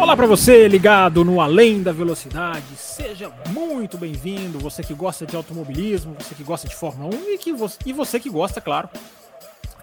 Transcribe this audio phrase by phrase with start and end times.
[0.00, 2.74] Olá para você ligado no Além da Velocidade.
[2.74, 4.58] Seja muito bem-vindo.
[4.58, 7.92] Você que gosta de automobilismo, você que gosta de Fórmula 1 e, que você, e
[7.92, 8.88] você que gosta, claro,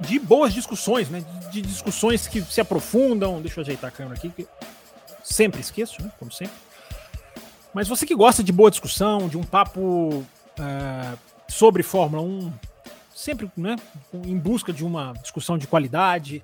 [0.01, 1.23] de boas discussões, né?
[1.51, 3.39] De, discussões que se aprofundam.
[3.43, 4.47] Deixa eu ajeitar a câmera aqui, que
[5.23, 6.11] sempre esqueço, né?
[6.17, 6.55] Como sempre.
[7.71, 10.25] Mas você que gosta de boa discussão, de um papo
[10.59, 11.15] é,
[11.47, 12.51] sobre Fórmula 1,
[13.15, 13.75] sempre né,
[14.25, 16.43] em busca de uma discussão de qualidade,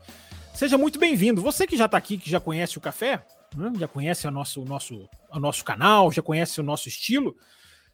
[0.54, 1.41] seja muito bem-vindo.
[1.41, 3.20] Você que já está aqui, que já conhece o café,
[3.55, 7.35] né, já conhece o nosso, o, nosso, o nosso canal, já conhece o nosso estilo,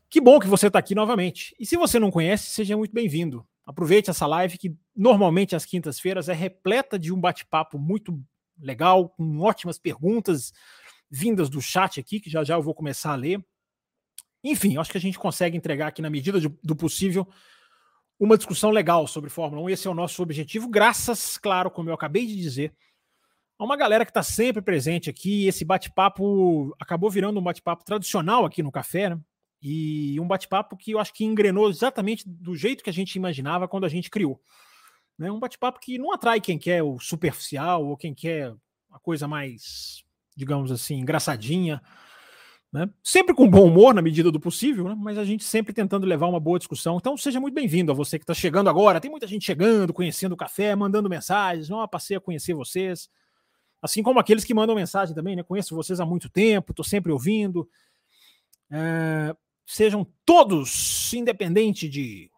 [0.10, 1.56] que bom que você está aqui novamente.
[1.60, 3.46] E se você não conhece, seja muito bem-vindo.
[3.66, 8.20] Aproveite essa live que normalmente às quintas-feiras é repleta de um bate-papo muito
[8.60, 10.52] legal, com ótimas perguntas,
[11.10, 13.44] vindas do chat aqui, que já já eu vou começar a ler.
[14.44, 17.28] Enfim, acho que a gente consegue entregar aqui, na medida do possível,
[18.20, 19.70] uma discussão legal sobre Fórmula 1.
[19.70, 22.74] Esse é o nosso objetivo, graças, claro, como eu acabei de dizer,
[23.60, 25.46] a uma galera que está sempre presente aqui.
[25.48, 29.20] Esse bate-papo acabou virando um bate-papo tradicional aqui no café, né?
[29.62, 33.68] E um bate-papo que eu acho que engrenou exatamente do jeito que a gente imaginava
[33.68, 34.42] quando a gente criou.
[35.18, 35.30] Né?
[35.30, 38.56] Um bate-papo que não atrai quem quer o superficial ou quem quer
[38.90, 40.06] a coisa mais
[40.40, 41.82] digamos assim, engraçadinha,
[42.72, 42.90] né?
[43.04, 44.96] Sempre com bom humor na medida do possível, né?
[44.98, 46.96] mas a gente sempre tentando levar uma boa discussão.
[46.96, 49.02] Então seja muito bem-vindo a você que está chegando agora.
[49.02, 51.70] Tem muita gente chegando, conhecendo o café, mandando mensagens.
[51.70, 53.10] Oh, passei a conhecer vocês.
[53.82, 55.44] Assim como aqueles que mandam mensagem também, né?
[55.44, 57.70] Conheço vocês há muito tempo, estou sempre ouvindo.
[58.72, 59.36] É,
[59.66, 62.30] sejam todos, independente de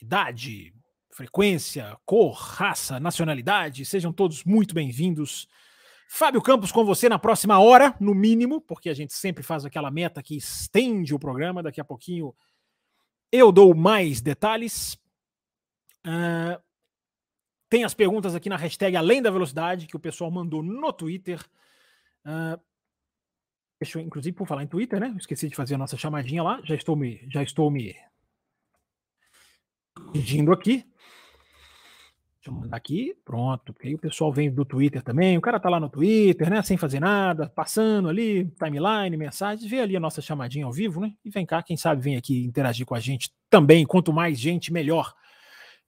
[0.00, 0.74] idade,
[1.10, 5.48] frequência, cor, raça, nacionalidade, sejam todos muito bem-vindos
[6.14, 9.90] Fábio Campos com você na próxima hora, no mínimo, porque a gente sempre faz aquela
[9.90, 11.62] meta que estende o programa.
[11.62, 12.34] Daqui a pouquinho
[13.32, 14.92] eu dou mais detalhes.
[16.06, 16.60] Uh,
[17.72, 21.42] tem as perguntas aqui na hashtag Além da Velocidade, que o pessoal mandou no Twitter.
[22.22, 22.60] Uh,
[23.80, 25.14] deixa eu, inclusive, por falar em Twitter, né?
[25.18, 26.60] Esqueci de fazer a nossa chamadinha lá.
[26.64, 27.96] Já estou me, já estou me
[30.12, 30.84] pedindo aqui.
[32.34, 35.60] Deixa eu mandar aqui, pronto, porque aí o pessoal vem do Twitter também, o cara
[35.60, 40.00] tá lá no Twitter, né, sem fazer nada, passando ali, timeline, mensagens, vê ali a
[40.00, 43.00] nossa chamadinha ao vivo, né, e vem cá, quem sabe vem aqui interagir com a
[43.00, 45.14] gente também, quanto mais gente, melhor.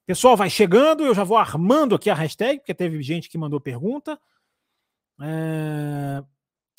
[0.05, 3.59] Pessoal, vai chegando, eu já vou armando aqui a hashtag, porque teve gente que mandou
[3.59, 4.19] pergunta.
[5.21, 6.23] É...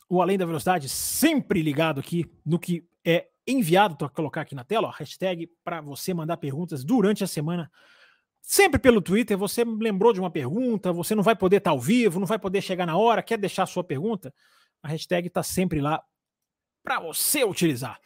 [0.09, 4.65] O Além da Velocidade sempre ligado aqui no que é enviado, a colocar aqui na
[4.65, 7.70] tela, ó, hashtag para você mandar perguntas durante a semana
[8.48, 12.20] Sempre pelo Twitter, você lembrou de uma pergunta, você não vai poder estar ao vivo,
[12.20, 14.32] não vai poder chegar na hora, quer deixar a sua pergunta?
[14.81, 16.00] A hashtag está sempre lá
[16.81, 17.98] para você utilizar.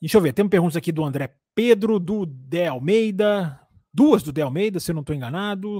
[0.00, 3.60] Deixa eu ver, tem perguntas aqui do André Pedro, do De Almeida,
[3.92, 5.78] duas do De Almeida, se eu não estou enganado.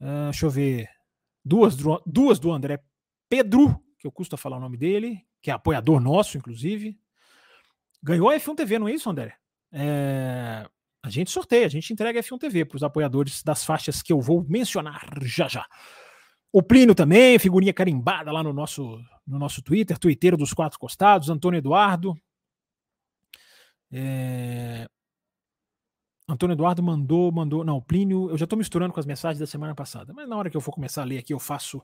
[0.00, 0.88] Uh, deixa eu ver,
[1.44, 2.82] duas, duas do André
[3.28, 6.98] Pedro, que eu custa falar o nome dele, que é apoiador nosso, inclusive.
[8.02, 9.36] Ganhou a F1 TV, não é isso, André?
[9.72, 10.68] É...
[11.02, 14.20] A gente sorteia, a gente entrega F1 TV para os apoiadores das faixas que eu
[14.20, 15.64] vou mencionar já já.
[16.52, 21.28] O Plínio também, figurinha carimbada lá no nosso, no nosso Twitter, Twitteiro dos Quatro Costados,
[21.28, 22.14] Antônio Eduardo.
[23.92, 24.88] É...
[26.28, 27.64] Antônio Eduardo mandou, mandou.
[27.64, 30.50] Não, Plínio, eu já estou misturando com as mensagens da semana passada, mas na hora
[30.50, 31.82] que eu for começar a ler aqui, eu faço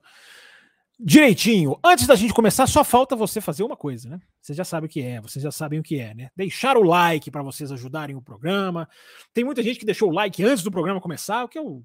[0.99, 1.79] direitinho.
[1.83, 4.21] Antes da gente começar, só falta você fazer uma coisa, né?
[4.41, 6.31] Vocês já sabem o que é, vocês já sabem o que é, né?
[6.37, 8.89] Deixar o like para vocês ajudarem o programa.
[9.33, 11.85] Tem muita gente que deixou o like antes do programa começar, o que eu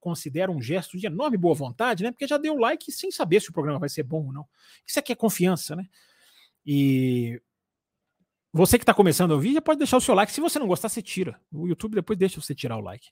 [0.00, 2.10] considero um gesto de enorme boa vontade, né?
[2.10, 4.46] Porque já deu o like sem saber se o programa vai ser bom ou não.
[4.86, 5.86] Isso aqui é confiança, né?
[6.66, 7.40] E
[8.56, 10.30] você que está começando a ouvir, já pode deixar o seu like.
[10.30, 11.40] Se você não gostar, você tira.
[11.52, 13.08] O YouTube depois deixa você tirar o like.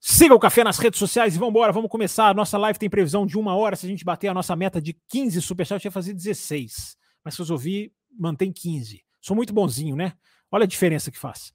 [0.00, 2.28] Siga o Café nas redes sociais e vamos embora, vamos começar.
[2.28, 3.76] A nossa live tem previsão de uma hora.
[3.76, 6.96] Se a gente bater a nossa meta de 15 superchats, ia fazer 16.
[7.22, 9.04] Mas se ouvir, mantém 15.
[9.20, 10.14] Sou muito bonzinho, né?
[10.50, 11.52] Olha a diferença que faz.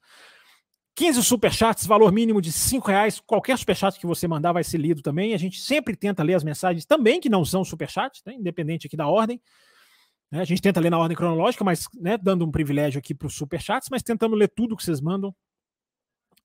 [0.94, 3.18] 15 superchats, valor mínimo de 5 reais.
[3.18, 5.34] Qualquer superchat que você mandar vai ser lido também.
[5.34, 8.34] A gente sempre tenta ler as mensagens também que não são superchats, né?
[8.34, 9.40] independente aqui da ordem.
[10.30, 10.40] Né?
[10.40, 13.34] A gente tenta ler na ordem cronológica, mas né, dando um privilégio aqui para os
[13.34, 15.34] superchats, mas tentando ler tudo que vocês mandam.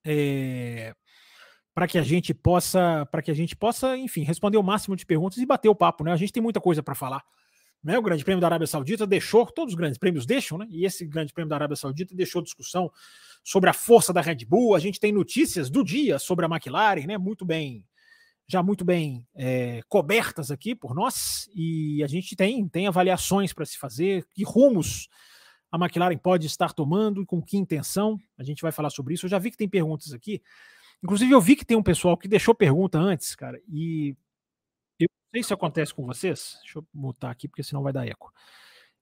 [0.04, 0.94] É
[1.76, 5.06] para que a gente possa, para que a gente possa, enfim, responder o máximo de
[5.06, 6.14] perguntas e bater o papo, né?
[6.14, 7.22] A gente tem muita coisa para falar
[7.84, 10.68] Né, o Grande Prêmio da Arábia Saudita deixou, todos os grandes prêmios deixam, né?
[10.72, 12.90] E esse Grande Prêmio da Arábia Saudita deixou discussão
[13.44, 14.74] sobre a força da Red Bull.
[14.74, 17.18] A gente tem notícias do dia sobre a McLaren, né?
[17.18, 17.86] Muito bem,
[18.48, 21.50] já muito bem é, cobertas aqui por nós.
[21.54, 25.08] E a gente tem, tem avaliações para se fazer, que rumos
[25.72, 28.20] a McLaren pode estar tomando e com que intenção.
[28.38, 29.26] A gente vai falar sobre isso.
[29.26, 30.42] Eu já vi que tem perguntas aqui.
[31.04, 34.16] Inclusive, eu vi que tem um pessoal que deixou pergunta antes, cara, e
[35.00, 36.58] eu não sei se acontece com vocês.
[36.62, 38.32] Deixa eu mutar aqui, porque senão vai dar eco.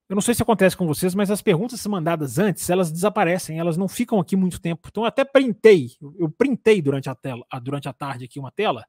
[0.09, 3.77] Eu não sei se acontece com vocês, mas as perguntas mandadas antes, elas desaparecem, elas
[3.77, 4.87] não ficam aqui muito tempo.
[4.89, 8.85] Então eu até printei, eu printei durante a tela, durante a tarde aqui uma tela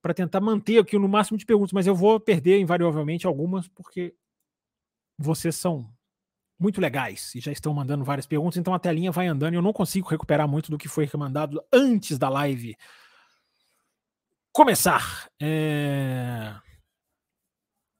[0.00, 4.14] para tentar manter aqui no máximo de perguntas, mas eu vou perder invariavelmente algumas porque
[5.18, 5.90] vocês são
[6.58, 9.62] muito legais e já estão mandando várias perguntas, então a telinha vai andando e eu
[9.62, 12.76] não consigo recuperar muito do que foi mandado antes da live
[14.52, 15.28] começar.
[15.40, 16.52] É...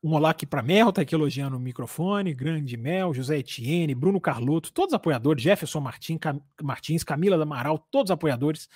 [0.02, 4.20] Um olá aqui para Mel, tá aqui elogiando o microfone, grande Mel, José Etienne, Bruno
[4.20, 6.40] Carloto, todos apoiadores, Jefferson Martins, Cam...
[6.62, 8.68] Martins Camila Amaral, todos apoiadores.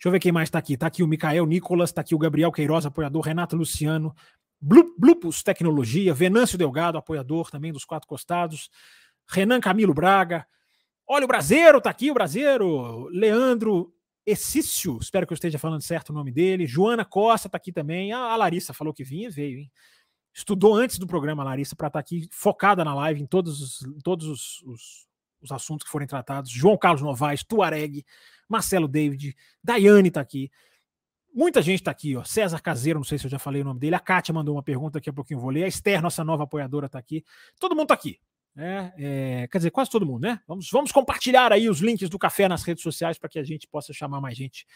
[0.00, 0.72] Deixa eu ver quem mais está aqui.
[0.72, 4.16] Está aqui o Micael Nicolas, está aqui o Gabriel Queiroz, apoiador, Renato Luciano,
[4.58, 8.70] Blupus Tecnologia, Venâncio Delgado, apoiador também dos Quatro Costados,
[9.28, 10.46] Renan Camilo Braga.
[11.06, 13.08] Olha o Brasileiro, tá aqui o Brasileiro.
[13.08, 13.92] Leandro
[14.24, 16.66] Essício, espero que eu esteja falando certo o nome dele.
[16.66, 18.10] Joana Costa tá aqui também.
[18.10, 19.72] A Larissa falou que vinha, veio, hein?
[20.32, 24.02] Estudou antes do programa, Larissa, para estar tá aqui focada na live em todos, os,
[24.02, 25.06] todos os, os,
[25.42, 26.50] os, assuntos que forem tratados.
[26.50, 28.02] João Carlos Novaes, Tuareg,
[28.50, 30.50] Marcelo David, Daiane tá aqui.
[31.32, 32.24] Muita gente está aqui, ó.
[32.24, 33.94] César Caseiro, não sei se eu já falei o nome dele.
[33.94, 35.62] A Kátia mandou uma pergunta, daqui a pouquinho eu vou ler.
[35.62, 37.24] A Esther, nossa nova apoiadora, está aqui.
[37.60, 38.18] Todo mundo está aqui.
[38.56, 40.40] É, é, quer dizer, quase todo mundo, né?
[40.48, 43.68] Vamos, vamos compartilhar aí os links do café nas redes sociais para que a gente
[43.68, 44.66] possa chamar mais gente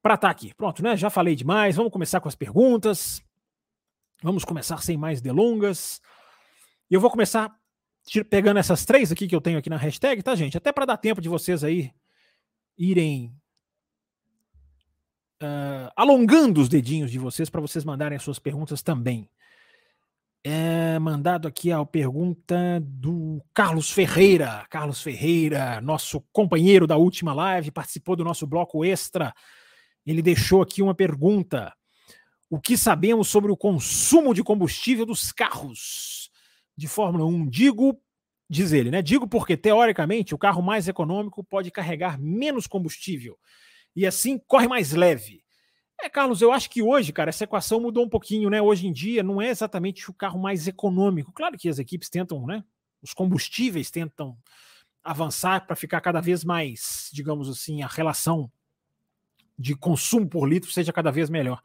[0.00, 0.54] para estar tá aqui.
[0.54, 0.96] Pronto, né?
[0.96, 1.76] Já falei demais.
[1.76, 3.22] Vamos começar com as perguntas.
[4.22, 6.00] Vamos começar sem mais delongas.
[6.90, 7.54] Eu vou começar
[8.30, 10.56] pegando essas três aqui que eu tenho aqui na hashtag, tá, gente?
[10.56, 11.92] Até para dar tempo de vocês aí
[12.80, 13.36] irem
[15.42, 19.28] uh, alongando os dedinhos de vocês para vocês mandarem as suas perguntas também.
[20.42, 24.66] É mandado aqui a pergunta do Carlos Ferreira.
[24.70, 29.34] Carlos Ferreira, nosso companheiro da última live, participou do nosso bloco extra.
[30.06, 31.74] Ele deixou aqui uma pergunta.
[32.48, 36.30] O que sabemos sobre o consumo de combustível dos carros
[36.74, 37.46] de Fórmula 1?
[37.46, 38.00] Digo,
[38.50, 39.00] diz ele, né?
[39.00, 43.38] Digo porque, teoricamente, o carro mais econômico pode carregar menos combustível
[43.94, 45.44] e assim corre mais leve.
[46.02, 48.60] É, Carlos, eu acho que hoje, cara, essa equação mudou um pouquinho, né?
[48.60, 51.32] Hoje em dia não é exatamente o carro mais econômico.
[51.32, 52.64] Claro que as equipes tentam, né?
[53.00, 54.36] Os combustíveis tentam
[55.04, 58.50] avançar para ficar cada vez mais, digamos assim, a relação
[59.56, 61.62] de consumo por litro seja cada vez melhor.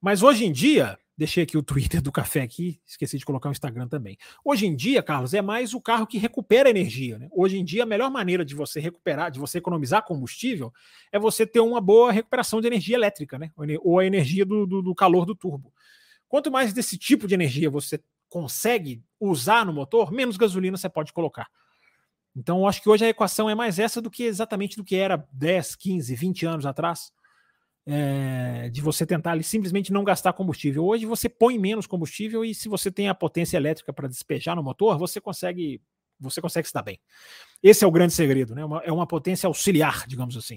[0.00, 3.52] Mas hoje em dia, Deixei aqui o Twitter do café aqui, esqueci de colocar o
[3.52, 4.18] Instagram também.
[4.44, 7.18] Hoje em dia, Carlos, é mais o carro que recupera energia.
[7.18, 7.28] Né?
[7.30, 10.72] Hoje em dia, a melhor maneira de você recuperar, de você economizar combustível,
[11.12, 13.52] é você ter uma boa recuperação de energia elétrica, né?
[13.82, 15.72] Ou a energia do, do, do calor do turbo.
[16.28, 21.12] Quanto mais desse tipo de energia você consegue usar no motor, menos gasolina você pode
[21.12, 21.48] colocar.
[22.34, 24.96] Então, eu acho que hoje a equação é mais essa do que exatamente do que
[24.96, 27.12] era 10, 15, 20 anos atrás
[27.86, 30.84] é, de você tentar ali, simplesmente não gastar combustível.
[30.84, 34.62] Hoje você põe menos combustível e se você tem a potência elétrica para despejar no
[34.62, 35.80] motor, você consegue
[36.18, 36.98] você consegue se dar bem.
[37.62, 38.64] Esse é o grande segredo, né?
[38.64, 40.56] Uma, é uma potência auxiliar, digamos assim.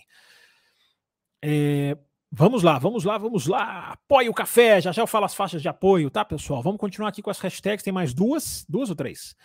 [1.42, 1.98] É,
[2.32, 3.92] vamos lá, vamos lá, vamos lá.
[3.94, 4.80] Apoie o café.
[4.80, 6.62] Já já eu falo as faixas de apoio, tá, pessoal?
[6.62, 7.84] Vamos continuar aqui com as hashtags.
[7.84, 9.36] Tem mais duas, duas ou três.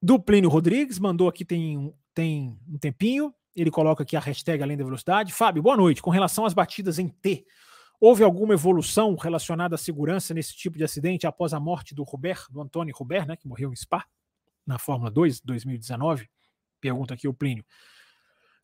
[0.00, 3.34] Do Plínio Rodrigues mandou aqui tem, tem um tempinho.
[3.54, 5.32] Ele coloca aqui a hashtag Além da Velocidade.
[5.32, 6.00] Fábio, boa noite.
[6.00, 7.44] Com relação às batidas em T,
[8.00, 12.46] houve alguma evolução relacionada à segurança nesse tipo de acidente após a morte do Robert,
[12.50, 14.04] do Antônio Robert, né, que morreu em Spa,
[14.66, 16.28] na Fórmula 2, 2019?
[16.80, 17.64] Pergunta aqui o Plínio.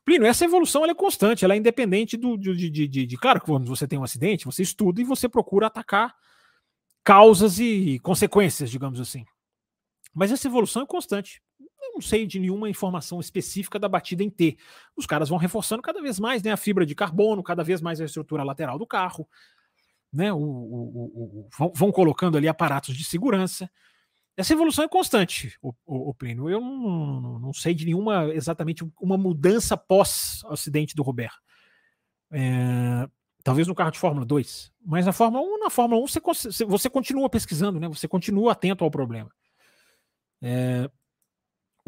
[0.04, 3.46] Plínio, essa evolução é constante, ela é independente do, de, de, de, de, Claro que
[3.46, 6.14] quando você tem um acidente, você estuda e você procura atacar
[7.04, 9.26] causas e consequências, digamos assim.
[10.14, 11.42] Mas essa evolução é constante
[11.98, 14.56] não sei de nenhuma informação específica da batida em T.
[14.96, 18.00] Os caras vão reforçando cada vez mais né, a fibra de carbono, cada vez mais
[18.00, 19.28] a estrutura lateral do carro,
[20.12, 23.70] né, o, o, o, vão, vão, colocando ali aparatos de segurança.
[24.36, 26.48] Essa evolução é constante, o, o, Plínio.
[26.48, 31.42] Eu não, não, não, sei de nenhuma exatamente uma mudança pós-acidente do Roberto.
[32.30, 33.08] É,
[33.42, 36.88] talvez no carro de Fórmula 2, mas na Fórmula 1, na Fórmula 1 você, você
[36.88, 37.88] continua pesquisando, né?
[37.88, 39.30] Você continua atento ao problema.
[40.40, 40.88] É,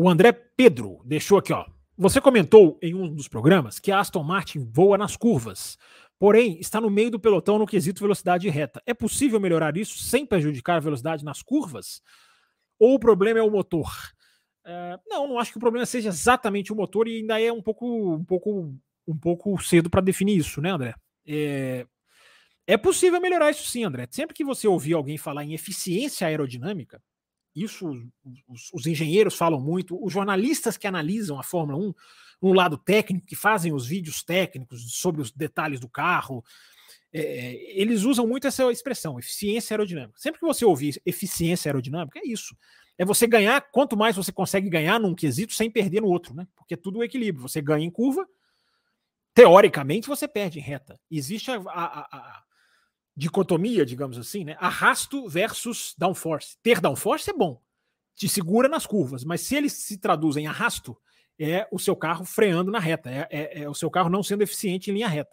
[0.02, 1.66] o André Pedro deixou aqui, ó.
[1.98, 5.76] Você comentou em um dos programas que a Aston Martin voa nas curvas.
[6.18, 8.82] porém está no meio do pelotão no quesito velocidade reta.
[8.86, 12.00] É possível melhorar isso sem prejudicar a velocidade nas curvas?
[12.78, 13.90] Ou o problema é o motor?
[14.64, 17.60] É, não, não acho que o problema seja exatamente o motor e ainda é um
[17.60, 18.74] pouco, um pouco,
[19.06, 20.94] um pouco cedo para definir isso, né, André?
[21.26, 21.86] É,
[22.66, 24.08] é possível melhorar isso sim, André.
[24.10, 27.02] Sempre que você ouvir alguém falar em eficiência aerodinâmica,
[27.54, 27.90] isso
[28.48, 31.94] os, os, engenheiros falam muito, os jornalistas que analisam a Fórmula 1
[32.42, 36.44] no lado técnico, que fazem os vídeos técnicos sobre os detalhes do carro,
[37.12, 40.18] é, eles usam muito essa expressão, eficiência aerodinâmica.
[40.18, 42.56] Sempre que você ouvir eficiência aerodinâmica, é isso.
[42.96, 46.46] É você ganhar, quanto mais você consegue ganhar num quesito sem perder no outro, né?
[46.54, 47.42] Porque é tudo o equilíbrio.
[47.48, 48.26] Você ganha em curva,
[49.34, 51.00] teoricamente você perde em reta.
[51.10, 52.42] Existe a, a, a
[53.20, 54.56] dicotomia, digamos assim, né?
[54.58, 56.56] Arrasto versus downforce.
[56.62, 57.60] Ter downforce é bom,
[58.14, 60.96] te segura nas curvas, mas se ele se traduz em arrasto,
[61.38, 64.40] é o seu carro freando na reta, é, é, é, o seu carro não sendo
[64.40, 65.30] eficiente em linha reta.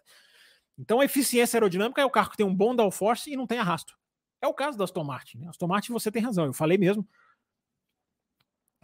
[0.78, 3.58] Então a eficiência aerodinâmica é o carro que tem um bom downforce e não tem
[3.58, 3.98] arrasto.
[4.42, 5.38] É o caso da Aston Martin.
[5.38, 5.48] Né?
[5.48, 7.08] Aston Martin você tem razão, eu falei mesmo.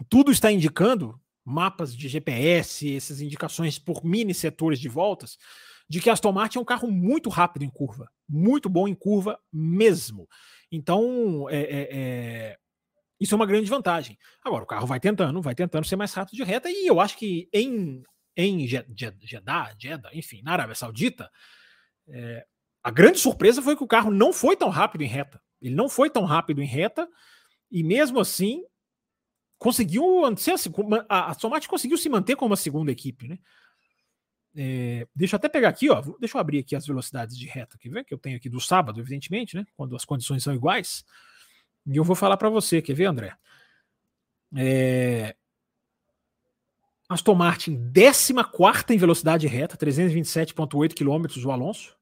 [0.07, 5.37] Tudo está indicando, mapas de GPS, essas indicações por mini setores de voltas,
[5.89, 8.95] de que a Aston Martin é um carro muito rápido em curva, muito bom em
[8.95, 10.27] curva mesmo.
[10.71, 12.57] Então, é, é, é,
[13.19, 14.17] isso é uma grande vantagem.
[14.43, 17.17] Agora, o carro vai tentando, vai tentando ser mais rápido de reta, e eu acho
[17.17, 18.01] que em,
[18.35, 21.29] em Jeddah, Jeddah, enfim, na Arábia Saudita,
[22.07, 22.45] é,
[22.83, 25.41] a grande surpresa foi que o carro não foi tão rápido em reta.
[25.61, 27.07] Ele não foi tão rápido em reta,
[27.71, 28.63] e mesmo assim
[29.57, 30.51] conseguiu assim,
[31.07, 33.39] a Aston Martin conseguiu se manter como uma segunda equipe, né?
[34.55, 36.01] É, deixa eu até pegar aqui, ó.
[36.19, 38.03] Deixa eu abrir aqui as velocidades de reta, quer ver?
[38.03, 39.65] Que eu tenho aqui do sábado, evidentemente, né?
[39.75, 41.03] Quando as condições são iguais.
[41.85, 43.35] E eu vou falar para você, quer ver, André?
[44.55, 45.35] É,
[47.09, 48.33] Aston Martin, 14
[48.89, 51.95] em velocidade reta, 327,8 km o Alonso.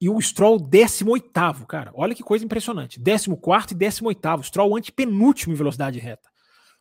[0.00, 1.90] E o Stroll, 18, cara.
[1.94, 3.00] Olha que coisa impressionante.
[3.00, 4.42] 14 e 18.
[4.44, 6.28] Stroll antepenúltimo em velocidade reta.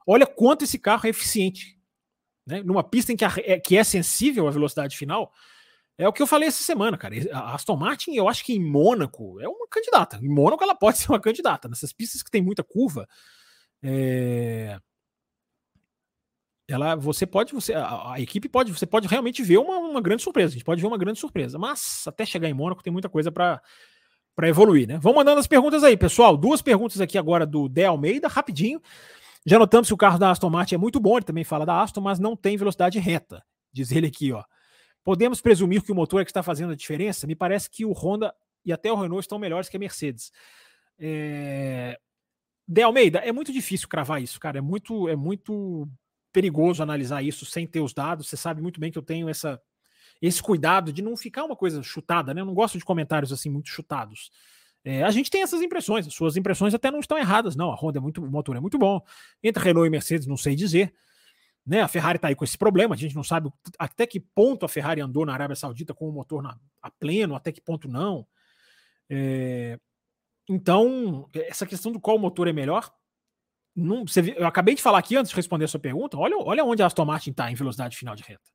[0.06, 1.77] Olha quanto esse carro é eficiente
[2.48, 5.34] né, numa pista em que, a, é, que é sensível à velocidade final,
[5.98, 7.16] é o que eu falei essa semana, cara.
[7.34, 10.18] A Aston Martin, eu acho que em Mônaco é uma candidata.
[10.22, 11.68] Em Mônaco ela pode ser uma candidata.
[11.68, 13.08] Nessas pistas que tem muita curva,
[13.84, 14.80] é...
[16.70, 20.24] ela, você pode, você, a, a, equipe pode, você pode realmente ver uma, uma grande
[20.24, 20.52] surpresa.
[20.52, 21.60] A gente pode ver uma grande surpresa.
[21.60, 23.62] Mas até chegar em Mônaco tem muita coisa para
[24.36, 25.00] para evoluir, né?
[25.02, 26.38] Vamos mandando as perguntas aí, pessoal.
[26.38, 28.80] Duas perguntas aqui agora do De Almeida, rapidinho.
[29.50, 31.82] Já notamos que o carro da Aston Martin é muito bom, ele também fala da
[31.82, 33.42] Aston, mas não tem velocidade reta.
[33.72, 34.44] Diz ele aqui, ó.
[35.06, 37.26] Podemos presumir que o motor é que está fazendo a diferença?
[37.26, 38.36] Me parece que o Honda
[38.66, 40.34] e até o Renault estão melhores que a Mercedes.
[41.00, 41.98] É...
[42.68, 44.58] De Almeida, é muito difícil cravar isso, cara.
[44.58, 45.88] É muito, é muito
[46.34, 48.28] perigoso analisar isso sem ter os dados.
[48.28, 49.62] Você sabe muito bem que eu tenho essa,
[50.22, 52.42] esse cuidado de não ficar uma coisa chutada, né?
[52.42, 54.30] Eu não gosto de comentários assim muito chutados.
[54.88, 57.70] É, a gente tem essas impressões, as suas impressões até não estão erradas, não.
[57.74, 59.02] A Honda é muito, o motor é muito bom.
[59.44, 60.94] Entre Renault e Mercedes, não sei dizer.
[61.66, 64.66] Né, a Ferrari está aí com esse problema, a gente não sabe até que ponto
[64.66, 67.90] a Ferrari andou na Arábia Saudita com o motor na, a pleno, até que ponto
[67.90, 68.26] não.
[69.10, 69.78] É,
[70.48, 72.90] então, essa questão do qual motor é melhor,
[73.76, 76.64] não, você, eu acabei de falar aqui antes de responder a sua pergunta, olha, olha
[76.64, 78.50] onde a Aston Martin está em velocidade final de reta.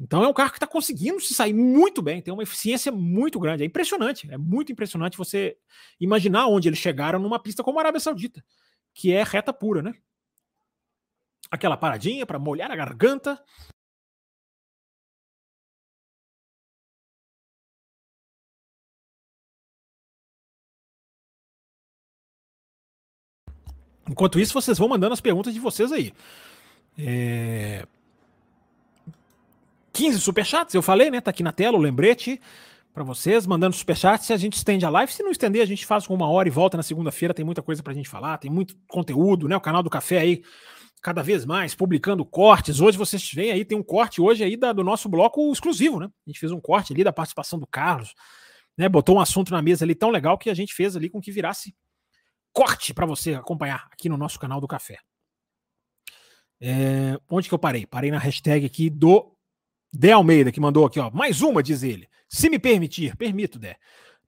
[0.00, 3.40] Então é um carro que está conseguindo se sair muito bem, tem uma eficiência muito
[3.40, 3.64] grande.
[3.64, 5.56] É impressionante, é muito impressionante você
[6.00, 8.44] imaginar onde eles chegaram numa pista como a Arábia Saudita,
[8.94, 9.94] que é reta pura, né?
[11.50, 13.42] Aquela paradinha para molhar a garganta.
[24.08, 26.14] Enquanto isso, vocês vão mandando as perguntas de vocês aí.
[26.96, 27.86] É...
[29.98, 31.20] 15 superchats, eu falei, né?
[31.20, 32.40] Tá aqui na tela o lembrete
[32.94, 34.26] para vocês, mandando superchats.
[34.28, 36.46] Se a gente estende a live, se não estender, a gente faz com uma hora
[36.46, 37.34] e volta na segunda-feira.
[37.34, 39.56] Tem muita coisa pra gente falar, tem muito conteúdo, né?
[39.56, 40.44] O canal do Café aí,
[41.02, 42.78] cada vez mais, publicando cortes.
[42.78, 46.06] Hoje vocês veem aí, tem um corte hoje aí da, do nosso bloco exclusivo, né?
[46.06, 48.14] A gente fez um corte ali da participação do Carlos,
[48.76, 48.88] né?
[48.88, 51.32] Botou um assunto na mesa ali tão legal que a gente fez ali com que
[51.32, 51.74] virasse
[52.52, 55.00] corte para você acompanhar aqui no nosso canal do Café.
[56.60, 57.84] É, onde que eu parei?
[57.84, 59.36] Parei na hashtag aqui do
[59.92, 61.10] Dé Almeida, que mandou aqui, ó.
[61.10, 62.08] Mais uma, diz ele.
[62.28, 63.76] Se me permitir, permito, Dé.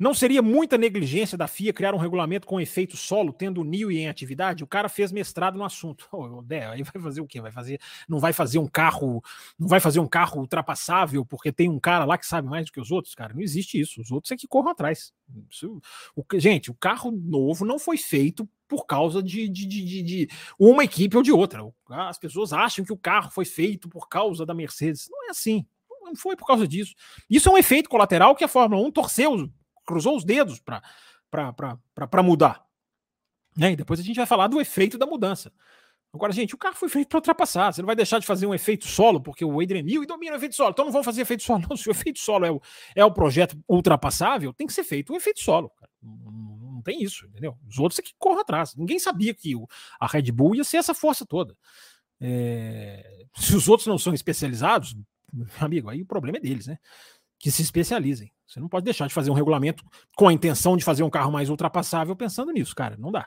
[0.01, 3.91] Não seria muita negligência da FIA criar um regulamento com efeito solo, tendo o NIO
[3.91, 4.65] em atividade?
[4.65, 6.09] O cara fez mestrado no assunto.
[6.21, 7.39] Oh, Dé, aí vai fazer o quê?
[7.39, 9.23] Vai fazer, não vai fazer um carro,
[9.59, 12.73] não vai fazer um carro ultrapassável porque tem um cara lá que sabe mais do
[12.73, 13.35] que os outros, cara.
[13.35, 14.01] Não existe isso.
[14.01, 15.13] Os outros é que corram atrás.
[15.51, 15.79] Isso,
[16.17, 20.85] o, gente, o carro novo não foi feito por causa de, de, de, de, uma
[20.85, 21.61] equipe ou de outra.
[21.89, 25.09] As pessoas acham que o carro foi feito por causa da Mercedes.
[25.11, 25.67] Não é assim.
[26.05, 26.95] Não foi por causa disso.
[27.29, 29.51] Isso é um efeito colateral que a Fórmula 1 torceu,
[29.85, 32.65] cruzou os dedos para mudar.
[33.57, 33.73] Né?
[33.73, 35.53] E depois a gente vai falar do efeito da mudança.
[36.13, 37.73] Agora, gente, o carro foi feito para ultrapassar.
[37.73, 40.37] Você não vai deixar de fazer um efeito solo, porque o Adrian Newey domina o
[40.37, 40.71] efeito solo.
[40.71, 41.77] Então não vão fazer efeito solo, não.
[41.77, 42.61] Se o efeito solo é o,
[42.95, 45.73] é o projeto ultrapassável, tem que ser feito um efeito solo.
[46.81, 47.57] Não, tem isso, entendeu?
[47.69, 48.75] Os outros é que corram atrás.
[48.75, 49.55] Ninguém sabia que
[50.01, 51.57] a Red Bull ia ser essa força toda.
[52.21, 54.97] É, se os outros não são especializados,
[55.61, 56.79] amigo, aí o problema é deles, né?
[57.39, 58.33] Que se especializem.
[58.47, 59.85] Você não pode deixar de fazer um regulamento
[60.17, 62.97] com a intenção de fazer um carro mais ultrapassável pensando nisso, cara.
[62.99, 63.27] Não dá.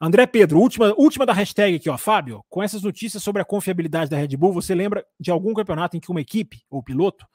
[0.00, 1.96] André Pedro, última, última da hashtag aqui, ó.
[1.96, 5.96] Fábio, com essas notícias sobre a confiabilidade da Red Bull, você lembra de algum campeonato
[5.96, 7.26] em que uma equipe ou piloto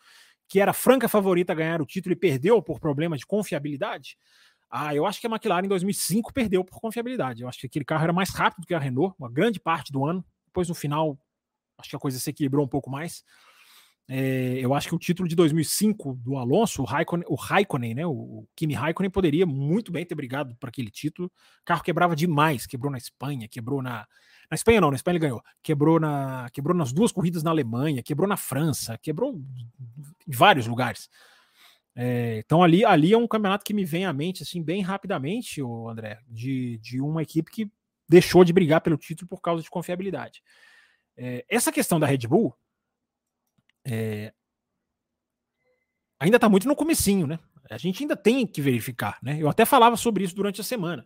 [0.47, 4.17] que era franca favorita a ganhar o título e perdeu por problemas de confiabilidade?
[4.69, 7.41] Ah, eu acho que a McLaren em 2005 perdeu por confiabilidade.
[7.41, 10.05] Eu acho que aquele carro era mais rápido que a Renault, uma grande parte do
[10.05, 10.23] ano.
[10.45, 11.17] Depois, no final,
[11.77, 13.23] acho que a coisa se equilibrou um pouco mais.
[14.11, 18.05] É, eu acho que o título de 2005 do Alonso, o Raikkonen, o Raikkonen, né,
[18.07, 21.27] o Kimi Raikkonen poderia muito bem ter brigado por aquele título.
[21.27, 24.07] O carro quebrava demais, quebrou na Espanha, quebrou na
[24.49, 25.43] na Espanha não, na Espanha ele ganhou.
[25.61, 29.35] Quebrou na quebrou nas duas corridas na Alemanha, quebrou na França, quebrou
[30.27, 31.07] em vários lugares.
[32.01, 35.61] É, então ali ali é um campeonato que me vem à mente assim bem rapidamente,
[35.61, 37.69] o André, de, de uma equipe que
[38.07, 40.41] deixou de brigar pelo título por causa de confiabilidade.
[41.17, 42.55] É, essa questão da Red Bull
[43.85, 44.31] é,
[46.17, 47.37] ainda está muito no comecinho, né?
[47.69, 49.37] A gente ainda tem que verificar, né?
[49.37, 51.05] Eu até falava sobre isso durante a semana.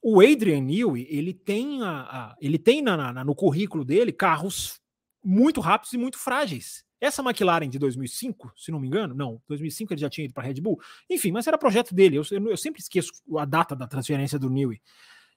[0.00, 4.80] O Adrian Newey, ele tem, a, a ele tem na, na, no currículo dele carros
[5.20, 6.86] muito rápidos e muito frágeis.
[7.00, 10.42] Essa McLaren de 2005, se não me engano, não, 2005 ele já tinha ido para
[10.42, 10.80] a Red Bull.
[11.08, 12.16] Enfim, mas era projeto dele.
[12.16, 14.80] Eu, eu, eu sempre esqueço a data da transferência do Newey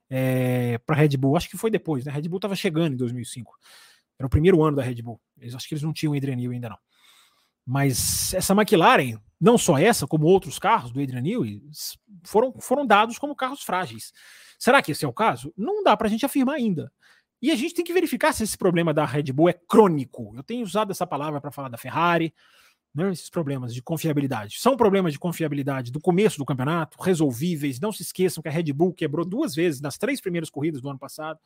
[0.10, 1.38] é, para a Red Bull.
[1.38, 2.12] Acho que foi depois, né?
[2.12, 3.58] A Red Bull estava chegando em 2005.
[4.18, 5.22] Era o primeiro ano da Red Bull.
[5.40, 6.78] Eles, acho que eles não tinham o Adrian Newey ainda não.
[7.66, 11.62] Mas essa McLaren, não só essa, como outros carros do Adrian Newey,
[12.24, 14.12] foram, foram dados como carros frágeis.
[14.60, 15.54] Será que esse é o caso?
[15.56, 16.92] Não dá para a gente afirmar ainda.
[17.42, 20.34] E a gente tem que verificar se esse problema da Red Bull é crônico.
[20.36, 22.34] Eu tenho usado essa palavra para falar da Ferrari,
[22.94, 24.60] né, esses problemas de confiabilidade.
[24.60, 27.80] São problemas de confiabilidade do começo do campeonato, resolvíveis.
[27.80, 30.90] Não se esqueçam que a Red Bull quebrou duas vezes nas três primeiras corridas do
[30.90, 31.40] ano passado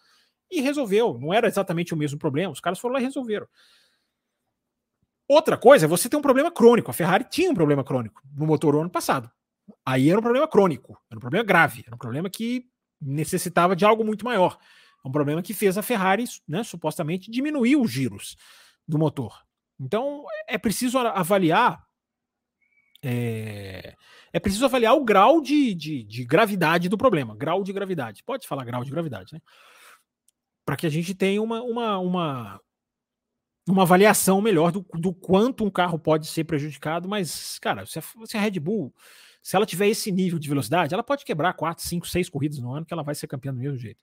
[0.51, 1.17] e resolveu.
[1.19, 3.47] Não era exatamente o mesmo problema, os caras foram lá e resolveram.
[5.27, 6.91] Outra coisa é você ter um problema crônico.
[6.91, 9.29] A Ferrari tinha um problema crônico no motor ano passado.
[9.83, 12.67] Aí era um problema crônico, era um problema grave, era um problema que
[13.01, 14.59] necessitava de algo muito maior.
[15.05, 18.35] Um problema que fez a Ferrari, né, supostamente, diminuir os giros
[18.87, 19.41] do motor.
[19.79, 21.83] Então é preciso avaliar.
[23.03, 23.93] É,
[24.33, 27.35] é preciso avaliar o grau de, de, de gravidade do problema.
[27.35, 28.23] Grau de gravidade.
[28.23, 29.41] Pode falar grau de gravidade, né?
[30.65, 32.61] para que a gente tenha uma, uma, uma,
[33.69, 37.07] uma avaliação melhor do, do quanto um carro pode ser prejudicado.
[37.07, 38.93] Mas, cara, se a, se a Red Bull,
[39.43, 42.73] se ela tiver esse nível de velocidade, ela pode quebrar 4, 5, 6 corridas no
[42.73, 43.99] ano que ela vai ser campeã do mesmo jeito.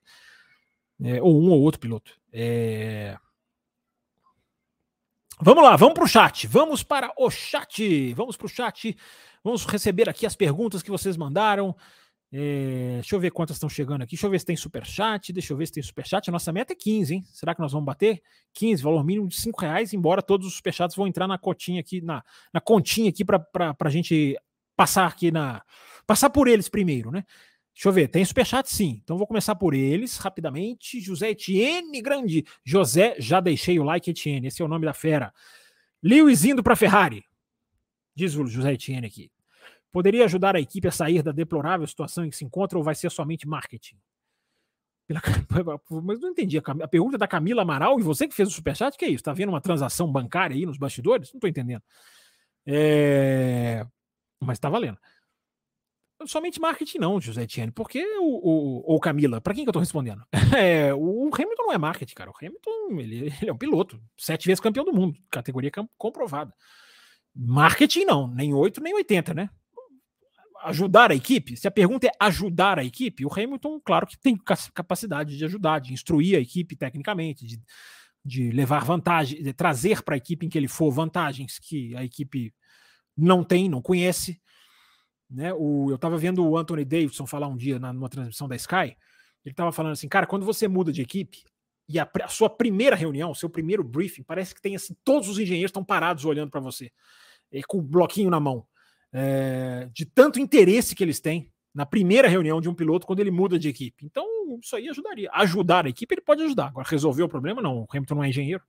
[1.03, 2.17] É, ou um ou outro piloto.
[2.31, 3.17] É...
[5.41, 6.47] Vamos lá, vamos para o chat.
[6.47, 8.13] Vamos para o chat.
[8.13, 8.95] Vamos para o chat.
[9.43, 11.75] Vamos receber aqui as perguntas que vocês mandaram.
[12.31, 14.11] É, deixa eu ver quantas estão chegando aqui.
[14.11, 15.33] Deixa eu ver se tem superchat.
[15.33, 16.29] Deixa eu ver se tem superchat.
[16.29, 17.23] A nossa meta é 15, hein?
[17.31, 18.21] Será que nós vamos bater?
[18.53, 21.99] 15, valor mínimo de 5 reais, embora todos os superchats vão entrar na cotinha aqui,
[22.01, 24.37] na, na continha aqui para a gente
[24.75, 25.61] passar aqui na.
[26.07, 27.23] Passar por eles primeiro, né?
[27.73, 29.01] Deixa eu ver, tem superchat sim.
[29.03, 31.01] Então vou começar por eles rapidamente.
[31.01, 32.45] José Etienne Grande.
[32.63, 34.47] José, já deixei o like, Etienne.
[34.47, 35.33] Esse é o nome da fera.
[36.01, 37.25] Lewis indo para Ferrari.
[38.15, 39.31] Diz o José Etienne aqui.
[39.91, 42.95] Poderia ajudar a equipe a sair da deplorável situação em que se encontra ou vai
[42.95, 43.97] ser somente marketing?
[46.03, 46.57] Mas não entendi.
[46.57, 49.17] A pergunta da Camila Amaral e você que fez o superchat, que é isso?
[49.17, 51.31] Está vendo uma transação bancária aí nos bastidores?
[51.31, 51.83] Não estou entendendo.
[52.65, 53.85] É...
[54.39, 54.97] Mas está valendo.
[56.27, 57.71] Somente marketing não, José Etienne.
[57.71, 60.23] Porque o, o, o Camila, para quem que eu estou respondendo?
[60.55, 62.29] É, o Hamilton não é marketing, cara.
[62.29, 66.53] O Hamilton ele, ele, é um piloto, sete vezes campeão do mundo, categoria comprovada.
[67.35, 69.49] Marketing não, nem 8 nem 80, né?
[70.63, 71.57] ajudar a equipe?
[71.57, 74.37] Se a pergunta é ajudar a equipe, o Hamilton, claro que tem
[74.73, 77.61] capacidade de ajudar, de instruir a equipe tecnicamente, de,
[78.23, 82.03] de levar vantagem, de trazer para a equipe em que ele for vantagens que a
[82.03, 82.53] equipe
[83.15, 84.41] não tem, não conhece.
[85.33, 85.51] Né?
[85.53, 88.95] O, eu estava vendo o Anthony Davidson falar um dia na, numa transmissão da Sky.
[89.43, 91.43] Ele estava falando assim, cara, quando você muda de equipe
[91.89, 95.27] e a, a sua primeira reunião, o seu primeiro briefing, parece que tem assim, todos
[95.27, 96.91] os engenheiros estão parados olhando para você,
[97.67, 98.65] com o bloquinho na mão
[99.13, 103.31] é, de tanto interesse que eles têm na primeira reunião de um piloto quando ele
[103.31, 104.05] muda de equipe.
[104.05, 104.25] Então,
[104.61, 105.29] isso aí ajudaria.
[105.33, 106.67] Ajudar a equipe, ele pode ajudar.
[106.67, 107.81] Agora, resolver o problema, não.
[107.81, 108.63] O Hamilton não é engenheiro.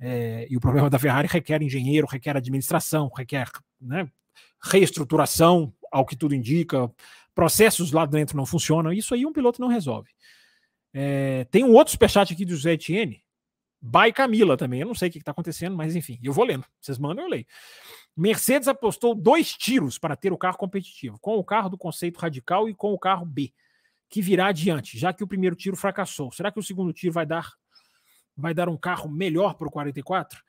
[0.00, 3.48] É, e o problema da Ferrari requer engenheiro, requer administração, requer
[3.80, 4.08] né,
[4.62, 6.90] reestruturação, ao que tudo indica.
[7.34, 8.92] Processos lá dentro não funcionam.
[8.92, 10.10] Isso aí um piloto não resolve.
[10.92, 13.22] É, tem um outro superchat aqui do José Etienne.
[13.80, 14.80] By Camila também.
[14.80, 16.64] Eu não sei o que está acontecendo, mas enfim, eu vou lendo.
[16.80, 17.46] Vocês mandam, eu leio.
[18.16, 22.68] Mercedes apostou dois tiros para ter o carro competitivo, com o carro do conceito radical
[22.68, 23.52] e com o carro B,
[24.08, 26.30] que virá adiante, já que o primeiro tiro fracassou.
[26.30, 27.50] Será que o segundo tiro vai dar
[28.36, 30.40] vai dar um carro melhor para o 44?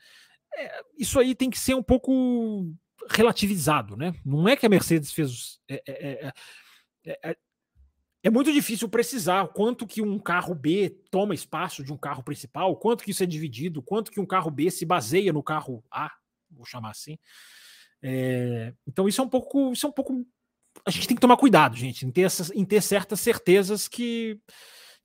[0.55, 2.71] É, isso aí tem que ser um pouco
[3.09, 4.13] relativizado, né?
[4.25, 5.59] Não é que a Mercedes fez.
[5.67, 6.33] É, é,
[7.05, 7.37] é, é,
[8.23, 12.75] é muito difícil precisar quanto que um carro B toma espaço de um carro principal,
[12.77, 16.09] quanto que isso é dividido, quanto que um carro B se baseia no carro A,
[16.49, 17.17] vou chamar assim.
[18.01, 20.25] É, então isso é um pouco, isso é um pouco,
[20.85, 24.39] a gente tem que tomar cuidado, gente, em ter, essas, em ter certas certezas que,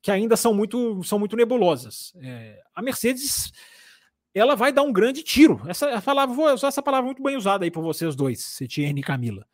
[0.01, 2.13] que ainda são muito, são muito nebulosas.
[2.21, 3.51] É, a Mercedes,
[4.33, 5.61] ela vai dar um grande tiro.
[5.67, 9.03] Essa palavra, vou usar essa palavra muito bem usada aí por vocês dois, Etienne e
[9.03, 9.45] Camila.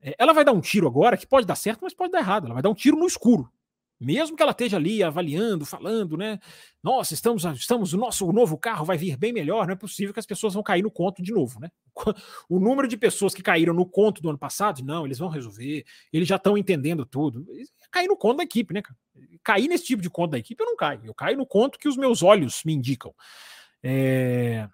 [0.00, 2.44] É, ela vai dar um tiro agora que pode dar certo, mas pode dar errado.
[2.44, 3.50] Ela vai dar um tiro no escuro.
[3.98, 6.38] Mesmo que ela esteja ali avaliando, falando, né?
[6.82, 9.66] Nossa, estamos, estamos, o nosso novo carro vai vir bem melhor.
[9.66, 11.70] Não é possível que as pessoas vão cair no conto de novo, né?
[12.48, 15.84] O número de pessoas que caíram no conto do ano passado, não, eles vão resolver,
[16.12, 17.46] eles já estão entendendo tudo.
[17.90, 18.82] Cair no conto da equipe, né?
[19.42, 21.00] Cair nesse tipo de conto da equipe, eu não caio.
[21.04, 23.14] Eu caio no conto que os meus olhos me indicam.
[23.84, 24.66] É...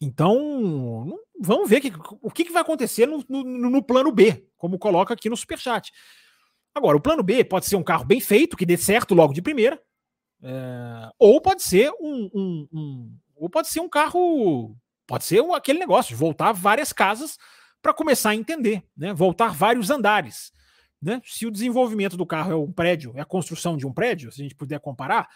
[0.00, 1.92] Então, vamos ver que,
[2.22, 5.92] o que, que vai acontecer no, no, no, plano B, como coloca aqui no Superchat.
[6.74, 9.42] Agora, o plano B pode ser um carro bem feito, que dê certo logo de
[9.42, 9.80] primeira,
[10.42, 14.74] é, ou pode ser um, um, um, ou pode ser um carro,
[15.06, 17.38] pode ser aquele negócio, voltar várias casas
[17.80, 19.12] para começar a entender, né?
[19.12, 20.52] voltar vários andares.
[21.00, 21.20] Né?
[21.24, 24.40] Se o desenvolvimento do carro é um prédio, é a construção de um prédio, se
[24.40, 25.28] a gente puder comparar,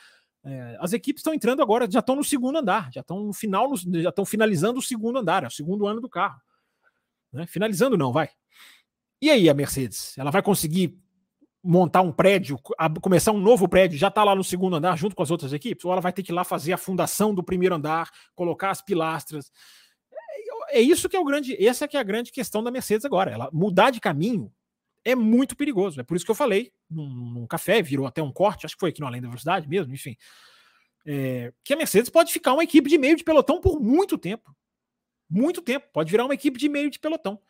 [0.45, 3.71] é, as equipes estão entrando agora, já estão no segundo andar, já estão no final,
[3.77, 6.41] já estão finalizando o segundo andar, é o segundo ano do carro.
[7.33, 7.47] Né?
[7.47, 8.31] Finalizando, não, vai.
[9.21, 10.17] E aí, a Mercedes?
[10.17, 10.97] Ela vai conseguir
[11.63, 12.59] montar um prédio,
[13.03, 15.85] começar um novo prédio, já está lá no segundo andar junto com as outras equipes?
[15.85, 18.81] Ou ela vai ter que ir lá fazer a fundação do primeiro andar, colocar as
[18.81, 19.51] pilastras?
[20.71, 23.05] É, é isso que é o grande, essa que é a grande questão da Mercedes
[23.05, 23.33] agora.
[23.33, 24.53] Ela mudar de caminho
[25.05, 26.01] é muito perigoso.
[26.01, 28.81] É por isso que eu falei num, num café, virou até um corte, acho que
[28.81, 30.17] foi aqui no Além da Velocidade mesmo, enfim.
[31.07, 34.55] É, que a Mercedes pode ficar uma equipe de meio de pelotão por muito tempo.
[35.29, 35.87] Muito tempo.
[35.93, 37.41] Pode virar uma equipe de meio de pelotão.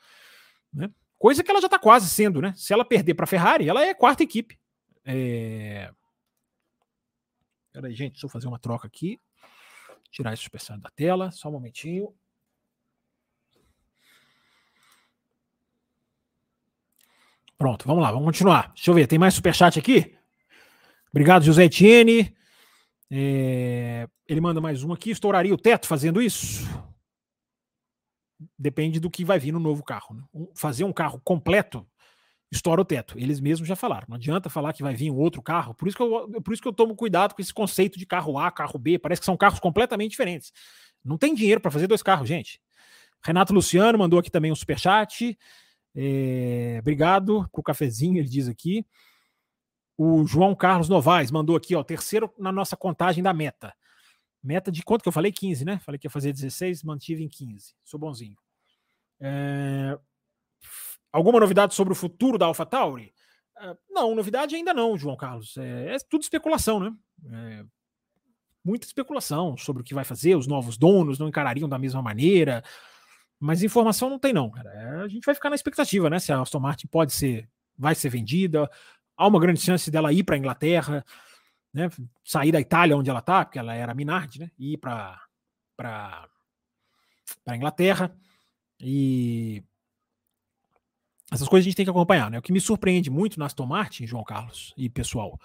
[0.72, 0.90] Né?
[1.18, 2.52] Coisa que ela já está quase sendo, né?
[2.56, 4.58] Se ela perder para a Ferrari, ela é quarta equipe.
[5.04, 5.90] É...
[7.72, 9.20] Peraí, gente, deixa eu fazer uma troca aqui.
[10.10, 12.14] Tirar esse superchat da tela, só um momentinho.
[17.58, 18.72] Pronto, vamos lá, vamos continuar.
[18.72, 20.16] Deixa eu ver, tem mais superchat aqui?
[21.10, 22.32] Obrigado, José Etienne.
[23.10, 25.10] É, ele manda mais um aqui.
[25.10, 26.68] Estouraria o teto fazendo isso?
[28.56, 30.14] Depende do que vai vir no novo carro.
[30.14, 30.46] Né?
[30.54, 31.84] Fazer um carro completo
[32.50, 33.18] estoura o teto.
[33.18, 34.06] Eles mesmos já falaram.
[34.08, 35.74] Não adianta falar que vai vir um outro carro.
[35.74, 38.38] Por isso que eu, por isso que eu tomo cuidado com esse conceito de carro
[38.38, 39.00] A, carro B.
[39.00, 40.52] Parece que são carros completamente diferentes.
[41.04, 42.60] Não tem dinheiro para fazer dois carros, gente.
[43.24, 45.36] Renato Luciano mandou aqui também um superchat.
[45.94, 48.86] É, obrigado pro cafezinho, ele diz aqui.
[49.96, 53.74] O João Carlos Novaes mandou aqui, ó, terceiro na nossa contagem da meta.
[54.42, 55.32] Meta de quanto que eu falei?
[55.32, 55.78] 15, né?
[55.80, 57.74] Falei que ia fazer 16, mantive em 15.
[57.84, 58.36] Sou bonzinho.
[59.20, 59.98] É...
[61.12, 63.12] Alguma novidade sobre o futuro da AlphaTauri?
[63.60, 65.56] É, não, novidade ainda não, João Carlos.
[65.56, 66.94] É, é tudo especulação, né?
[67.32, 67.64] É,
[68.64, 72.62] muita especulação sobre o que vai fazer, os novos donos não encarariam da mesma maneira.
[73.40, 74.70] Mas informação não tem, não, cara.
[74.70, 76.18] É, a gente vai ficar na expectativa, né?
[76.18, 78.68] Se a Aston Martin pode ser, vai ser vendida.
[79.16, 81.04] Há uma grande chance dela ir para a Inglaterra,
[81.72, 81.88] né?
[82.24, 84.50] Sair da Itália, onde ela está, porque ela era Minardi, né?
[84.58, 85.20] E ir para
[85.76, 86.28] para
[87.46, 88.16] a Inglaterra.
[88.80, 89.62] E
[91.30, 92.38] essas coisas a gente tem que acompanhar, né?
[92.38, 95.38] O que me surpreende muito na Aston Martin, João Carlos e pessoal,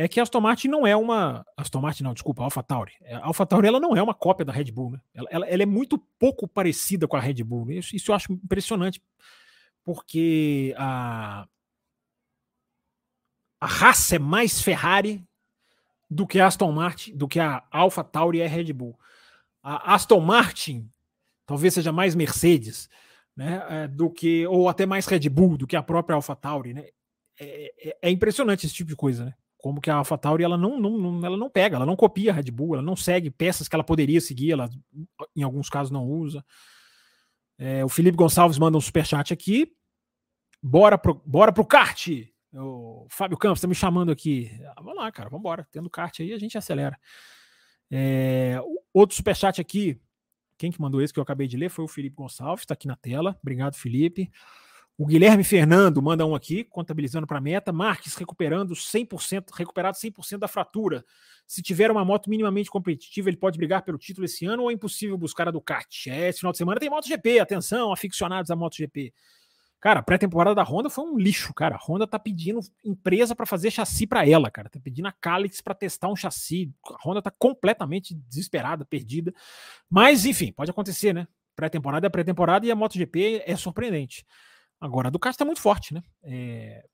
[0.00, 1.44] é que a Aston Martin não é uma.
[1.56, 2.92] Aston Martin, não, desculpa, a AlphaTauri.
[3.02, 5.00] É, a AlphaTauri ela não é uma cópia da Red Bull, né?
[5.12, 7.66] Ela, ela, ela é muito pouco parecida com a Red Bull.
[7.66, 7.74] Né?
[7.74, 9.02] Isso, isso eu acho impressionante,
[9.84, 11.48] porque a,
[13.60, 15.26] a raça é mais Ferrari
[16.08, 18.96] do que a Aston Martin, do que a AlphaTauri é Red Bull.
[19.60, 20.88] A Aston Martin
[21.44, 22.88] talvez seja mais Mercedes,
[23.36, 23.66] né?
[23.68, 26.86] É, do que ou até mais Red Bull do que a própria AlphaTauri, né?
[27.40, 29.34] É, é, é impressionante esse tipo de coisa, né?
[29.58, 32.34] Como que a AlphaTauri ela não, não, não, ela não pega, ela não copia a
[32.34, 34.70] Red Bull, ela não segue peças que ela poderia seguir, ela
[35.34, 36.44] em alguns casos não usa.
[37.58, 39.72] É, o Felipe Gonçalves manda um superchat aqui.
[40.62, 42.08] Bora pro, bora pro kart!
[42.54, 44.50] O Fábio Campos está me chamando aqui.
[44.76, 45.66] Ah, vamos lá, cara, vamos embora.
[45.70, 46.98] Tendo kart aí, a gente acelera.
[47.90, 48.58] É,
[48.92, 50.00] outro superchat aqui,
[50.56, 52.86] quem que mandou esse que eu acabei de ler foi o Felipe Gonçalves, está aqui
[52.86, 53.36] na tela.
[53.42, 54.30] Obrigado, Felipe.
[55.00, 57.72] O Guilherme Fernando manda um aqui, contabilizando para a meta.
[57.72, 61.04] Marques recuperando 100%, recuperado 100% da fratura.
[61.46, 64.74] Se tiver uma moto minimamente competitiva, ele pode brigar pelo título esse ano ou é
[64.74, 66.10] impossível buscar a Ducati?
[66.10, 69.14] É, esse final de semana tem MotoGP, atenção, aficionados a MotoGP.
[69.80, 71.76] Cara, a pré-temporada da Honda foi um lixo, cara.
[71.76, 74.68] A Honda tá pedindo empresa para fazer chassi para ela, cara.
[74.68, 76.72] Tá pedindo a Calix para testar um chassi.
[76.84, 79.32] A Honda tá completamente desesperada, perdida.
[79.88, 81.28] Mas, enfim, pode acontecer, né?
[81.54, 84.26] Pré-temporada é pré-temporada e a MotoGP é surpreendente.
[84.80, 86.02] Agora, a Ducati está muito forte, né?
[86.22, 86.86] É...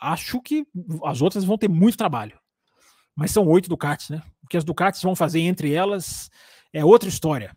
[0.00, 0.66] Acho que
[1.04, 2.38] as outras vão ter muito trabalho.
[3.14, 4.22] Mas são oito Ducatis, né?
[4.42, 6.30] O que as Ducatis vão fazer entre elas
[6.72, 7.56] é outra história.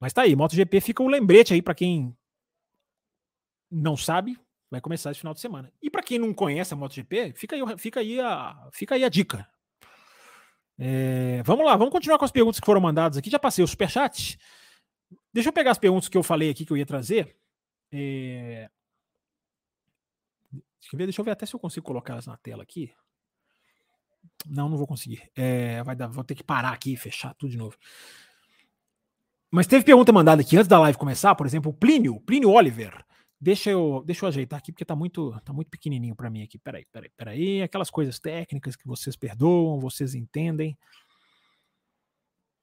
[0.00, 2.14] Mas tá aí, MotoGP fica um lembrete aí para quem
[3.70, 4.38] não sabe,
[4.70, 5.72] vai começar esse final de semana.
[5.80, 9.08] E para quem não conhece a MotoGP, fica aí, fica aí, a, fica aí a
[9.08, 9.48] dica.
[10.78, 13.30] É, vamos lá, vamos continuar com as perguntas que foram mandadas aqui.
[13.30, 14.38] Já passei o superchat.
[15.32, 17.36] Deixa eu pegar as perguntas que eu falei aqui que eu ia trazer.
[17.92, 18.68] É...
[20.92, 22.92] Deixa eu ver até se eu consigo colocar elas na tela aqui.
[24.44, 25.30] Não, não vou conseguir.
[25.34, 27.76] É, vai dar, vou ter que parar aqui e fechar tudo de novo.
[29.50, 33.04] Mas teve pergunta mandada aqui antes da live começar, por exemplo, Plínio, Plínio Oliver.
[33.40, 36.58] Deixa eu, deixa eu ajeitar aqui, porque tá muito, tá muito pequenininho para mim aqui.
[36.58, 37.62] Peraí, peraí, peraí.
[37.62, 40.76] Aquelas coisas técnicas que vocês perdoam, vocês entendem.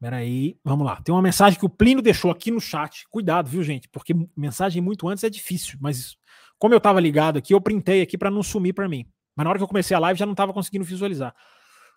[0.03, 1.01] Peraí, vamos lá.
[1.01, 3.07] Tem uma mensagem que o Plínio deixou aqui no chat.
[3.09, 3.87] Cuidado, viu, gente?
[3.87, 5.77] Porque mensagem muito antes é difícil.
[5.79, 6.17] Mas
[6.59, 9.05] como eu tava ligado aqui, eu printei aqui para não sumir para mim.
[9.33, 11.33] Mas na hora que eu comecei a live já não tava conseguindo visualizar.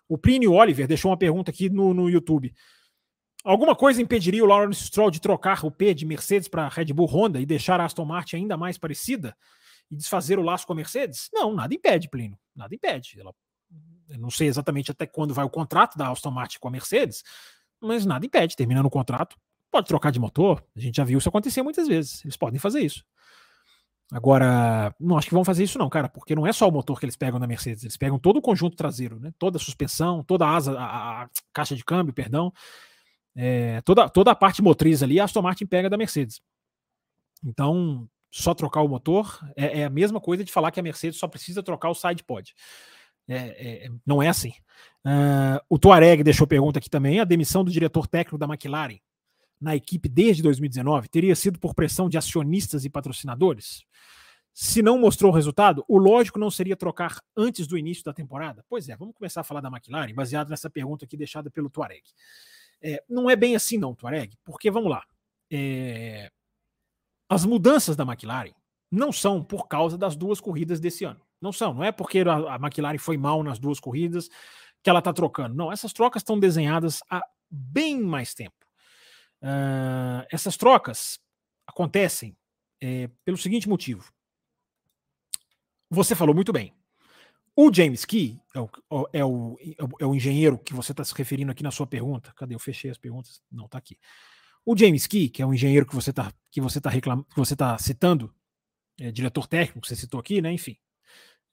[0.07, 2.53] O Plínio Oliver deixou uma pergunta aqui no, no YouTube.
[3.43, 7.07] Alguma coisa impediria o Lawrence Stroll de trocar o P de Mercedes para Red Bull
[7.07, 9.35] Honda e deixar a Aston Martin ainda mais parecida
[9.91, 11.27] e desfazer o laço com a Mercedes?
[11.33, 12.39] Não, nada impede, Plínio.
[12.55, 13.19] Nada impede.
[13.19, 13.33] Ela,
[14.07, 17.21] eu não sei exatamente até quando vai o contrato da Aston Martin com a Mercedes,
[17.81, 18.55] mas nada impede.
[18.55, 19.37] Terminando o contrato,
[19.71, 20.63] pode trocar de motor.
[20.75, 22.23] A gente já viu isso acontecer muitas vezes.
[22.23, 23.03] Eles podem fazer isso.
[24.11, 26.97] Agora, não acho que vão fazer isso não, cara, porque não é só o motor
[26.97, 29.33] que eles pegam da Mercedes, eles pegam todo o conjunto traseiro, né?
[29.37, 32.53] Toda a suspensão, toda a asa, a, a caixa de câmbio, perdão,
[33.35, 36.41] é, toda, toda a parte motriz ali, a Aston Martin pega da Mercedes.
[37.43, 41.19] Então, só trocar o motor é, é a mesma coisa de falar que a Mercedes
[41.19, 42.55] só precisa trocar o side pod.
[43.27, 44.53] É, é, não é assim.
[45.05, 48.99] Uh, o Tuareg deixou pergunta aqui também: a demissão do diretor técnico da McLaren
[49.59, 53.83] na equipe desde 2019 teria sido por pressão de acionistas e patrocinadores?
[54.53, 58.65] Se não mostrou o resultado, o lógico não seria trocar antes do início da temporada?
[58.67, 62.01] Pois é, vamos começar a falar da McLaren, baseado nessa pergunta aqui deixada pelo Tuareg.
[62.81, 65.03] É, não é bem assim, não, Tuareg, porque vamos lá.
[65.51, 66.31] É,
[67.29, 68.53] as mudanças da McLaren
[68.91, 71.21] não são por causa das duas corridas desse ano.
[71.41, 74.29] Não são, não é porque a, a McLaren foi mal nas duas corridas
[74.83, 75.55] que ela está trocando.
[75.55, 78.55] Não, essas trocas estão desenhadas há bem mais tempo.
[79.41, 81.19] Uh, essas trocas
[81.65, 82.35] acontecem
[82.81, 84.11] é, pelo seguinte motivo.
[85.89, 86.73] Você falou muito bem.
[87.55, 88.69] O James Key é o,
[89.11, 89.57] é o,
[89.99, 92.31] é o engenheiro que você está se referindo aqui na sua pergunta.
[92.35, 92.53] Cadê?
[92.53, 93.41] Eu fechei as perguntas.
[93.51, 93.97] Não, está aqui.
[94.63, 97.35] O James Key, que é o engenheiro que você está que você tá reclam, que
[97.35, 98.33] você tá citando,
[98.99, 100.51] é, diretor técnico, que você citou aqui, né?
[100.51, 100.77] Enfim.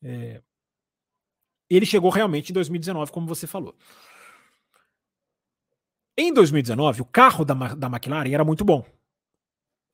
[0.05, 0.43] É,
[1.69, 3.75] ele chegou realmente em 2019, como você falou.
[6.17, 8.85] Em 2019, o carro da, da McLaren era muito bom.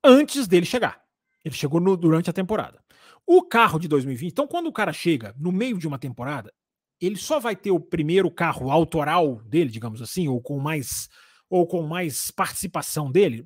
[0.04, 1.02] Antes dele chegar.
[1.44, 2.82] Ele chegou no, durante a temporada.
[3.26, 6.52] O carro de 2020, então, quando o cara chega no meio de uma temporada,
[7.00, 11.08] ele só vai ter o primeiro carro autoral dele, digamos assim, ou com mais
[11.48, 13.44] ou com mais participação dele,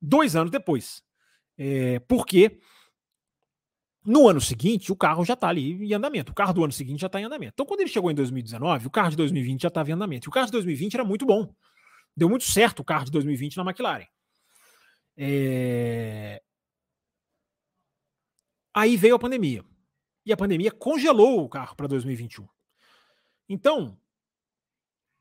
[0.00, 1.02] dois anos depois.
[1.58, 2.58] É, porque
[4.06, 6.30] no ano seguinte, o carro já está ali em andamento.
[6.30, 7.54] O carro do ano seguinte já está em andamento.
[7.54, 10.26] Então, quando ele chegou em 2019, o carro de 2020 já estava em andamento.
[10.26, 11.52] E o carro de 2020 era muito bom.
[12.16, 14.06] Deu muito certo o carro de 2020 na McLaren.
[15.16, 16.40] É...
[18.72, 19.64] Aí veio a pandemia.
[20.24, 22.46] E a pandemia congelou o carro para 2021.
[23.48, 23.98] Então,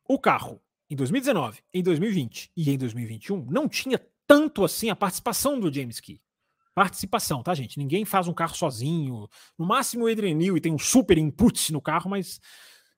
[0.07, 5.59] o carro em 2019, em 2020 e em 2021 não tinha tanto assim a participação
[5.59, 6.21] do James Key.
[6.75, 7.79] Participação, tá, gente?
[7.79, 9.29] Ninguém faz um carro sozinho.
[9.57, 12.41] No máximo o Adrian Newey tem um super input no carro, mas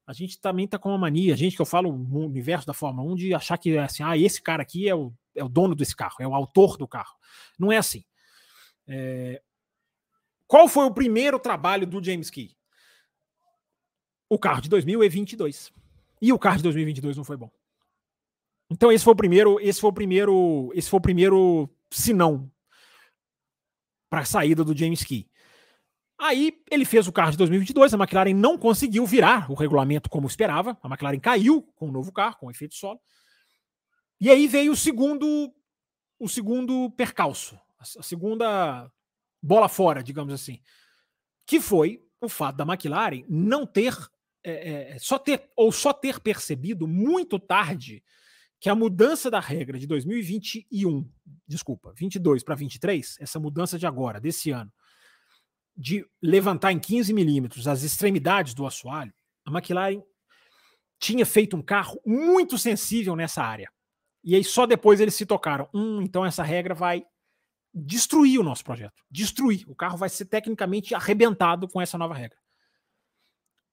[0.08, 2.74] a gente também tá com uma mania, a gente que eu falo no universo da
[2.74, 5.48] Fórmula 1, de achar que é assim, ah, esse cara aqui é o, é o
[5.48, 7.14] dono desse carro, é o autor do carro.
[7.60, 8.04] Não é assim.
[8.88, 9.44] É...
[10.48, 12.58] Qual foi o primeiro trabalho do James Key?
[14.28, 15.72] O carro de 2022.
[16.20, 17.52] E o carro de 2022 não foi bom.
[18.72, 22.52] Então esse foi o primeiro, esse foi o primeiro, esse foi o primeiro sinão
[24.10, 25.30] para a saída do James Key.
[26.20, 30.26] Aí ele fez o carro de 2022, a McLaren não conseguiu virar o regulamento como
[30.26, 33.00] esperava, a McLaren caiu com o novo carro, com efeito solo.
[34.20, 35.54] E aí veio o segundo
[36.20, 38.92] o segundo percalço, a segunda
[39.42, 40.60] bola fora, digamos assim,
[41.46, 43.96] que foi o fato da McLaren não ter
[44.44, 48.04] é, é, só ter ou só ter percebido muito tarde
[48.60, 51.10] que a mudança da regra de 2021,
[51.48, 54.72] desculpa, 22 para 23, essa mudança de agora, desse ano,
[55.76, 59.14] de levantar em 15 milímetros as extremidades do assoalho,
[59.46, 60.02] a McLaren
[61.00, 63.72] tinha feito um carro muito sensível nessa área.
[64.24, 65.70] E aí só depois eles se tocaram.
[65.74, 67.06] Hum, então essa regra vai
[67.72, 69.04] destruir o nosso projeto.
[69.10, 69.64] Destruir.
[69.70, 72.38] O carro vai ser tecnicamente arrebentado com essa nova regra.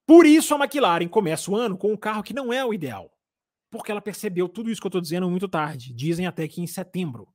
[0.07, 3.11] Por isso a McLaren começa o ano com um carro que não é o ideal.
[3.75, 5.93] Porque ela percebeu tudo isso que eu estou dizendo muito tarde.
[5.93, 7.27] Dizem até que em setembro.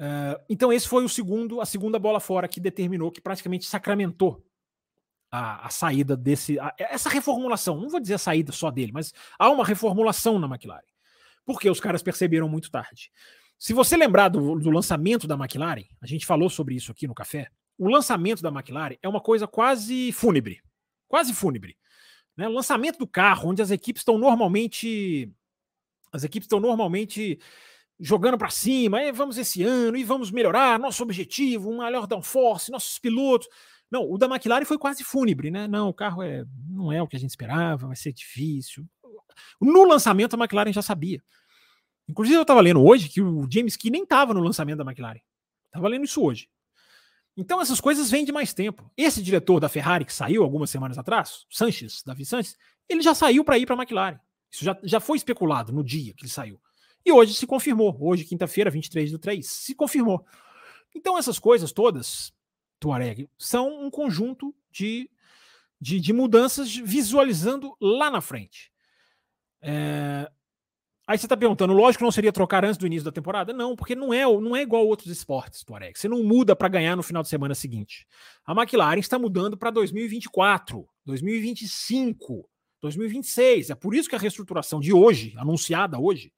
[0.00, 4.44] Uh, então esse foi o segundo, a segunda bola fora que determinou, que praticamente sacramentou
[5.30, 7.80] a, a saída desse, a, essa reformulação.
[7.80, 10.82] Não vou dizer a saída só dele, mas há uma reformulação na McLaren,
[11.44, 13.12] porque os caras perceberam muito tarde.
[13.56, 17.14] Se você lembrar do, do lançamento da McLaren, a gente falou sobre isso aqui no
[17.14, 17.48] café.
[17.78, 20.60] O lançamento da McLaren é uma coisa quase fúnebre,
[21.06, 21.76] quase fúnebre.
[22.36, 22.48] Né?
[22.48, 25.32] O lançamento do carro, onde as equipes estão normalmente,
[26.12, 27.38] as equipes estão normalmente
[27.98, 32.70] jogando para cima, e vamos esse ano, e vamos melhorar nosso objetivo, um melhor downforce,
[32.70, 33.48] nossos pilotos.
[33.90, 35.66] Não, o da McLaren foi quase fúnebre, né?
[35.66, 38.86] Não, o carro é, não é o que a gente esperava, vai ser difícil.
[39.60, 41.22] No lançamento, a McLaren já sabia.
[42.08, 45.20] Inclusive, eu estava lendo hoje que o James Key nem estava no lançamento da McLaren.
[45.66, 46.48] Estava lendo isso hoje.
[47.36, 48.90] Então, essas coisas vêm de mais tempo.
[48.96, 52.56] Esse diretor da Ferrari, que saiu algumas semanas atrás, Sanches, Davi Sanches,
[52.88, 54.18] ele já saiu para ir para a McLaren.
[54.50, 56.60] Isso já, já foi especulado no dia que ele saiu.
[57.04, 57.96] E hoje se confirmou.
[58.00, 60.24] Hoje, quinta-feira, 23 do 3, se confirmou.
[60.94, 62.32] Então, essas coisas todas,
[62.80, 65.10] Tuareg, são um conjunto de,
[65.78, 68.72] de, de mudanças visualizando lá na frente.
[69.60, 70.30] É...
[71.08, 73.52] Aí você está perguntando, lógico que não seria trocar antes do início da temporada?
[73.52, 75.96] Não, porque não é, não é igual a outros esportes, Tuareg.
[75.96, 78.04] Você não muda para ganhar no final de semana seguinte.
[78.44, 82.50] A McLaren está mudando para 2024, 2025,
[82.82, 83.70] 2026.
[83.70, 86.32] É por isso que a reestruturação de hoje, anunciada hoje,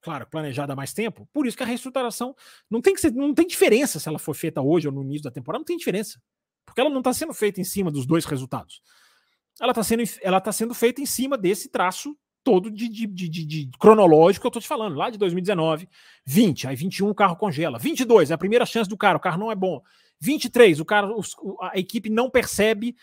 [0.00, 1.28] claro, planejada há mais tempo.
[1.32, 2.32] Por isso que a reestruturação
[2.70, 5.24] não tem que ser, não tem diferença se ela for feita hoje ou no início
[5.24, 6.22] da temporada, não tem diferença.
[6.64, 8.80] Porque ela não está sendo feita em cima dos dois resultados.
[9.60, 13.28] Ela está sendo, ela tá sendo feita em cima desse traço todo de, de, de,
[13.28, 15.88] de cronológico que eu estou te falando, lá de 2019,
[16.24, 19.38] 20, aí 21 o carro congela, 22 é a primeira chance do cara, o carro
[19.38, 19.82] não é bom.
[20.20, 21.08] 23, o cara,
[21.60, 22.94] a equipe não percebe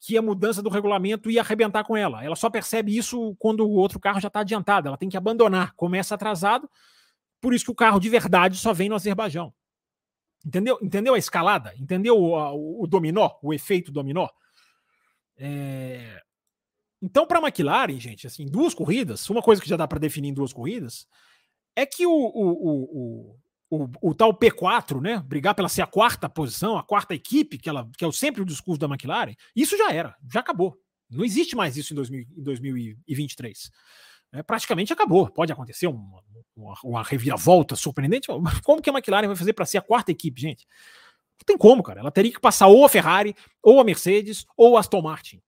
[0.00, 2.22] que a mudança do regulamento ia arrebentar com ela.
[2.22, 4.88] Ela só percebe isso quando o outro carro já está adiantado.
[4.88, 5.72] Ela tem que abandonar.
[5.76, 6.68] Começa atrasado.
[7.40, 9.54] Por isso que o carro de verdade só vem no Azerbaijão.
[10.44, 10.78] Entendeu?
[10.82, 11.72] Entendeu a escalada?
[11.78, 13.30] Entendeu o, o dominó?
[13.42, 14.28] O efeito dominó?
[15.38, 16.22] É...
[17.04, 20.30] Então, para a McLaren, gente, assim, duas corridas, uma coisa que já dá para definir
[20.30, 21.06] em duas corridas,
[21.76, 23.36] é que o, o,
[23.70, 25.22] o, o, tal P4, né?
[25.26, 28.44] Brigar pela ser a quarta posição, a quarta equipe, que, ela, que é sempre o
[28.46, 30.78] discurso da McLaren, isso já era, já acabou.
[31.10, 33.70] Não existe mais isso em, 2000, em 2023.
[34.32, 35.28] É, praticamente acabou.
[35.28, 36.22] Pode acontecer uma,
[36.56, 38.28] uma, uma, reviravolta surpreendente.
[38.64, 40.66] Como que a McLaren vai fazer para ser a quarta equipe, gente?
[41.38, 42.00] Não tem como, cara.
[42.00, 45.42] Ela teria que passar ou a Ferrari, ou a Mercedes, ou a Aston Martin.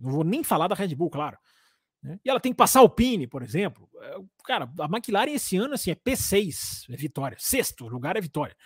[0.00, 1.38] Não vou nem falar da Red Bull, claro.
[2.02, 2.18] Né?
[2.24, 3.88] E ela tem que passar o Pine, por exemplo.
[4.00, 7.36] É, cara, a McLaren esse ano assim, é P6, é vitória.
[7.38, 8.56] Sexto lugar é vitória.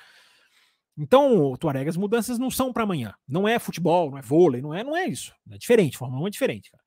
[0.96, 3.14] Então, Tuareg, as mudanças não são para amanhã.
[3.26, 5.34] Não é futebol, não é vôlei, não é, não é isso.
[5.50, 6.84] É diferente, Fórmula 1 é diferente, cara.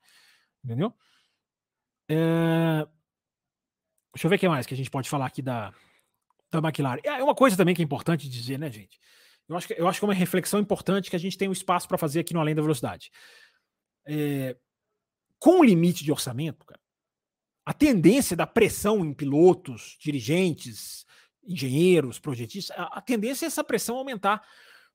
[0.64, 0.94] Entendeu?
[2.10, 2.88] É...
[4.14, 5.74] Deixa eu ver o que mais que a gente pode falar aqui da,
[6.50, 7.02] da McLaren.
[7.04, 8.98] É uma coisa também que é importante dizer, né, gente?
[9.48, 11.54] Eu acho que, eu acho que é uma reflexão importante que a gente tem um
[11.54, 13.12] espaço para fazer aqui no Além da Velocidade.
[14.08, 14.56] É,
[15.40, 16.80] com o limite de orçamento, cara,
[17.66, 21.06] a tendência da pressão em pilotos, dirigentes,
[21.46, 24.42] engenheiros, projetistas, a, a tendência é essa pressão aumentar.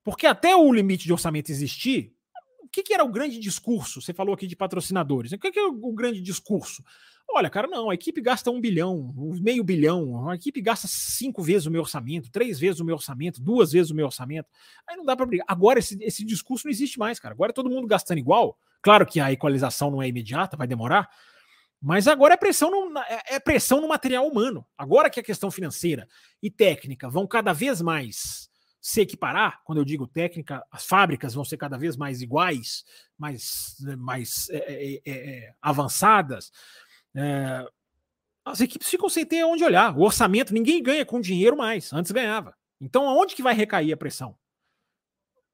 [0.03, 2.15] Porque até o limite de orçamento existir,
[2.61, 4.01] o que, que, era o grande discurso?
[4.01, 5.33] Você falou aqui de patrocinadores.
[5.33, 6.83] O que, que é o, o grande discurso?
[7.29, 11.67] Olha, cara, não, a equipe gasta um bilhão, meio bilhão, a equipe gasta cinco vezes
[11.67, 14.49] o meu orçamento, três vezes o meu orçamento, duas vezes o meu orçamento.
[14.87, 15.47] Aí não dá para brigar.
[15.49, 17.35] Agora esse, esse discurso não existe mais, cara.
[17.35, 18.59] Agora é todo mundo gastando igual.
[18.83, 21.09] Claro que a equalização não é imediata, vai demorar,
[21.81, 24.67] mas agora é pressão no, é, é pressão no material humano.
[24.77, 26.09] Agora que a questão financeira
[26.43, 31.45] e técnica vão cada vez mais se equiparar, quando eu digo técnica, as fábricas vão
[31.45, 32.85] ser cada vez mais iguais,
[33.17, 36.51] mais, mais é, é, é, é avançadas.
[38.45, 39.97] as equipes ficam sem ter onde olhar.
[39.97, 41.93] O orçamento, ninguém ganha com dinheiro mais.
[41.93, 42.57] Antes ganhava.
[42.81, 44.37] Então, aonde que vai recair a pressão?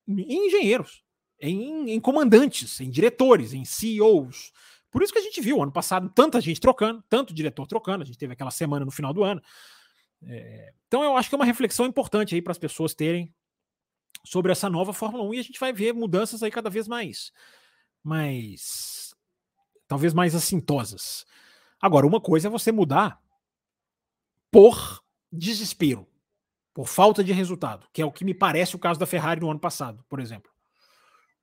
[0.08, 1.04] em engenheiros,
[1.40, 4.52] em, em comandantes, em diretores, em CEOs.
[4.90, 8.02] Por isso que a gente viu ano passado tanta gente trocando, tanto diretor trocando.
[8.02, 9.40] A gente teve aquela semana no final do ano.
[10.22, 13.32] É, então eu acho que é uma reflexão importante aí para as pessoas terem
[14.24, 17.32] sobre essa nova Fórmula 1 e a gente vai ver mudanças aí cada vez mais,
[18.02, 19.14] mais
[19.86, 21.24] talvez mais assintosas.
[21.80, 23.22] Agora, uma coisa é você mudar
[24.50, 26.06] por desespero,
[26.74, 29.50] por falta de resultado, que é o que me parece o caso da Ferrari no
[29.50, 30.50] ano passado, por exemplo.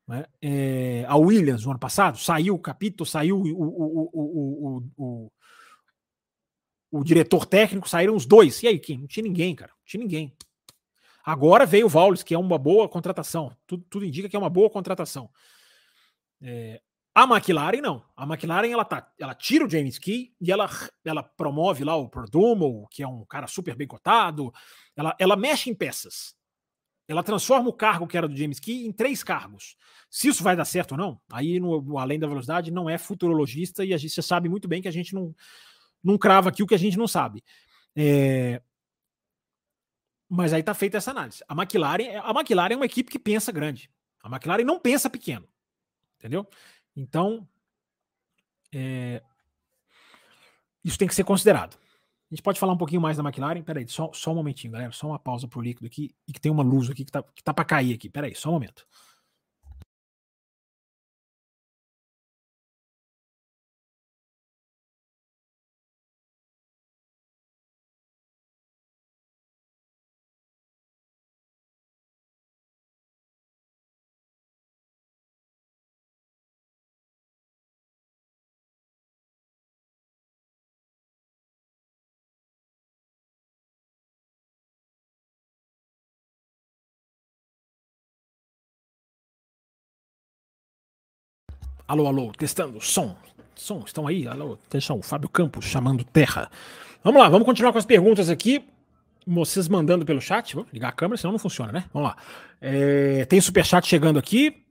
[0.08, 0.26] Né?
[0.42, 5.32] É, a Williams no ano passado saiu o capítulo, saiu o, o, o,
[6.92, 8.62] o, diretor técnico, saíram os dois.
[8.62, 9.00] E aí, quem?
[9.00, 9.72] Não tinha ninguém, cara.
[9.72, 10.36] Não tinha ninguém.
[11.24, 13.56] Agora veio o Vaules, que é uma boa contratação.
[13.66, 15.30] Tudo, tudo indica que é uma boa contratação.
[16.40, 16.80] É,
[17.16, 18.06] a McLaren não.
[18.16, 20.70] A McLaren ela, tá, ela tira o James Key e ela,
[21.04, 24.54] ela promove lá o Perdomo, que é um cara super bem cotado.
[24.96, 26.36] Ela, ela mexe em peças.
[27.08, 29.76] Ela transforma o cargo que era do James Key em três cargos.
[30.10, 32.98] Se isso vai dar certo ou não, aí no, no Além da Velocidade não é
[32.98, 35.36] futurologista e a gente sabe muito bem que a gente não,
[36.04, 37.44] não crava aqui o que a gente não sabe.
[37.96, 38.62] É,
[40.28, 41.44] mas aí está feita essa análise.
[41.48, 43.90] A McLaren, a McLaren é uma equipe que pensa grande.
[44.24, 45.48] A McLaren não pensa pequeno.
[46.18, 46.48] Entendeu?
[46.96, 47.48] Então,
[48.74, 49.22] é,
[50.84, 51.78] isso tem que ser considerado.
[52.36, 53.62] Gente pode falar um pouquinho mais da McLaren.
[53.62, 54.92] Peraí, só, só um momentinho, galera.
[54.92, 56.14] Só uma pausa pro líquido aqui.
[56.28, 58.10] E que tem uma luz aqui que tá, que tá para cair aqui.
[58.10, 58.86] Peraí, só um momento.
[91.88, 93.16] Alô, alô, testando, som.
[93.54, 94.28] Som, estão aí?
[94.28, 96.50] Alô, atenção, Fábio Campos chamando terra.
[97.04, 98.68] Vamos lá, vamos continuar com as perguntas aqui.
[99.26, 100.56] Vocês mandando pelo chat.
[100.56, 101.86] Vou ligar a câmera, senão não funciona, né?
[101.94, 102.18] Vamos lá.
[102.60, 104.66] É, tem superchat chegando aqui.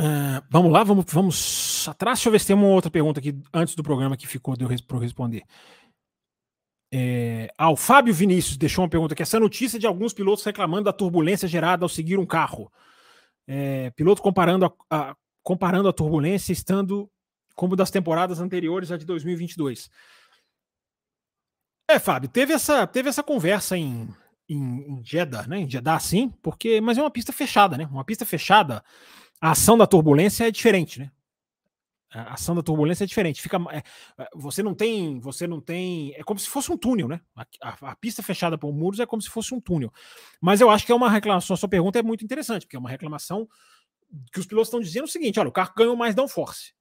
[0.00, 2.18] Uh, vamos lá, vamos, vamos atrás.
[2.18, 4.64] Deixa eu ver se tem uma outra pergunta aqui antes do programa que ficou de
[4.64, 5.44] eu para responder.
[6.92, 9.22] É, ah, o Fábio Vinícius deixou uma pergunta aqui.
[9.22, 12.68] Essa notícia de alguns pilotos reclamando da turbulência gerada ao seguir um carro.
[13.46, 17.10] É, piloto comparando a, a, comparando a turbulência estando
[17.54, 19.90] como das temporadas anteriores à de 2022.
[21.88, 24.08] É, Fábio, teve essa, teve essa conversa em,
[24.48, 25.60] em, em Jeddah, né?
[25.60, 27.86] Em Jeddah, sim, porque, mas é uma pista fechada, né?
[27.90, 28.82] Uma pista fechada,
[29.40, 31.10] a ação da turbulência é diferente, né?
[32.14, 33.42] A ação da turbulência é diferente.
[33.42, 33.82] Fica, é,
[34.18, 37.20] é, você não tem, você não tem, é como se fosse um túnel, né?
[37.34, 39.92] A, a, a, pista fechada por muros é como se fosse um túnel.
[40.40, 41.54] Mas eu acho que é uma reclamação.
[41.54, 43.48] A sua pergunta é muito interessante, porque é uma reclamação
[44.32, 46.72] que os pilotos estão dizendo o seguinte: olha, o carro ganhou mais downforce.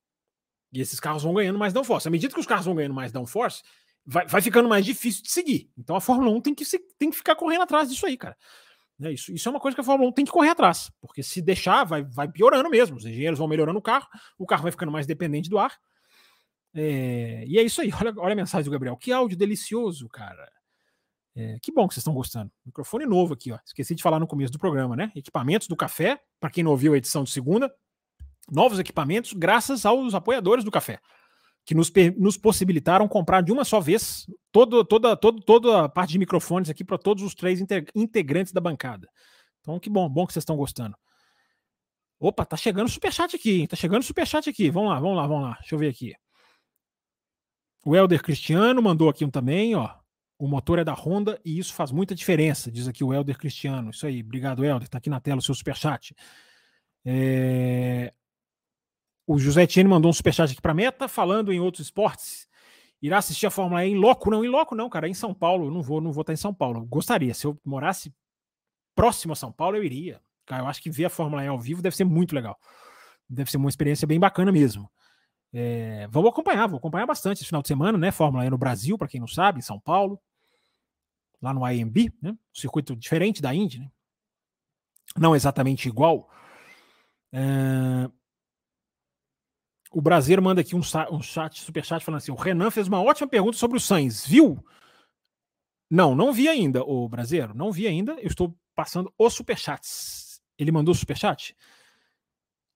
[0.71, 2.07] E esses carros vão ganhando mais downforce.
[2.07, 3.61] À medida que os carros vão ganhando mais downforce,
[4.05, 5.69] vai, vai ficando mais difícil de seguir.
[5.77, 8.35] Então a Fórmula 1 tem que, se, tem que ficar correndo atrás disso aí, cara.
[9.01, 11.23] É isso, isso é uma coisa que a Fórmula 1 tem que correr atrás, porque
[11.23, 12.97] se deixar, vai, vai piorando mesmo.
[12.97, 15.75] Os engenheiros vão melhorando o carro, o carro vai ficando mais dependente do ar.
[16.75, 17.91] É, e é isso aí.
[17.99, 18.97] Olha, olha a mensagem do Gabriel.
[18.97, 20.51] Que áudio delicioso, cara.
[21.35, 22.51] É, que bom que vocês estão gostando.
[22.65, 23.59] Microfone novo aqui, ó.
[23.65, 25.11] Esqueci de falar no começo do programa, né?
[25.15, 27.73] Equipamentos do café, para quem não ouviu a edição de segunda,
[28.51, 30.99] novos equipamentos, graças aos apoiadores do café
[31.65, 36.11] que nos, nos possibilitaram comprar de uma só vez todo, toda, todo, toda a parte
[36.11, 37.59] de microfones aqui para todos os três
[37.95, 39.07] integrantes da bancada.
[39.61, 40.95] Então, que bom, bom que vocês estão gostando.
[42.19, 43.67] Opa, tá chegando superchat aqui, hein?
[43.67, 44.69] Tá chegando superchat aqui.
[44.69, 45.57] Vamos lá, vamos lá, vamos lá.
[45.59, 46.13] Deixa eu ver aqui.
[47.85, 49.89] O Helder Cristiano mandou aqui um também, ó.
[50.37, 53.91] O motor é da Honda e isso faz muita diferença, diz aqui o Helder Cristiano.
[53.91, 54.89] Isso aí, obrigado, Helder.
[54.89, 56.15] Tá aqui na tela o seu superchat.
[57.05, 58.13] É...
[59.25, 62.47] O José Tiene mandou um superchat aqui para Meta, falando em outros esportes.
[63.01, 64.29] Irá assistir a Fórmula E em loco?
[64.29, 65.07] Não, em loco não, cara.
[65.07, 66.85] Em São Paulo, eu não vou, não vou estar em São Paulo.
[66.85, 67.33] gostaria.
[67.33, 68.13] Se eu morasse
[68.95, 70.21] próximo a São Paulo, eu iria.
[70.45, 72.57] Cara, eu acho que ver a Fórmula E ao vivo deve ser muito legal.
[73.29, 74.89] Deve ser uma experiência bem bacana mesmo.
[75.51, 78.11] É, vamos acompanhar, vou acompanhar bastante esse final de semana, né?
[78.11, 80.19] Fórmula E no Brasil, para quem não sabe, em São Paulo,
[81.41, 82.31] lá no IMB, né?
[82.31, 83.91] Um circuito diferente da Indy, né?
[85.17, 86.29] Não exatamente igual.
[87.31, 88.09] É,
[89.93, 90.81] o Brasileiro manda aqui um,
[91.11, 94.63] um chat, superchat, falando assim: o Renan fez uma ótima pergunta sobre o Sainz, viu?
[95.89, 98.13] Não, não vi ainda, o Brasileiro, não vi ainda.
[98.13, 100.41] Eu estou passando os superchats.
[100.57, 101.55] Ele mandou superchat?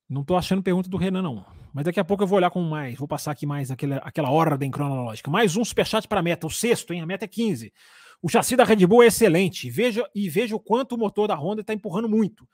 [0.07, 1.45] Não estou achando pergunta do Renan, não.
[1.74, 2.97] Mas daqui a pouco eu vou olhar com mais.
[2.97, 5.30] Vou passar aqui mais aquela, aquela ordem cronológica.
[5.30, 7.01] Mais um superchat para a meta, o sexto, hein?
[7.01, 7.74] A meta é 15.
[8.22, 9.70] O chassi da Red Bull é excelente.
[9.70, 12.47] Veja, e veja o quanto o motor da Honda está empurrando muito.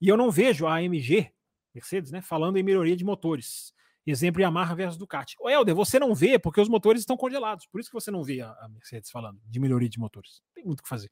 [0.00, 1.30] E eu não vejo a AMG,
[1.74, 3.72] Mercedes, né, falando em melhoria de motores.
[4.10, 5.36] Exemplo Yamaha versus Ducati.
[5.40, 7.66] O Helder, você não vê porque os motores estão congelados.
[7.66, 10.40] Por isso que você não vê a, a Mercedes falando de melhoria de motores.
[10.54, 11.10] Tem muito o que fazer.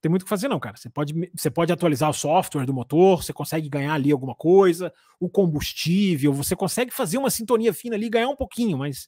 [0.00, 0.76] Tem muito o que fazer, não, cara.
[0.76, 4.92] Você pode, você pode atualizar o software do motor, você consegue ganhar ali alguma coisa,
[5.20, 9.06] o combustível, você consegue fazer uma sintonia fina ali, ganhar um pouquinho, mas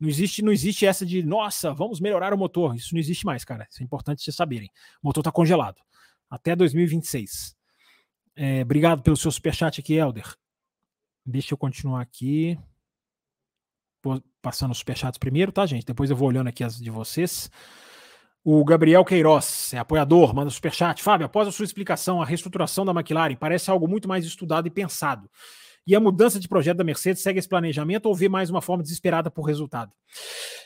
[0.00, 2.74] não existe, não existe essa de, nossa, vamos melhorar o motor.
[2.74, 3.66] Isso não existe mais, cara.
[3.70, 4.70] Isso é importante vocês saberem.
[5.02, 5.76] O motor está congelado.
[6.30, 7.54] Até 2026.
[8.34, 10.34] É, obrigado pelo seu superchat aqui, Helder.
[11.30, 12.58] Deixa eu continuar aqui.
[14.42, 15.86] Passando os superchats primeiro, tá, gente?
[15.86, 17.50] Depois eu vou olhando aqui as de vocês.
[18.42, 21.02] O Gabriel Queiroz, é apoiador, manda superchat.
[21.02, 24.70] Fábio, após a sua explicação, a reestruturação da McLaren parece algo muito mais estudado e
[24.70, 25.30] pensado.
[25.86, 28.82] E a mudança de projeto da Mercedes segue esse planejamento ou vê mais uma forma
[28.82, 29.92] desesperada por resultado?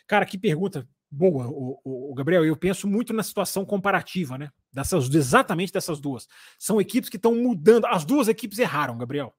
[0.06, 2.44] Cara, que pergunta boa, o, o, o Gabriel.
[2.44, 4.50] Eu penso muito na situação comparativa, né?
[4.72, 6.28] Dessas, exatamente dessas duas.
[6.58, 7.86] São equipes que estão mudando.
[7.86, 9.34] As duas equipes erraram, Gabriel.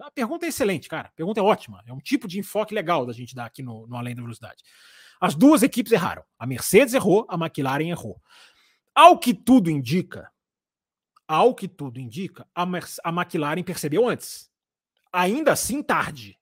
[0.00, 1.08] A pergunta é excelente, cara.
[1.08, 1.82] A pergunta é ótima.
[1.86, 4.62] É um tipo de enfoque legal da gente dar aqui no, no Além da Velocidade.
[5.20, 6.24] As duas equipes erraram.
[6.38, 8.20] A Mercedes errou, a McLaren errou.
[8.94, 10.30] Ao que tudo indica,
[11.26, 12.64] ao que tudo indica, a,
[13.04, 14.50] a McLaren percebeu antes.
[15.12, 16.38] Ainda assim, tarde.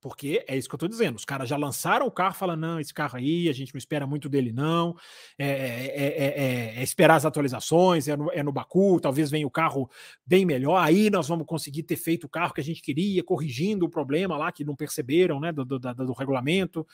[0.00, 1.16] Porque é isso que eu estou dizendo.
[1.16, 4.06] Os caras já lançaram o carro falando: não, esse carro aí, a gente não espera
[4.06, 4.96] muito dele, não.
[5.36, 9.50] É, é, é, é esperar as atualizações, é no, é no Baku, talvez venha o
[9.50, 9.90] carro
[10.24, 10.76] bem melhor.
[10.82, 14.38] Aí nós vamos conseguir ter feito o carro que a gente queria, corrigindo o problema
[14.38, 16.86] lá que não perceberam né, do, do, do, do regulamento.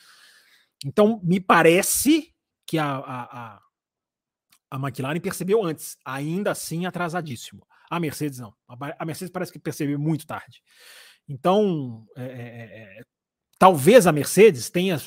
[0.85, 2.33] Então, me parece
[2.65, 3.61] que a, a, a,
[4.71, 7.65] a McLaren percebeu antes, ainda assim atrasadíssimo.
[7.89, 8.53] A Mercedes não.
[8.67, 10.61] A Mercedes parece que percebeu muito tarde.
[11.27, 13.01] Então, é, é, é, é,
[13.59, 14.99] talvez a Mercedes tenha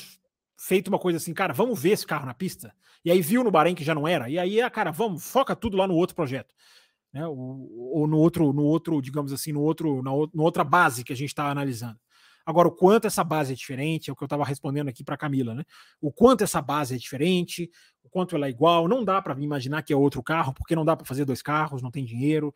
[0.57, 2.73] feito uma coisa assim, cara, vamos ver esse carro na pista.
[3.03, 4.29] E aí viu no Bahrein que já não era.
[4.29, 6.53] E aí, ah, cara, vamos, foca tudo lá no outro projeto.
[7.11, 7.25] Né?
[7.25, 11.15] Ou, ou no outro, no outro, digamos assim, no outro, na, outra base que a
[11.15, 11.99] gente está analisando.
[12.45, 15.17] Agora, o quanto essa base é diferente, é o que eu estava respondendo aqui para
[15.17, 15.63] Camila, né?
[15.99, 17.69] O quanto essa base é diferente,
[18.03, 20.83] o quanto ela é igual, não dá para imaginar que é outro carro, porque não
[20.83, 22.53] dá para fazer dois carros, não tem dinheiro.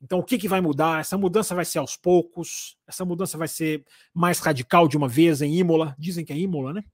[0.00, 1.00] Então, o que, que vai mudar?
[1.00, 3.84] Essa mudança vai ser aos poucos, essa mudança vai ser
[4.14, 6.84] mais radical de uma vez em Imola, dizem que é Imola, né?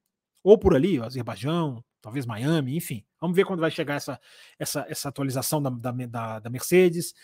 [0.43, 3.05] Ou por ali, Azerbaijão, talvez Miami, enfim.
[3.21, 4.21] Vamos ver quando vai chegar essa,
[4.59, 7.15] essa, essa atualização da, da, da Mercedes.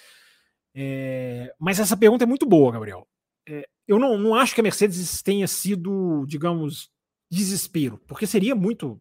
[0.75, 3.07] É, mas essa pergunta é muito boa, Gabriel.
[3.47, 6.91] É, eu não, não acho que a Mercedes tenha sido, digamos,
[7.31, 9.01] desespero, porque seria muito,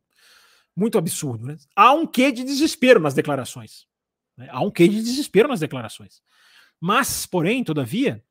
[0.76, 1.46] muito absurdo.
[1.46, 1.58] Né?
[1.76, 3.88] Há um quê de desespero nas declarações.
[4.38, 4.48] Né?
[4.52, 6.22] Há um quê de desespero nas declarações.
[6.80, 8.24] Mas, porém, todavia,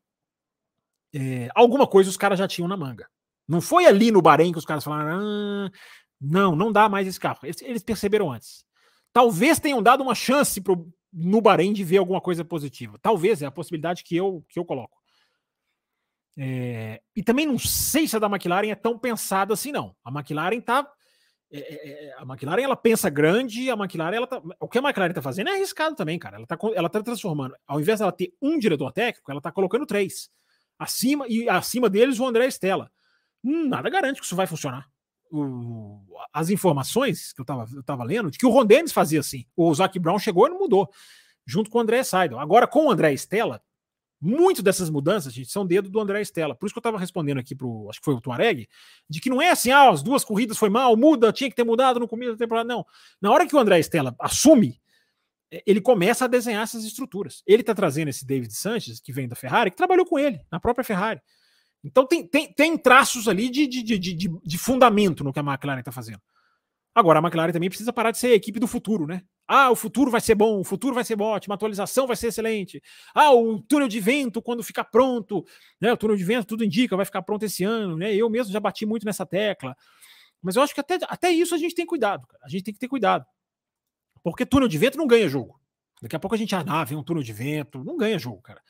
[1.15, 3.09] é, alguma coisa os caras já tinham na manga.
[3.47, 5.71] Não foi ali no Bahrein que os caras falaram: ah,
[6.21, 7.39] não, não dá mais esse carro.
[7.43, 8.65] Eles, eles, perceberam antes.
[9.13, 12.99] Talvez tenham dado uma chance pro, no Bahrein de ver alguma coisa positiva.
[13.01, 14.99] Talvez, é a possibilidade que eu, que eu coloco.
[16.37, 19.97] É, e também não sei se a da McLaren é tão pensada assim, não.
[20.05, 20.89] A McLaren tá.
[21.51, 25.15] É, é, a McLaren ela pensa grande, a McLaren ela tá, o que a McLaren
[25.15, 26.37] tá fazendo é arriscado também, cara.
[26.37, 29.87] Ela tá, ela tá transformando, ao invés dela ter um diretor técnico, ela tá colocando
[29.87, 30.31] três
[30.79, 32.91] acima e acima deles o André Stella.
[33.43, 34.87] Hum, nada garante que isso vai funcionar.
[35.31, 36.01] O,
[36.33, 39.45] as informações que eu tava, eu tava lendo de que o Ron Dennis fazia assim.
[39.57, 40.89] O Zac Brown chegou e não mudou,
[41.47, 42.39] junto com o André Seidel.
[42.39, 43.63] Agora, com o André Stella,
[44.21, 46.55] muito dessas mudanças, gente, são dedo do André Stella.
[46.55, 48.69] Por isso que eu estava respondendo aqui pro, acho que foi o Tuareg,
[49.09, 51.65] de que não é assim, ah, as duas corridas foi mal, muda, tinha que ter
[51.65, 52.69] mudado no começo da temporada.
[52.69, 52.85] Não.
[53.21, 54.81] Na hora que o André Stella assume,
[55.51, 57.43] é, ele começa a desenhar essas estruturas.
[57.47, 60.59] Ele está trazendo esse David Sanchez, que vem da Ferrari, que trabalhou com ele, na
[60.59, 61.21] própria Ferrari.
[61.83, 65.43] Então tem, tem, tem traços ali de, de, de, de, de fundamento no que a
[65.43, 66.21] McLaren está fazendo.
[66.95, 69.23] Agora, a McLaren também precisa parar de ser a equipe do futuro, né?
[69.47, 72.29] Ah, o futuro vai ser bom, o futuro vai ser ótimo, a atualização vai ser
[72.29, 72.83] excelente.
[73.15, 75.45] Ah, o túnel de vento, quando ficar pronto,
[75.81, 75.93] né?
[75.93, 78.15] O túnel de vento, tudo indica, vai ficar pronto esse ano, né?
[78.15, 79.77] Eu mesmo já bati muito nessa tecla.
[80.43, 82.43] Mas eu acho que até, até isso a gente tem cuidado, cara.
[82.45, 83.25] A gente tem que ter cuidado.
[84.23, 85.59] Porque túnel de vento não ganha jogo.
[86.03, 87.83] Daqui a pouco a gente, ah, vem um túnel de vento.
[87.83, 88.61] Não ganha jogo, cara.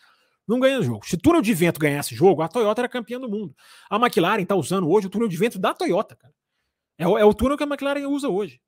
[0.47, 1.07] Não ganha jogo.
[1.07, 3.55] Se túnel de vento ganhasse jogo, a Toyota era campeã do mundo.
[3.91, 6.33] A McLaren está usando hoje o túnel de vento da Toyota, cara.
[6.99, 8.61] É, é o túnel que a McLaren usa hoje.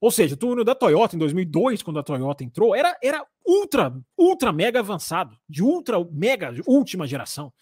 [0.00, 3.92] Ou seja, o túnel da Toyota em 2002, quando a Toyota entrou, era, era ultra,
[4.16, 7.52] ultra mega avançado, de ultra mega última geração.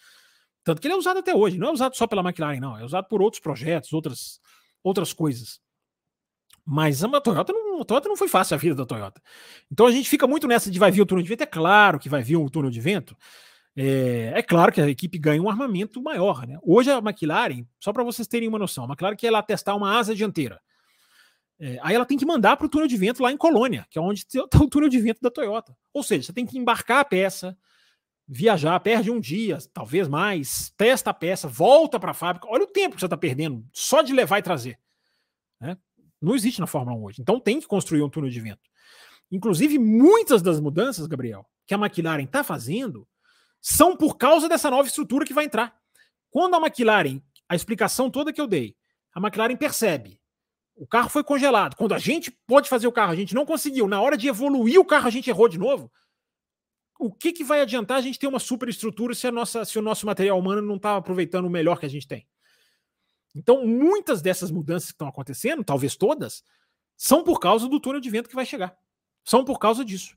[0.63, 1.59] Tanto que ele é usado até hoje.
[1.59, 2.77] Não é usado só pela McLaren, não.
[2.77, 4.41] É usado por outros projetos, outras,
[4.83, 5.61] outras coisas.
[6.65, 9.23] Mas a Toyota, não, a Toyota não foi fácil a vida da Toyota.
[9.71, 11.43] Então a gente fica muito nessa de vai vir o túnel de vento.
[11.43, 13.17] É claro que vai vir um túnel de vento.
[13.77, 16.47] É, é, claro que a equipe ganha um armamento maior.
[16.47, 16.59] Né?
[16.63, 19.99] Hoje a McLaren, só para vocês terem uma noção, a McLaren quer lá testar uma
[19.99, 20.61] asa dianteira.
[21.59, 23.99] É, aí ela tem que mandar para o túnel de vento lá em Colônia, que
[23.99, 25.77] é onde está o túnel de vento da Toyota.
[25.93, 27.57] Ou seja, você tem que embarcar a peça,
[28.27, 32.49] viajar, perde um dia, talvez mais, testa a peça, volta para a fábrica.
[32.51, 34.79] Olha o tempo que você está perdendo só de levar e trazer.
[35.61, 35.77] Né?
[36.21, 37.23] Não existe na Fórmula 1 hoje.
[37.23, 38.69] Então tem que construir um túnel de vento.
[39.31, 43.07] Inclusive, muitas das mudanças, Gabriel, que a McLaren está fazendo
[43.69, 45.77] são por causa dessa nova estrutura que vai entrar.
[46.31, 48.77] Quando a McLaren, a explicação toda que eu dei,
[49.13, 50.21] a McLaren percebe,
[50.77, 51.75] o carro foi congelado.
[51.75, 53.89] Quando a gente pode fazer o carro, a gente não conseguiu.
[53.89, 55.91] Na hora de evoluir o carro, a gente errou de novo
[56.99, 59.83] o que, que vai adiantar a gente ter uma superestrutura se, a nossa, se o
[59.83, 62.25] nosso material humano não está aproveitando o melhor que a gente tem?
[63.35, 66.45] Então, muitas dessas mudanças que estão acontecendo, talvez todas,
[66.97, 68.79] são por causa do túnel de vento que vai chegar.
[69.25, 70.17] São por causa disso.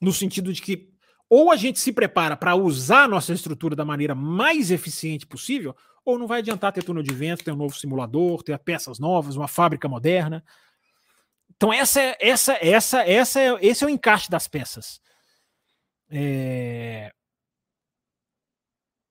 [0.00, 0.95] No sentido de que
[1.28, 5.74] ou a gente se prepara para usar a nossa estrutura da maneira mais eficiente possível,
[6.04, 9.36] ou não vai adiantar ter túnel de vento, ter um novo simulador, ter peças novas,
[9.36, 10.44] uma fábrica moderna.
[11.56, 15.00] Então essa é, essa essa essa é, esse é o encaixe das peças.
[16.08, 17.10] É...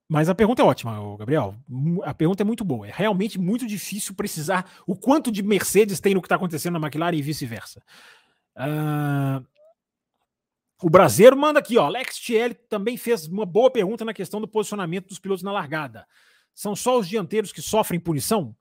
[0.07, 1.55] Mas a pergunta é ótima, Gabriel.
[2.03, 2.87] A pergunta é muito boa.
[2.87, 6.87] É realmente muito difícil precisar o quanto de Mercedes tem no que está acontecendo na
[6.87, 7.81] McLaren e vice-versa.
[8.55, 9.54] Uh...
[10.85, 11.85] O Brasileiro manda aqui, ó.
[11.87, 16.05] Alex Thiel também fez uma boa pergunta na questão do posicionamento dos pilotos na largada.
[16.53, 18.55] São só os dianteiros que sofrem punição?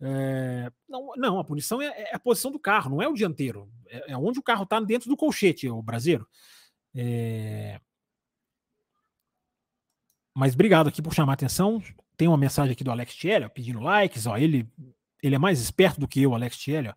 [0.00, 0.72] É...
[0.88, 3.70] Não, não, a punição é, é, a posição do carro, não é o dianteiro.
[3.86, 6.26] É, é onde o carro está dentro do colchete, o Brasileiro.
[6.94, 7.78] É...
[10.34, 11.82] Mas obrigado aqui por chamar a atenção.
[12.16, 14.24] Tem uma mensagem aqui do Alex Tielli pedindo likes.
[14.24, 14.66] Ó, ele,
[15.22, 16.94] ele é mais esperto do que eu, Alex Tielli.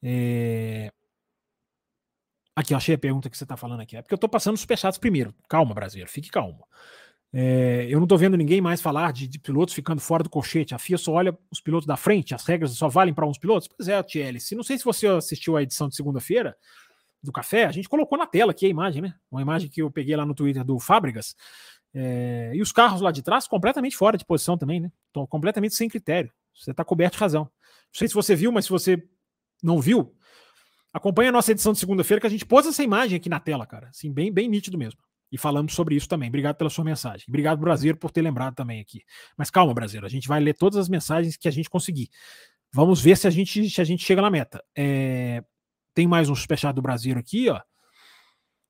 [0.00, 0.92] É...
[2.56, 3.96] Aqui, eu achei a pergunta que você está falando aqui.
[3.96, 5.34] É porque eu estou passando os superchats primeiro.
[5.48, 6.64] Calma, brasileiro, fique calmo.
[7.32, 10.74] É, eu não estou vendo ninguém mais falar de, de, pilotos ficando fora do colchete.
[10.74, 13.68] A FIA só olha os pilotos da frente, as regras só valem para uns pilotos.
[13.68, 14.38] Pois é, Tielli.
[14.38, 16.56] Se não sei se você assistiu a edição de segunda-feira,
[17.24, 19.14] do café, a gente colocou na tela aqui a imagem, né?
[19.30, 21.34] Uma imagem que eu peguei lá no Twitter do Fábricas.
[21.92, 24.92] É, e os carros lá de trás completamente fora de posição também, né?
[25.06, 26.30] Estão completamente sem critério.
[26.54, 27.44] Você está coberto de razão.
[27.44, 29.02] Não sei se você viu, mas se você
[29.62, 30.14] não viu,
[30.94, 33.66] acompanha a nossa edição de segunda-feira que a gente pôs essa imagem aqui na tela,
[33.66, 33.88] cara.
[33.88, 35.00] Assim, bem, bem nítido mesmo.
[35.30, 36.28] E falamos sobre isso também.
[36.28, 37.24] Obrigado pela sua mensagem.
[37.28, 39.02] Obrigado, Brasileiro, por ter lembrado também aqui.
[39.36, 42.08] Mas calma, Brasileiro, a gente vai ler todas as mensagens que a gente conseguir.
[42.72, 44.62] Vamos ver se a gente, se a gente chega na meta.
[44.76, 45.42] É,
[45.92, 47.60] tem mais um superchat do Brasileiro aqui, ó.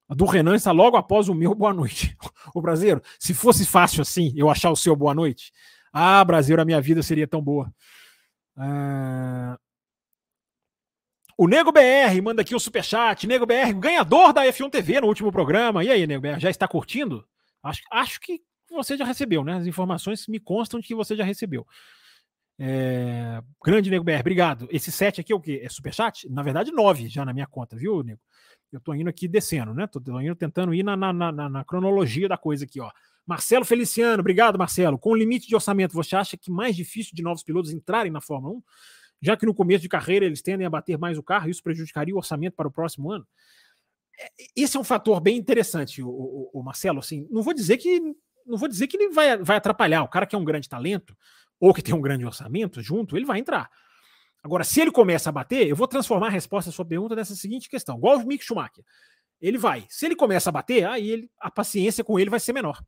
[0.09, 2.17] Do Renan está logo após o meu boa noite.
[2.55, 5.51] O Brasileiro, se fosse fácil assim, eu achar o seu boa noite.
[5.93, 7.73] Ah, Brasileiro, a minha vida seria tão boa.
[8.57, 9.59] Ah...
[11.37, 13.27] O Nego BR manda aqui o superchat.
[13.27, 15.83] Nego BR, ganhador da F1 TV no último programa.
[15.83, 17.27] E aí, Nego BR, já está curtindo?
[17.63, 19.55] Acho, acho que você já recebeu, né?
[19.55, 21.67] As informações me constam que você já recebeu.
[22.59, 23.43] É...
[23.65, 24.69] Grande Nego BR, obrigado.
[24.71, 25.61] Esse 7 aqui é o quê?
[25.65, 26.29] É superchat?
[26.31, 28.21] Na verdade, 9 já na minha conta, viu, Nego?
[28.73, 29.87] Eu tô indo aqui descendo, né?
[29.87, 32.91] Tô, indo tentando ir na, na, na, na, cronologia da coisa aqui, ó.
[33.25, 34.99] Marcelo Feliciano, obrigado, Marcelo.
[34.99, 38.21] Com o limite de orçamento, você acha que mais difícil de novos pilotos entrarem na
[38.21, 38.63] Fórmula 1?
[39.25, 42.15] Já que no começo de carreira eles tendem a bater mais o carro, isso prejudicaria
[42.15, 43.27] o orçamento para o próximo ano?
[44.21, 46.99] É, esse é um fator bem interessante, o, o, o Marcelo.
[46.99, 48.01] Assim, não vou dizer que
[48.47, 50.03] não vou dizer que ele vai, vai atrapalhar.
[50.03, 51.17] O cara que é um grande talento,
[51.59, 53.71] ou que tem um grande orçamento junto, ele vai entrar.
[54.43, 57.35] Agora, se ele começa a bater, eu vou transformar a resposta à sua pergunta nessa
[57.35, 58.85] seguinte questão, igual o Mick Schumacher.
[59.41, 59.87] Ele vai.
[59.89, 62.83] Se ele começa a bater, aí ele, a paciência com ele vai ser menor.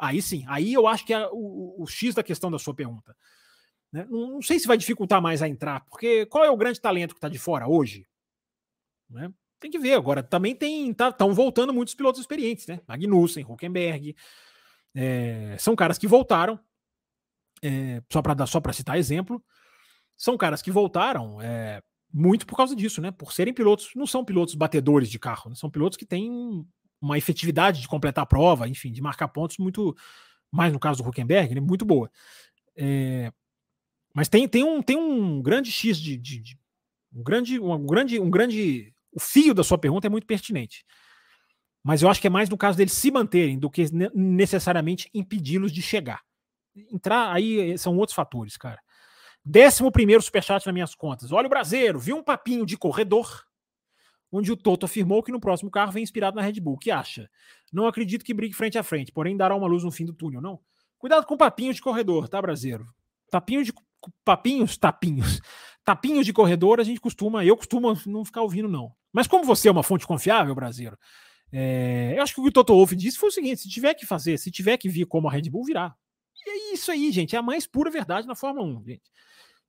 [0.00, 3.14] Aí sim, aí eu acho que é o, o X da questão da sua pergunta.
[3.92, 4.06] Né?
[4.08, 7.14] Não, não, sei se vai dificultar mais a entrar, porque qual é o grande talento
[7.14, 8.06] que está de fora hoje?
[9.08, 9.32] Né?
[9.58, 9.94] Tem que ver.
[9.94, 12.80] Agora, também tem estão tá, voltando muitos pilotos experientes, né?
[12.86, 14.16] Magnussen, Huckenberg.
[14.94, 16.58] É, são caras que voltaram,
[17.62, 19.42] é, só para só para citar exemplo,
[20.16, 21.82] são caras que voltaram é,
[22.12, 23.10] muito por causa disso, né?
[23.10, 25.56] Por serem pilotos, não são pilotos batedores de carro, né?
[25.56, 26.66] são pilotos que têm
[27.00, 29.96] uma efetividade de completar a prova, enfim, de marcar pontos muito,
[30.50, 31.60] mais no caso do Huckenberg, né?
[31.60, 32.10] muito boa.
[32.76, 33.32] É,
[34.14, 36.58] mas tem, tem, um, tem um grande X de, de, de
[37.12, 40.84] um grande, um grande, um grande, o fio da sua pergunta é muito pertinente.
[41.82, 45.72] Mas eu acho que é mais no caso deles se manterem do que necessariamente impedi-los
[45.72, 46.20] de chegar
[46.90, 48.80] entrar aí eh, são outros fatores, cara.
[49.44, 51.32] Décimo primeiro superchat nas minhas contas.
[51.32, 53.44] Olha o Brasileiro, viu um papinho de corredor,
[54.30, 56.74] onde o Toto afirmou que no próximo carro vem inspirado na Red Bull.
[56.74, 57.28] O que acha?
[57.72, 60.40] Não acredito que brigue frente a frente, porém dará uma luz no fim do túnel,
[60.40, 60.60] não?
[60.98, 62.86] Cuidado com papinho de corredor, tá, Brasileiro?
[63.30, 63.72] Tapinho de
[64.24, 65.40] papinhos, tapinhos.
[65.84, 68.92] Tapinhos de corredor a gente costuma, eu costumo não ficar ouvindo, não.
[69.12, 70.96] Mas como você é uma fonte confiável, Brasileiro,
[71.52, 73.94] é, eu acho que o que o Toto Wolff disse foi o seguinte: se tiver
[73.94, 75.94] que fazer, se tiver que vir como a Red Bull, virá.
[76.46, 77.34] E é isso aí, gente.
[77.34, 79.10] É a mais pura verdade na Fórmula 1, gente.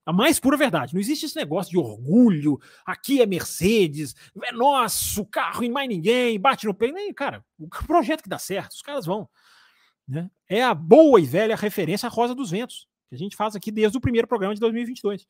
[0.05, 0.93] A mais pura verdade.
[0.93, 2.59] Não existe esse negócio de orgulho.
[2.85, 6.95] Aqui é Mercedes, é nosso carro e mais ninguém, bate no peito.
[6.95, 9.29] Nem, cara, o projeto que dá certo, os caras vão.
[10.07, 10.29] Né?
[10.49, 13.69] É a boa e velha referência à Rosa dos Ventos, que a gente faz aqui
[13.71, 15.27] desde o primeiro programa de 2022.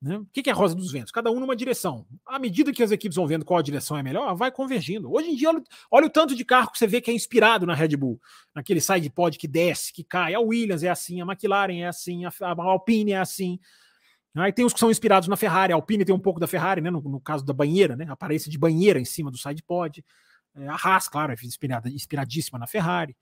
[0.00, 0.16] Né?
[0.16, 1.12] O que é Rosa dos Ventos?
[1.12, 2.06] Cada um numa direção.
[2.26, 5.12] À medida que as equipes vão vendo qual a direção é melhor, vai convergindo.
[5.12, 7.66] Hoje em dia, olha, olha o tanto de carro que você vê que é inspirado
[7.66, 8.18] na Red Bull,
[8.54, 10.34] naquele side pod que desce, que cai.
[10.34, 13.58] A Williams é assim, a McLaren é assim, a, Alpine é assim.
[14.34, 15.74] Aí tem os que são inspirados na Ferrari.
[15.74, 16.90] A Alpine tem um pouco da Ferrari, né?
[16.90, 18.06] No, no caso da banheira, né?
[18.08, 20.02] Aparência de banheira em cima do side pod.
[20.56, 23.14] É, a Haas, claro, é inspirada, inspiradíssima na Ferrari.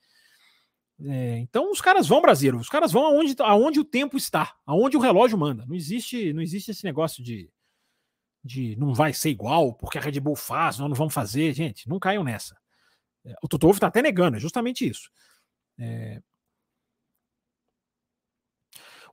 [1.04, 4.96] É, então os caras vão, brasileiro, os caras vão aonde, aonde o tempo está, aonde
[4.96, 5.64] o relógio manda.
[5.66, 7.50] Não existe, não existe esse negócio de,
[8.44, 11.52] de não vai ser igual, porque a Red Bull faz, nós não vamos fazer.
[11.54, 12.56] Gente, não caiam nessa.
[13.24, 15.10] É, o Toto está até negando, é justamente isso.
[15.78, 16.20] É...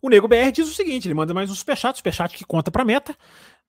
[0.01, 2.85] O Nego BR diz o seguinte: ele manda mais um superchat, superchat que conta para
[2.85, 3.17] meta.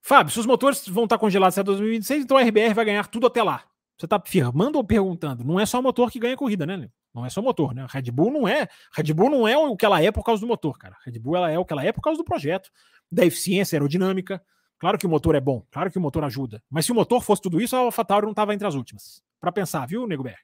[0.01, 3.27] Fábio, se os motores vão estar congelados até 2026, então a RBR vai ganhar tudo
[3.27, 3.63] até lá.
[3.97, 5.43] Você está afirmando ou perguntando?
[5.43, 6.89] Não é só o motor que ganha corrida, né?
[7.13, 7.83] Não é só motor, né?
[7.83, 8.67] A Red Bull não é.
[8.93, 10.95] Red Bull não é o que ela é por causa do motor, cara.
[10.95, 12.71] A Red Bull ela é o que ela é por causa do projeto,
[13.11, 14.41] da eficiência aerodinâmica.
[14.79, 16.63] Claro que o motor é bom, claro que o motor ajuda.
[16.69, 19.21] Mas se o motor fosse tudo isso, a AlphaTauri não estava entre as últimas.
[19.39, 20.37] Para pensar, viu, Nego Ber?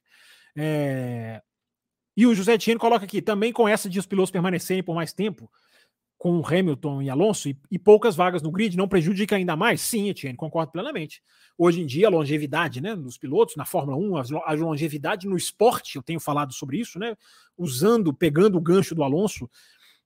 [0.56, 1.42] É...
[2.16, 5.14] E o José Etienne coloca aqui, também com essa de os pilotos permanecerem por mais
[5.14, 5.50] tempo,
[6.18, 9.82] com Hamilton e Alonso e, e, poucas vagas no grid não prejudica ainda mais?
[9.82, 11.22] Sim, Etienne, concordo plenamente.
[11.58, 15.96] Hoje em dia, a longevidade né, dos pilotos, na Fórmula 1, a longevidade no esporte,
[15.96, 17.16] eu tenho falado sobre isso, né,
[17.58, 19.50] usando, pegando o gancho do Alonso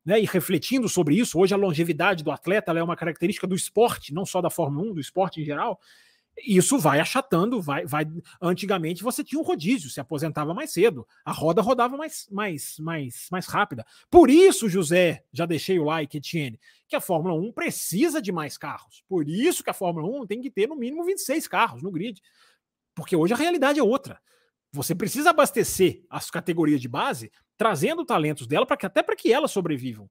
[0.06, 1.40] né, e refletindo sobre isso.
[1.40, 4.94] Hoje, a longevidade do atleta é uma característica do esporte, não só da Fórmula 1,
[4.96, 5.80] do esporte em geral
[6.38, 8.06] isso vai achatando, vai, vai.
[8.42, 13.28] Antigamente você tinha um rodízio, se aposentava mais cedo, a roda rodava mais, mais, mais,
[13.32, 13.86] mais rápida.
[14.10, 18.58] Por isso, José, já deixei o like, Etienne, que a Fórmula 1 precisa de mais
[18.58, 19.04] carros.
[19.08, 22.22] Por isso que a Fórmula 1 tem que ter no mínimo 26 carros no grid.
[22.96, 24.20] Porque hoje a realidade é outra.
[24.72, 29.32] Você precisa abastecer as categorias de base, trazendo talentos dela para que até para que
[29.32, 30.10] elas sobrevivam.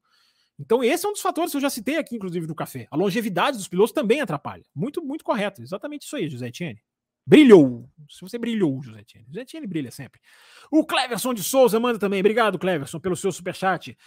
[0.59, 2.87] Então, esse é um dos fatores que eu já citei aqui, inclusive, no café.
[2.91, 4.63] A longevidade dos pilotos também atrapalha.
[4.75, 5.61] Muito, muito correto.
[5.61, 6.81] Exatamente isso aí, José Etienne.
[7.25, 7.89] Brilhou.
[8.09, 9.27] Se você brilhou, José Etienne.
[9.27, 10.19] José Etienne brilha sempre.
[10.71, 12.19] O Cleverson de Souza manda também.
[12.19, 13.97] Obrigado, Cleverson, pelo seu superchat.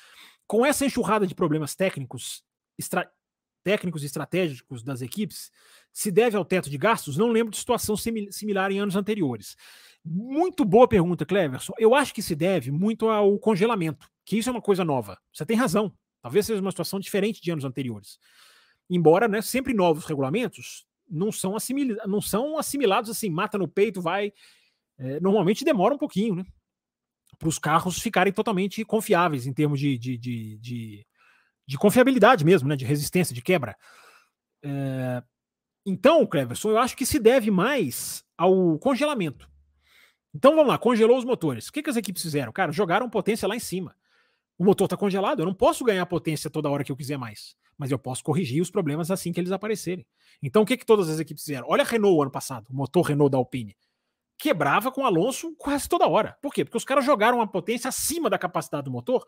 [0.47, 2.45] Com essa enxurrada de problemas técnicos,
[3.65, 5.51] técnicos e estratégicos das equipes,
[5.93, 7.17] se deve ao teto de gastos?
[7.17, 9.57] Não lembro de situação similar em anos anteriores.
[10.05, 11.73] Muito boa pergunta, Cleverson.
[11.79, 15.19] Eu acho que se deve muito ao congelamento, que isso é uma coisa nova.
[15.33, 15.97] Você tem razão.
[16.25, 18.18] Talvez seja uma situação diferente de anos anteriores.
[18.89, 21.99] Embora né, sempre novos regulamentos não são, assimil...
[22.07, 24.33] não são assimilados assim, mata no peito, vai.
[24.97, 26.47] É, normalmente demora um pouquinho, né?
[27.39, 31.07] Para os carros ficarem totalmente confiáveis em termos de, de, de, de,
[31.66, 32.75] de confiabilidade mesmo, né?
[32.75, 33.77] De resistência, de quebra.
[34.62, 35.22] É,
[35.85, 39.47] então, Cleverson, eu acho que se deve mais ao congelamento.
[40.35, 41.68] Então vamos lá, congelou os motores.
[41.68, 42.51] O que, que as equipes fizeram?
[42.51, 43.95] Cara, jogaram potência lá em cima.
[44.57, 47.57] O motor está congelado, eu não posso ganhar potência toda hora que eu quiser mais,
[47.77, 50.07] mas eu posso corrigir os problemas assim que eles aparecerem.
[50.43, 51.67] Então o que, que todas as equipes fizeram?
[51.69, 53.77] Olha a Renault ano passado, o motor Renault da Alpine.
[54.39, 56.37] Quebrava com o Alonso quase toda hora.
[56.41, 56.65] Por quê?
[56.65, 59.27] Porque os caras jogaram a potência acima da capacidade do motor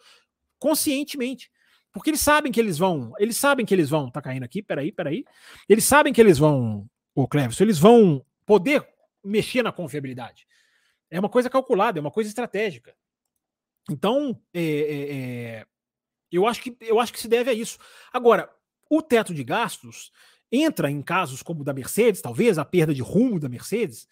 [0.58, 1.50] conscientemente.
[1.92, 3.12] Porque eles sabem que eles vão.
[3.18, 4.10] Eles sabem que eles vão.
[4.10, 5.24] Tá caindo aqui, peraí, peraí.
[5.68, 8.86] Eles sabem que eles vão, o Cleverson, eles vão poder
[9.24, 10.46] mexer na confiabilidade.
[11.10, 12.94] É uma coisa calculada, é uma coisa estratégica.
[13.90, 15.66] Então, é, é, é,
[16.30, 17.78] eu, acho que, eu acho que se deve a isso.
[18.12, 18.50] Agora,
[18.90, 20.12] o teto de gastos
[20.50, 24.08] entra em casos como o da Mercedes, talvez, a perda de rumo da Mercedes.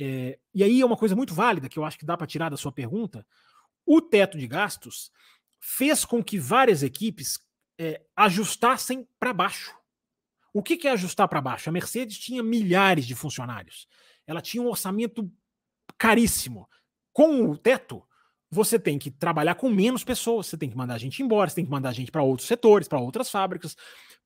[0.00, 2.48] É, e aí é uma coisa muito válida que eu acho que dá para tirar
[2.48, 3.26] da sua pergunta.
[3.84, 5.10] O teto de gastos
[5.60, 7.40] fez com que várias equipes
[7.78, 9.76] é, ajustassem para baixo.
[10.52, 11.68] O que, que é ajustar para baixo?
[11.68, 13.88] A Mercedes tinha milhares de funcionários.
[14.26, 15.30] Ela tinha um orçamento
[15.96, 16.68] caríssimo.
[17.12, 18.06] Com o teto,
[18.50, 21.56] você tem que trabalhar com menos pessoas, você tem que mandar a gente embora, você
[21.56, 23.76] tem que mandar a gente para outros setores, para outras fábricas.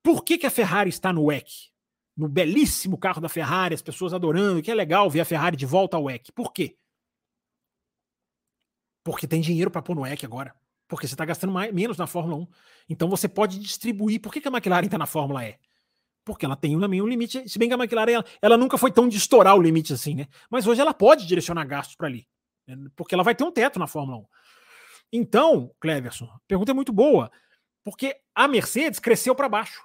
[0.03, 1.71] Por que, que a Ferrari está no WEC?
[2.17, 5.67] No belíssimo carro da Ferrari, as pessoas adorando, que é legal ver a Ferrari de
[5.67, 6.31] volta ao WEC.
[6.33, 6.77] Por quê?
[9.03, 10.55] Porque tem dinheiro para pôr no WEC agora.
[10.87, 12.47] Porque você está gastando mais, menos na Fórmula 1.
[12.91, 14.21] Então você pode distribuir.
[14.21, 15.57] Por que, que a McLaren está na Fórmula E?
[16.25, 17.49] Porque ela tem também um limite.
[17.49, 20.15] Se bem que a McLaren ela, ela nunca foi tão de estourar o limite assim,
[20.15, 20.29] né?
[20.51, 22.29] Mas hoje ela pode direcionar gastos para ali.
[22.67, 24.27] Né, porque ela vai ter um teto na Fórmula 1.
[25.13, 27.31] Então, Cleverson, pergunta é muito boa,
[27.85, 29.83] porque a Mercedes cresceu para baixo.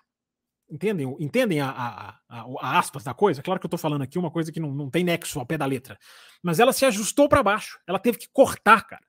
[0.70, 3.42] Entendem, entendem a, a, a, a, aspas da coisa?
[3.42, 5.58] Claro que eu estou falando aqui uma coisa que não, não tem nexo ao pé
[5.58, 5.98] da letra.
[6.44, 7.80] Mas ela se ajustou para baixo.
[7.88, 9.06] Ela teve que cortar, cara.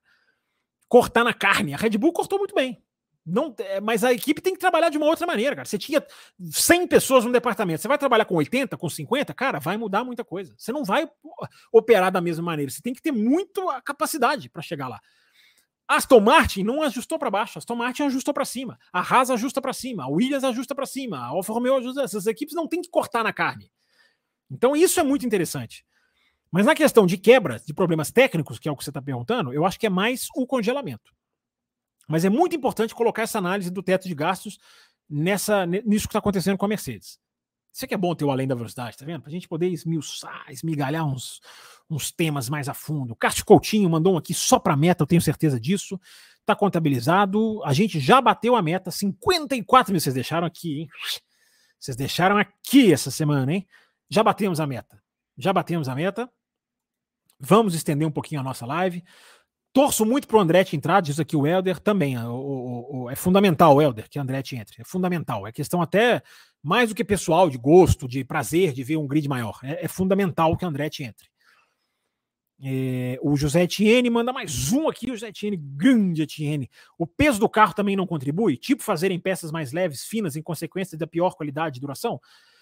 [0.87, 1.73] Cortar na carne.
[1.73, 2.81] A Red Bull cortou muito bem.
[3.29, 5.65] Não, é, mas a equipe tem que trabalhar de uma outra maneira, cara.
[5.65, 6.03] Você tinha
[6.51, 10.23] 100 pessoas no departamento, você vai trabalhar com 80, com 50, cara, vai mudar muita
[10.23, 10.53] coisa.
[10.57, 11.09] Você não vai
[11.71, 12.71] operar da mesma maneira.
[12.71, 14.99] Você tem que ter muito a capacidade para chegar lá.
[15.87, 19.73] Aston Martin não ajustou para baixo, Aston Martin ajustou para cima, a Haas ajusta para
[19.73, 22.03] cima, a Williams ajusta para cima, a Alfa Romeo ajusta.
[22.03, 23.71] Essas equipes não tem que cortar na carne.
[24.51, 25.83] Então isso é muito interessante.
[26.51, 29.53] Mas na questão de quebras, de problemas técnicos, que é o que você está perguntando,
[29.53, 31.11] eu acho que é mais o congelamento.
[32.09, 34.59] Mas é muito importante colocar essa análise do teto de gastos
[35.07, 37.19] nessa, nisso que está acontecendo com a Mercedes.
[37.71, 39.21] Isso aqui é bom ter o além da velocidade, tá vendo?
[39.21, 41.39] Para a gente poder esmiuçar, esmigalhar uns,
[41.87, 43.13] uns temas mais a fundo.
[43.13, 45.99] O Cássio Coutinho mandou um aqui só para meta, eu tenho certeza disso.
[46.39, 47.63] Está contabilizado.
[47.63, 50.01] A gente já bateu a meta, 54 mil.
[50.01, 50.87] Vocês deixaram aqui, hein?
[51.79, 53.67] Vocês deixaram aqui essa semana, hein?
[54.09, 54.99] Já batemos a meta.
[55.37, 56.27] Já batemos a meta.
[57.39, 59.03] Vamos estender um pouquinho a nossa live.
[59.71, 62.17] Torço muito para o Andretti entrar, diz aqui o Helder também.
[62.17, 64.81] O, o, o, é fundamental o Helder que o Andretti entre.
[64.81, 65.45] É fundamental.
[65.45, 66.23] É questão até
[66.61, 69.59] mais do que pessoal, de gosto, de prazer, de ver um grid maior.
[69.63, 71.29] É, é fundamental que o Andretti entre.
[72.61, 76.69] É, o José Etienne manda mais um aqui, o José Etienne, grande Etienne.
[76.97, 78.57] O peso do carro também não contribui?
[78.57, 82.19] Tipo fazerem peças mais leves, finas, em consequência da pior qualidade e duração?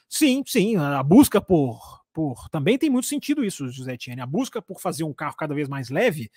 [0.07, 0.77] Sim, sim.
[0.77, 2.47] A busca por, por.
[2.49, 4.21] Também tem muito sentido isso, José Etienne.
[4.21, 6.29] A busca por fazer um carro cada vez mais leve,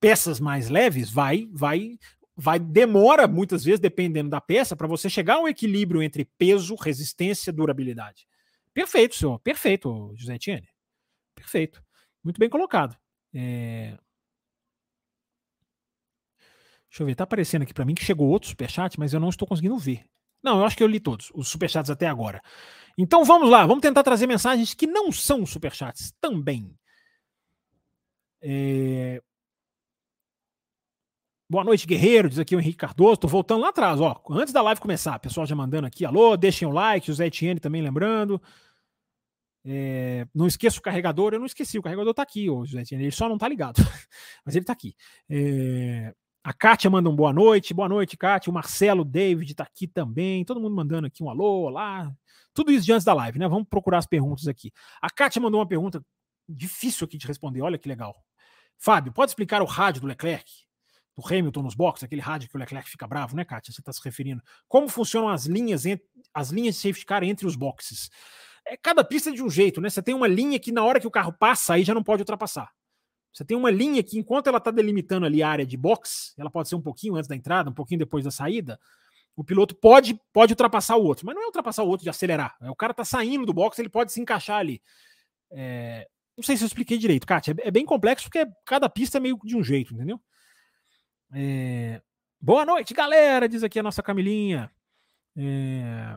[0.00, 1.98] peças mais leves, vai, vai
[2.40, 6.74] vai demora muitas vezes, dependendo da peça, para você chegar a um equilíbrio entre peso,
[6.74, 8.26] resistência, durabilidade.
[8.72, 9.38] Perfeito, senhor.
[9.40, 10.68] Perfeito, José Etienne.
[11.34, 11.84] Perfeito.
[12.24, 12.96] Muito bem colocado.
[13.34, 13.98] É...
[16.88, 19.28] Deixa eu ver, tá aparecendo aqui para mim que chegou outro superchat, mas eu não
[19.28, 20.04] estou conseguindo ver.
[20.42, 22.40] Não, eu acho que eu li todos, os superchats até agora.
[22.96, 26.74] Então vamos lá, vamos tentar trazer mensagens que não são superchats também.
[28.42, 29.22] É...
[31.50, 33.16] Boa noite, guerreiro, diz aqui o Henrique Cardoso.
[33.16, 34.22] Tô voltando lá atrás, ó.
[34.30, 37.58] Antes da live começar, pessoal já mandando aqui, alô, deixem o like, o Zé Etienne
[37.58, 38.40] também lembrando.
[39.64, 43.02] É, não esqueça o carregador, eu não esqueci, o carregador tá aqui, ô, José Etienne,
[43.02, 43.78] ele só não tá ligado,
[44.46, 44.94] mas ele tá aqui.
[45.28, 48.48] É, a Kátia manda um boa noite, boa noite, Kátia.
[48.48, 52.12] O Marcelo David tá aqui também, todo mundo mandando aqui um alô, olá.
[52.54, 53.48] Tudo isso diante da live, né?
[53.48, 54.70] Vamos procurar as perguntas aqui.
[55.02, 56.00] A Kátia mandou uma pergunta
[56.48, 58.14] difícil aqui de responder, olha que legal.
[58.78, 60.69] Fábio, pode explicar o rádio do Leclerc?
[61.16, 63.72] Do Hamilton nos boxes, aquele rádio que o Leclerc fica bravo, né, Kátia?
[63.72, 64.42] Você está se referindo.
[64.68, 65.84] Como funcionam as linhas,
[66.32, 68.10] as linhas de safety car entre os boxes?
[68.66, 69.90] É, cada pista é de um jeito, né?
[69.90, 72.22] Você tem uma linha que na hora que o carro passa, aí já não pode
[72.22, 72.70] ultrapassar.
[73.32, 76.50] Você tem uma linha que, enquanto ela está delimitando ali a área de box, ela
[76.50, 78.78] pode ser um pouquinho antes da entrada, um pouquinho depois da saída,
[79.36, 82.56] o piloto pode, pode ultrapassar o outro, mas não é ultrapassar o outro de acelerar.
[82.60, 84.82] É, o cara está saindo do box, ele pode se encaixar ali.
[85.52, 86.06] É,
[86.36, 87.54] não sei se eu expliquei direito, Kátia.
[87.58, 90.20] É, é bem complexo porque cada pista é meio de um jeito, entendeu?
[91.32, 92.00] É...
[92.40, 94.70] Boa noite, galera, diz aqui a nossa Camilinha.
[95.36, 96.14] É...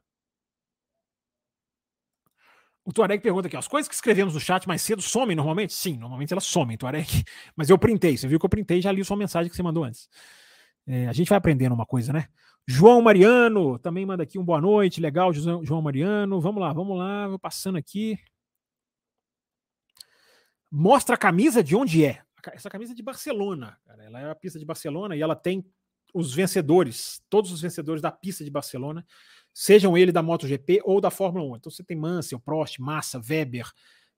[2.86, 5.74] O Tuareg pergunta aqui: as coisas que escrevemos no chat mais cedo somem normalmente?
[5.74, 7.08] Sim, normalmente elas somem, Tuareg.
[7.56, 9.84] Mas eu printei, você viu que eu printei já li sua mensagem que você mandou
[9.84, 10.10] antes.
[10.86, 12.28] É, a gente vai aprendendo uma coisa, né?
[12.68, 16.42] João Mariano também manda aqui um boa noite, legal, João Mariano.
[16.42, 18.18] Vamos lá, vamos lá, vou passando aqui.
[20.72, 24.04] Mostra a camisa de onde é essa camisa é de Barcelona, cara.
[24.04, 25.66] Ela é a pista de Barcelona e ela tem
[26.14, 29.06] os vencedores, todos os vencedores da pista de Barcelona,
[29.54, 31.56] sejam ele da MotoGP ou da Fórmula 1.
[31.58, 33.72] Então você tem Mansell, Prost, Massa, Weber,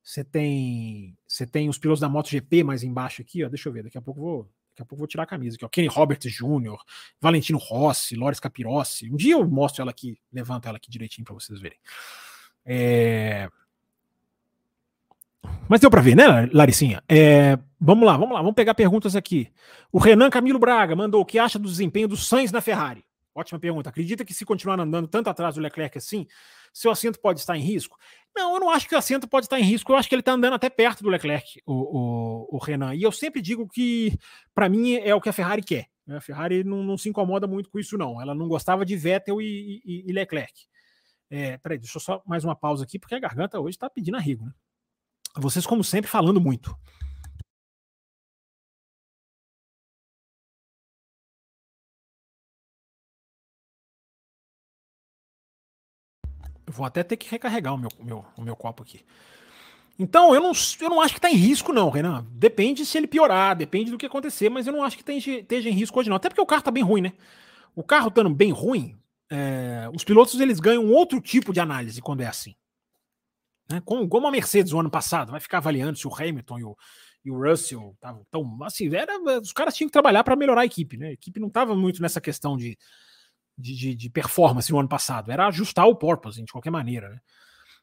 [0.03, 3.49] você tem, você tem os pilotos da MotoGP mais embaixo aqui, ó.
[3.49, 5.65] Deixa eu ver, daqui a pouco vou, daqui a pouco vou tirar a camisa aqui,
[5.65, 5.69] ó.
[5.69, 6.78] Kenny Roberts Jr.,
[7.19, 9.09] Valentino Rossi, Loris Capirossi.
[9.09, 11.80] Um dia eu mostro ela aqui, levanto ela aqui direitinho para vocês verem.
[12.65, 13.49] É...
[15.67, 17.03] Mas deu para ver, né, Laricinha?
[17.09, 19.52] É, vamos lá, vamos lá, vamos pegar perguntas aqui.
[19.92, 23.06] O Renan Camilo Braga mandou o que acha do desempenho do Sainz na Ferrari?
[23.34, 23.90] Ótima pergunta.
[23.90, 26.26] Acredita que se continuar andando tanto atrás do Leclerc assim,
[26.74, 27.98] seu assento pode estar em risco?
[28.36, 29.92] Não, eu não acho que o assento pode estar em risco.
[29.92, 32.96] Eu acho que ele está andando até perto do Leclerc, o, o, o Renan.
[32.96, 34.18] E eu sempre digo que,
[34.54, 35.88] para mim, é o que a Ferrari quer.
[36.08, 38.22] A Ferrari não, não, se incomoda muito com isso, não.
[38.22, 40.54] Ela não gostava de Vettel e, e, e Leclerc.
[41.30, 44.16] É, peraí, deixa eu só mais uma pausa aqui, porque a garganta hoje está pedindo
[44.16, 44.52] arrigo, né?
[45.38, 46.78] Vocês, como sempre, falando muito.
[56.68, 59.05] Vou até ter que recarregar o meu, meu, o meu copo aqui.
[59.97, 60.51] Então, eu não,
[60.82, 62.26] eu não acho que está em risco, não, Renan.
[62.32, 65.74] Depende se ele piorar, depende do que acontecer, mas eu não acho que esteja em
[65.74, 66.18] risco hoje, não.
[66.18, 67.13] Até porque o carro está bem ruim, né?
[67.74, 68.97] O carro estando bem ruim,
[69.30, 72.55] é, os pilotos eles ganham outro tipo de análise quando é assim.
[73.70, 73.82] Né?
[73.86, 76.78] Como, como a Mercedes no ano passado, vai ficar avaliando se o Hamilton e o,
[77.24, 78.63] e o Russell estavam tão.
[78.63, 80.97] Assim, era, os caras tinham que trabalhar para melhorar a equipe.
[80.97, 81.07] Né?
[81.07, 82.78] A equipe não estava muito nessa questão de,
[83.58, 85.32] de, de, de, performance no ano passado.
[85.32, 87.10] Era ajustar o porpoise, de qualquer maneira.
[87.10, 87.20] Né?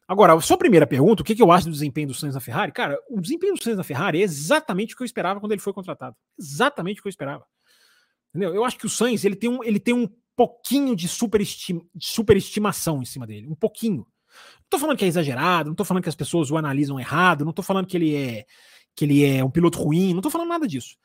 [0.07, 2.71] Agora, sua primeira pergunta, o que, que eu acho do desempenho do Sainz na Ferrari?
[2.71, 5.61] Cara, o desempenho do Sainz na Ferrari é exatamente o que eu esperava quando ele
[5.61, 6.15] foi contratado.
[6.37, 7.45] Exatamente o que eu esperava.
[8.29, 8.53] Entendeu?
[8.53, 12.07] Eu acho que o Sainz ele tem um, ele tem um pouquinho de, superestima, de
[12.07, 13.47] superestimação em cima dele.
[13.47, 13.97] Um pouquinho.
[13.97, 17.45] Não tô falando que é exagerado, não tô falando que as pessoas o analisam errado,
[17.45, 18.45] não tô falando que ele é
[18.95, 20.95] que ele é um piloto ruim, não tô falando nada disso.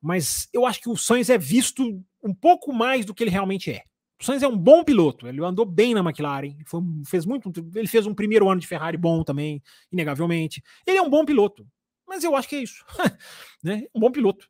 [0.00, 1.82] Mas eu acho que o Sainz é visto
[2.22, 3.84] um pouco mais do que ele realmente é.
[4.20, 7.88] O Sainz é um bom piloto, ele andou bem na McLaren, foi, fez muito, ele
[7.88, 10.62] fez um primeiro ano de Ferrari bom também, inegavelmente.
[10.86, 11.66] Ele é um bom piloto,
[12.06, 12.84] mas eu acho que é isso,
[13.62, 13.84] né?
[13.94, 14.48] Um bom piloto.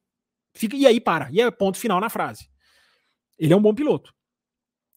[0.54, 2.48] Fica e aí para, e é ponto final na frase.
[3.38, 4.14] Ele é um bom piloto.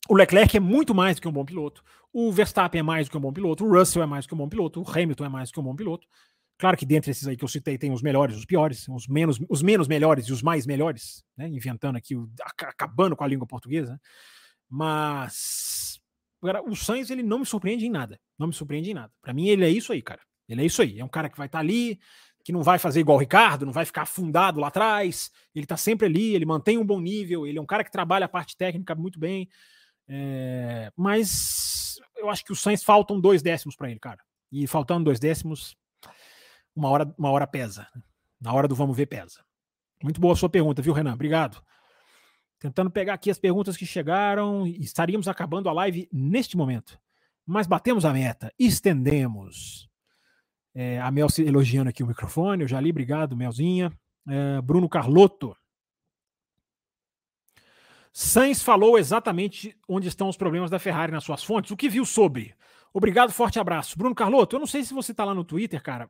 [0.09, 1.83] O Leclerc é muito mais do que um bom piloto.
[2.13, 3.65] O Verstappen é mais do que um bom piloto.
[3.65, 4.81] O Russell é mais do que um bom piloto.
[4.81, 6.07] O Hamilton é mais do que um bom piloto.
[6.57, 9.39] Claro que dentre esses aí que eu citei tem os melhores, os piores, os menos,
[9.47, 11.47] os menos melhores e os mais melhores, né?
[11.47, 13.91] Inventando aqui, acabando com a língua portuguesa.
[13.91, 13.99] Né?
[14.69, 15.99] Mas
[16.65, 18.19] o Sainz ele não me surpreende em nada.
[18.37, 19.11] Não me surpreende em nada.
[19.21, 20.21] Para mim, ele é isso aí, cara.
[20.47, 20.99] Ele é isso aí.
[20.99, 21.99] É um cara que vai estar tá ali,
[22.43, 25.31] que não vai fazer igual o Ricardo, não vai ficar afundado lá atrás.
[25.53, 28.25] Ele tá sempre ali, ele mantém um bom nível, ele é um cara que trabalha
[28.25, 29.49] a parte técnica muito bem.
[30.07, 34.19] É, mas eu acho que o Sainz faltam dois décimos para ele, cara.
[34.51, 35.75] E faltando dois décimos,
[36.75, 37.87] uma hora, uma hora pesa.
[38.39, 39.43] Na hora do vamos ver, pesa.
[40.01, 41.13] Muito boa a sua pergunta, viu, Renan?
[41.13, 41.61] Obrigado.
[42.59, 44.65] Tentando pegar aqui as perguntas que chegaram.
[44.65, 46.99] Estaríamos acabando a live neste momento.
[47.45, 49.87] Mas batemos a meta, estendemos.
[50.75, 52.63] É, a Mel elogiando aqui o microfone.
[52.63, 53.91] Eu já li, obrigado, Melzinha.
[54.27, 55.55] É, Bruno Carlotto.
[58.11, 61.71] Sainz falou exatamente onde estão os problemas da Ferrari nas suas fontes.
[61.71, 62.55] O que viu sobre?
[62.91, 63.97] Obrigado, forte abraço.
[63.97, 66.09] Bruno Carlotto, eu não sei se você está lá no Twitter, cara,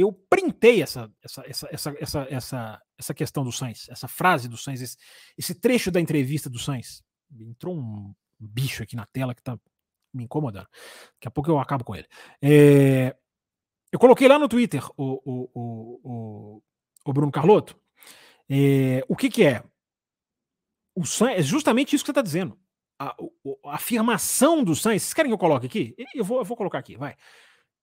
[0.00, 4.80] eu printei essa, essa, essa, essa, essa, essa, questão do Sainz, essa frase do Sainz,
[4.80, 4.96] esse,
[5.36, 7.02] esse trecho da entrevista do Sainz.
[7.38, 9.58] Entrou um bicho aqui na tela que tá
[10.12, 10.66] me incomodando.
[11.14, 12.06] Daqui a pouco eu acabo com ele.
[12.42, 13.16] É,
[13.92, 16.62] eu coloquei lá no Twitter o, o, o, o,
[17.04, 17.78] o Bruno Carlotto.
[18.48, 19.62] É, o que, que é?
[20.94, 22.58] O Sainz, é justamente isso que você está dizendo.
[22.98, 23.16] A,
[23.66, 25.02] a, afirmação do Sainz.
[25.02, 25.94] Vocês querem que eu coloque aqui?
[26.14, 27.16] Eu vou, eu vou colocar aqui, vai.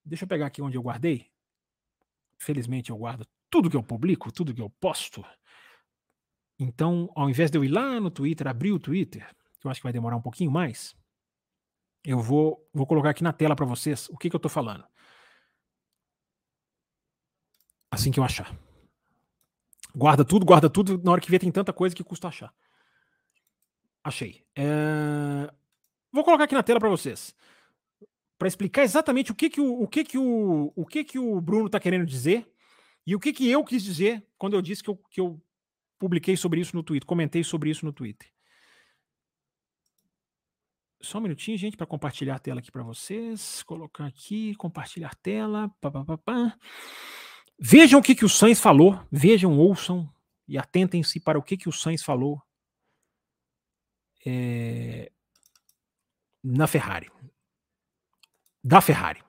[0.05, 1.27] Deixa eu pegar aqui onde eu guardei.
[2.37, 5.23] Felizmente eu guardo tudo que eu publico, tudo que eu posto.
[6.59, 9.27] Então, ao invés de eu ir lá no Twitter, abrir o Twitter,
[9.59, 10.95] que eu acho que vai demorar um pouquinho mais,
[12.03, 14.85] eu vou, vou colocar aqui na tela para vocês o que, que eu estou falando.
[17.91, 18.57] Assim que eu achar.
[19.95, 21.01] Guarda tudo, guarda tudo.
[21.03, 22.53] Na hora que vê, tem tanta coisa que custa achar.
[24.03, 24.45] Achei.
[24.55, 25.51] É...
[26.11, 27.35] Vou colocar aqui na tela para vocês
[28.37, 31.41] para explicar exatamente o que que o, o que que o, o que que o
[31.41, 32.47] Bruno está querendo dizer
[33.05, 35.41] e o que que eu quis dizer quando eu disse que eu, que eu
[35.97, 38.29] publiquei sobre isso no Twitter, comentei sobre isso no Twitter.
[41.01, 43.61] Só um minutinho, gente, para compartilhar a tela aqui para vocês.
[43.63, 45.69] Colocar aqui, compartilhar tela.
[45.79, 46.57] Pá, pá, pá,
[47.59, 48.99] vejam o que, que o Sainz falou.
[49.11, 50.11] Vejam, ouçam
[50.47, 52.41] e atentem-se para o que, que o Sainz falou
[54.25, 55.11] é,
[56.43, 57.11] na Ferrari
[58.63, 59.23] da Ferrari.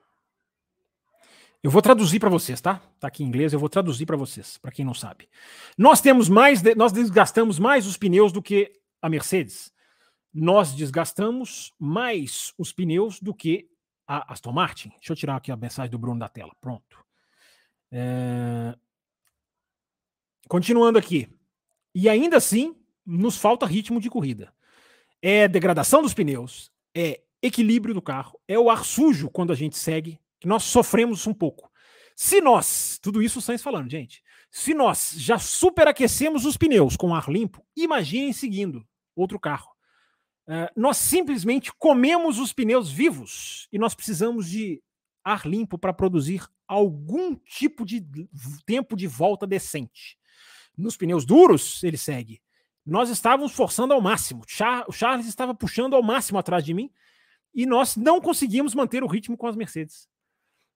[1.62, 2.81] Eu vou traduzir para vocês, tá?
[3.01, 5.29] Tá aqui em inglês, eu vou traduzir para vocês, para quem não sabe.
[5.76, 8.72] Nós temos mais, nós desgastamos mais os pneus do que
[9.03, 9.72] a Mercedes.
[10.33, 13.68] Nós desgastamos mais os pneus do que
[14.07, 14.91] a Aston Martin.
[14.91, 16.55] Deixa eu tirar aqui a mensagem do Bruno da tela.
[16.61, 17.05] Pronto.
[17.91, 18.76] É...
[20.49, 21.29] Continuando aqui.
[21.95, 24.55] E ainda assim, nos falta ritmo de corrida.
[25.20, 29.76] É degradação dos pneus, é equilíbrio do carro, é o ar sujo quando a gente
[29.76, 31.70] segue, que nós sofremos um pouco.
[32.16, 37.14] Se nós, tudo isso o Sainz falando, gente, se nós já superaquecemos os pneus com
[37.14, 39.70] ar limpo, imaginem seguindo outro carro.
[40.47, 44.82] Uh, nós simplesmente comemos os pneus vivos e nós precisamos de
[45.22, 48.07] ar limpo para produzir algum tipo de
[48.64, 50.18] tempo de volta decente.
[50.76, 52.41] Nos pneus duros, ele segue.
[52.84, 54.43] Nós estávamos forçando ao máximo.
[54.89, 56.91] O Charles estava puxando ao máximo atrás de mim
[57.59, 60.09] e nós não conseguimos manter o ritmo com as Mercedes.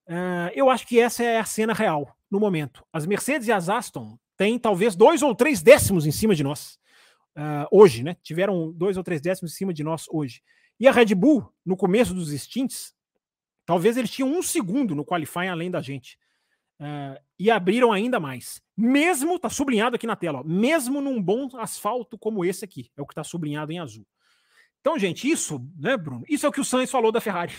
[0.05, 2.85] Uh, eu acho que essa é a cena real no momento.
[2.91, 6.77] As Mercedes e as Aston têm talvez dois ou três décimos em cima de nós
[7.37, 8.17] uh, hoje, né?
[8.21, 10.43] Tiveram dois ou três décimos em cima de nós hoje.
[10.77, 12.93] E a Red Bull, no começo dos stints,
[13.65, 16.19] talvez eles tinham um segundo no qualifying além da gente.
[16.81, 18.61] Uh, e abriram ainda mais.
[18.75, 23.01] Mesmo, tá sublinhado aqui na tela, ó, mesmo num bom asfalto como esse aqui, é
[23.01, 24.05] o que está sublinhado em azul.
[24.83, 26.25] Então, gente, isso, né, Bruno?
[26.27, 27.53] Isso é o que o Sainz falou da Ferrari.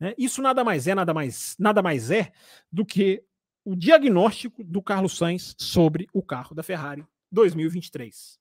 [0.00, 0.14] Né?
[0.18, 2.32] Isso nada mais é, nada mais, nada mais é
[2.72, 3.22] do que
[3.64, 8.40] o diagnóstico do Carlos Sainz sobre o carro da Ferrari 2023.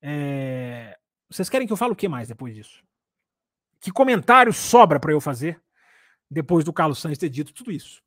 [0.00, 0.98] É...
[1.28, 2.82] Vocês querem que eu fale o que mais depois disso?
[3.78, 5.60] Que comentário sobra para eu fazer
[6.30, 8.02] depois do Carlos Sainz ter dito tudo isso?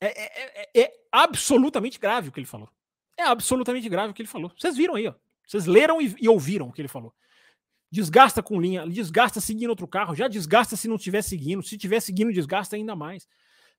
[0.00, 2.68] É, é, é, é, absolutamente grave o que ele falou.
[3.16, 4.52] É absolutamente grave o que ele falou.
[4.58, 5.14] Vocês viram aí, ó.
[5.50, 7.12] Vocês leram e, e ouviram o que ele falou.
[7.90, 11.98] Desgasta com linha, desgasta seguindo outro carro, já desgasta se não estiver seguindo, se estiver
[11.98, 13.26] seguindo, desgasta ainda mais.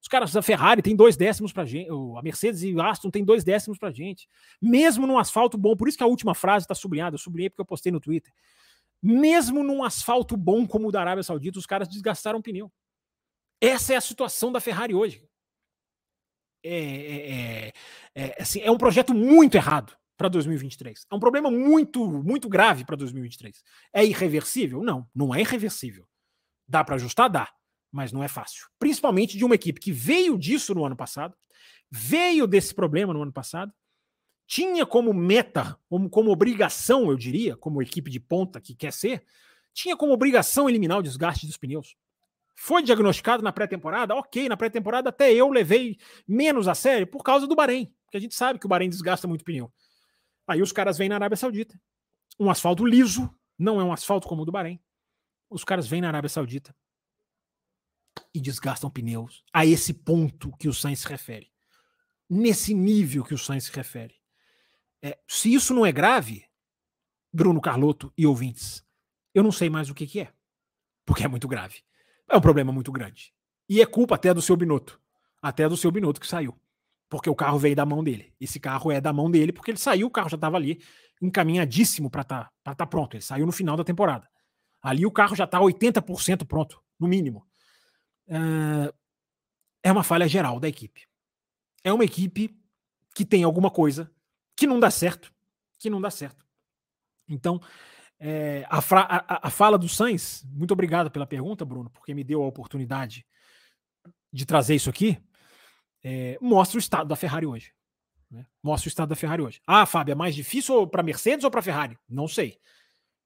[0.01, 3.23] Os caras da Ferrari tem dois décimos pra gente, a Mercedes e o Aston tem
[3.23, 4.27] dois décimos pra gente.
[4.61, 7.61] Mesmo num asfalto bom, por isso que a última frase está sublinhada, eu sublinhei porque
[7.61, 8.33] eu postei no Twitter.
[9.01, 12.69] Mesmo num asfalto bom como o da Arábia Saudita, os caras desgastaram o pneu.
[13.61, 15.25] Essa é a situação da Ferrari hoje.
[16.63, 17.73] É, é, é,
[18.13, 21.07] é, assim, é um projeto muito errado para 2023.
[21.09, 23.63] É um problema muito, muito grave para 2023.
[23.91, 24.83] É irreversível?
[24.83, 26.07] Não, não é irreversível.
[26.67, 27.29] Dá para ajustar?
[27.29, 27.49] Dá,
[27.91, 28.67] mas não é fácil.
[28.77, 31.35] Principalmente de uma equipe que veio disso no ano passado,
[31.89, 33.73] veio desse problema no ano passado,
[34.45, 39.23] tinha como meta, como, como obrigação, eu diria, como equipe de ponta que quer ser,
[39.73, 41.95] tinha como obrigação eliminar o desgaste dos pneus.
[42.55, 44.13] Foi diagnosticado na pré-temporada?
[44.13, 45.97] Ok, na pré-temporada até eu levei
[46.27, 49.27] menos a sério por causa do Bahrein, porque a gente sabe que o Bahrein desgasta
[49.27, 49.71] muito pneu.
[50.51, 51.79] Aí os caras vêm na Arábia Saudita.
[52.39, 54.81] Um asfalto liso, não é um asfalto como o do Bahrein.
[55.49, 56.75] Os caras vêm na Arábia Saudita
[58.33, 61.51] e desgastam pneus a esse ponto que o Sainz se refere.
[62.29, 64.15] Nesse nível que o Sainz se refere.
[65.01, 66.45] É, se isso não é grave,
[67.33, 68.85] Bruno Carlotto e ouvintes,
[69.33, 70.33] eu não sei mais o que, que é.
[71.05, 71.81] Porque é muito grave.
[72.29, 73.33] É um problema muito grande.
[73.67, 75.01] E é culpa até do seu Binotto.
[75.41, 76.59] Até do seu Binotto que saiu.
[77.11, 78.33] Porque o carro veio da mão dele.
[78.39, 80.81] Esse carro é da mão dele porque ele saiu, o carro já estava ali
[81.21, 83.15] encaminhadíssimo para estar tá, tá pronto.
[83.15, 84.29] Ele saiu no final da temporada.
[84.81, 87.45] Ali o carro já está 80% pronto, no mínimo.
[89.83, 91.05] é uma falha geral da equipe.
[91.83, 92.57] É uma equipe
[93.13, 94.09] que tem alguma coisa
[94.55, 95.33] que não dá certo.
[95.79, 96.45] Que não dá certo.
[97.27, 97.59] Então,
[98.17, 102.41] é, a, a, a, fala do Sainz, muito obrigado pela pergunta, Bruno, porque me deu
[102.41, 103.25] a oportunidade
[104.31, 105.21] de trazer isso aqui.
[106.03, 107.73] É, mostra o estado da Ferrari hoje.
[108.29, 108.45] Né?
[108.63, 109.61] Mostra o estado da Ferrari hoje.
[109.67, 111.97] Ah, Fábio, é mais difícil para Mercedes ou para Ferrari?
[112.07, 112.59] Não sei.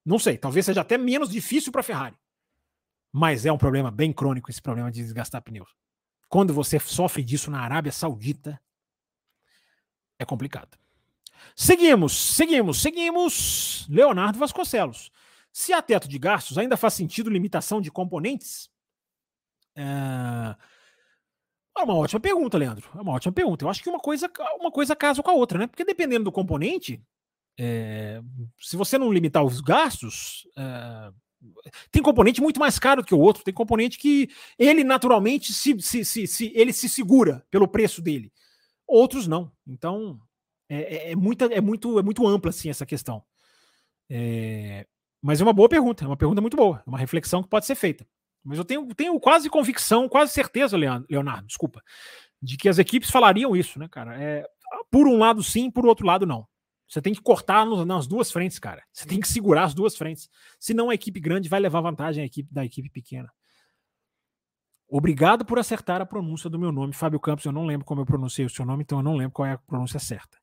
[0.03, 0.37] Não sei.
[0.37, 2.17] Talvez seja até menos difícil para Ferrari.
[3.11, 5.73] Mas é um problema bem crônico esse problema de desgastar pneus.
[6.27, 8.59] Quando você sofre disso na Arábia Saudita,
[10.19, 10.77] é complicado.
[11.55, 13.87] Seguimos, seguimos, seguimos.
[13.89, 15.11] Leonardo Vasconcelos.
[15.51, 18.69] Se há teto de gastos, ainda faz sentido limitação de componentes?
[19.75, 20.55] É...
[21.77, 22.89] é uma ótima pergunta, Leandro.
[22.95, 23.65] É uma ótima pergunta.
[23.65, 25.67] Eu acho que uma coisa, uma coisa casa com a outra, né?
[25.67, 27.01] Porque dependendo do componente,
[27.59, 28.21] é...
[28.59, 31.11] se você não limitar os gastos, é...
[31.91, 33.43] tem componente muito mais caro que o outro.
[33.43, 38.31] Tem componente que ele naturalmente se, se, se, se ele se segura pelo preço dele.
[38.87, 39.51] Outros não.
[39.67, 40.19] Então,
[40.69, 43.23] é, é, é, muita, é, muito, é muito ampla assim, essa questão.
[44.09, 44.85] É,
[45.21, 47.65] mas é uma boa pergunta, é uma pergunta muito boa, é uma reflexão que pode
[47.65, 48.05] ser feita.
[48.45, 51.81] Mas eu tenho, tenho quase convicção, quase certeza, Leonardo, desculpa,
[52.39, 54.21] de que as equipes falariam isso, né, cara?
[54.21, 54.45] É,
[54.91, 56.47] por um lado sim, por outro lado não.
[56.87, 58.83] Você tem que cortar nas duas frentes, cara.
[58.93, 60.29] Você tem que segurar as duas frentes.
[60.59, 63.31] Senão a equipe grande vai levar vantagem à equipe da equipe pequena.
[64.87, 67.43] Obrigado por acertar a pronúncia do meu nome, Fábio Campos.
[67.45, 69.53] Eu não lembro como eu pronunciei o seu nome, então eu não lembro qual é
[69.53, 70.37] a pronúncia certa.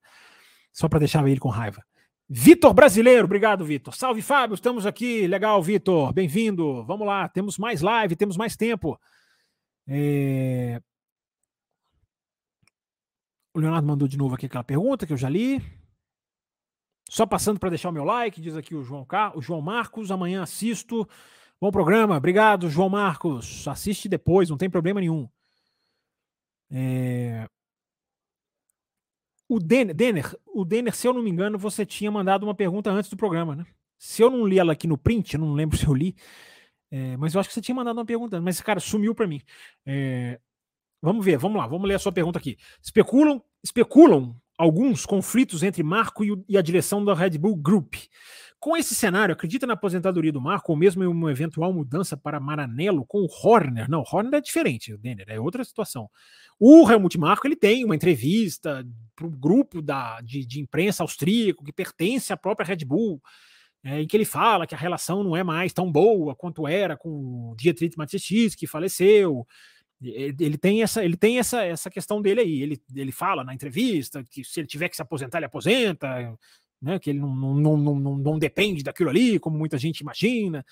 [0.73, 1.85] Só para deixar ele com raiva.
[2.29, 3.95] Vitor Brasileiro, obrigado, Vitor.
[3.95, 5.27] Salve, Fábio, estamos aqui.
[5.27, 6.85] Legal, Vitor, bem-vindo.
[6.85, 8.99] Vamos lá, temos mais live, temos mais tempo.
[9.87, 10.81] É...
[13.55, 15.63] O Leonardo mandou de novo aqui aquela pergunta que eu já li.
[17.09, 19.37] Só passando para deixar o meu like, diz aqui o João, Car...
[19.37, 20.11] o João Marcos.
[20.11, 21.07] Amanhã assisto.
[21.61, 23.69] Bom programa, obrigado, João Marcos.
[23.69, 25.29] Assiste depois, não tem problema nenhum.
[26.71, 27.47] É...
[29.49, 32.91] O Denner, Denner, o Denner, se eu não me engano, você tinha mandado uma pergunta
[32.91, 33.67] antes do programa, né?
[33.99, 36.17] Se eu não li ela aqui no print, eu não lembro se eu li,
[36.91, 39.27] é, mas eu acho que você tinha mandado uma pergunta, mas esse cara sumiu para
[39.27, 39.41] mim.
[39.87, 40.39] É,
[41.01, 42.57] vamos ver, vamos lá, vamos ler a sua pergunta aqui.
[42.83, 47.95] Especulam, especulam alguns conflitos entre Marco e, e a direção da Red Bull Group.
[48.63, 52.39] Com esse cenário, acredita na aposentadoria do Marco ou mesmo em uma eventual mudança para
[52.39, 53.91] Maranello com o Horner?
[53.91, 56.09] Não, Horner é diferente, Denner, é outra situação.
[56.61, 58.87] O Helmut Marko ele tem uma entrevista
[59.17, 63.21] para o grupo da, de, de, imprensa austríaco que pertence à própria Red Bull,
[63.83, 66.97] é, em que ele fala que a relação não é mais tão boa quanto era
[66.97, 67.09] com
[67.51, 69.45] o Dietrich Mateschitz, que faleceu.
[70.01, 72.63] Ele tem essa, ele tem essa, essa questão dele aí.
[72.63, 76.39] Ele, ele fala na entrevista que se ele tiver que se aposentar, ele aposenta,
[76.83, 80.67] né, que ele não, não, não, não, não depende daquilo ali, como muita gente imagina.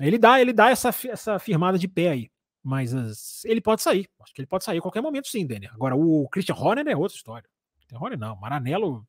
[0.00, 2.30] Ele dá, ele dá essa, essa firmada de pé aí.
[2.62, 4.08] Mas as, ele pode sair.
[4.20, 5.72] Acho que ele pode sair a qualquer momento, sim, Denner.
[5.72, 7.48] Agora, o Christian Horner é outra história.
[7.92, 8.34] Horner não.
[8.36, 9.06] Maranello.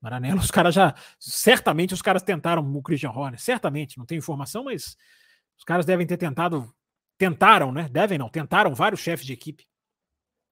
[0.00, 0.94] Maranello, os caras já.
[1.18, 4.96] Certamente os caras tentaram o Christian Horner, certamente, não tenho informação, mas
[5.58, 6.72] os caras devem ter tentado.
[7.18, 7.88] Tentaram, né?
[7.90, 9.66] Devem não, tentaram vários chefes de equipe.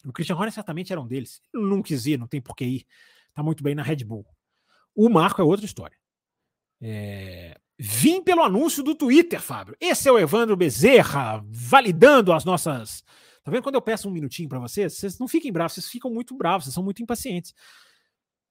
[0.04, 1.40] O Christian Horner certamente era um deles.
[1.54, 2.86] Não quis ir, não tem por que ir.
[3.34, 4.26] Tá muito bem na Red Bull.
[4.94, 5.96] O Marco é outra história.
[6.80, 7.56] É...
[7.78, 9.76] Vim pelo anúncio do Twitter, Fábio.
[9.80, 13.02] Esse é o Evandro Bezerra, validando as nossas.
[13.42, 14.94] Tá vendo quando eu peço um minutinho para vocês?
[14.94, 17.54] Vocês não fiquem bravos, vocês ficam muito bravos, vocês são muito impacientes.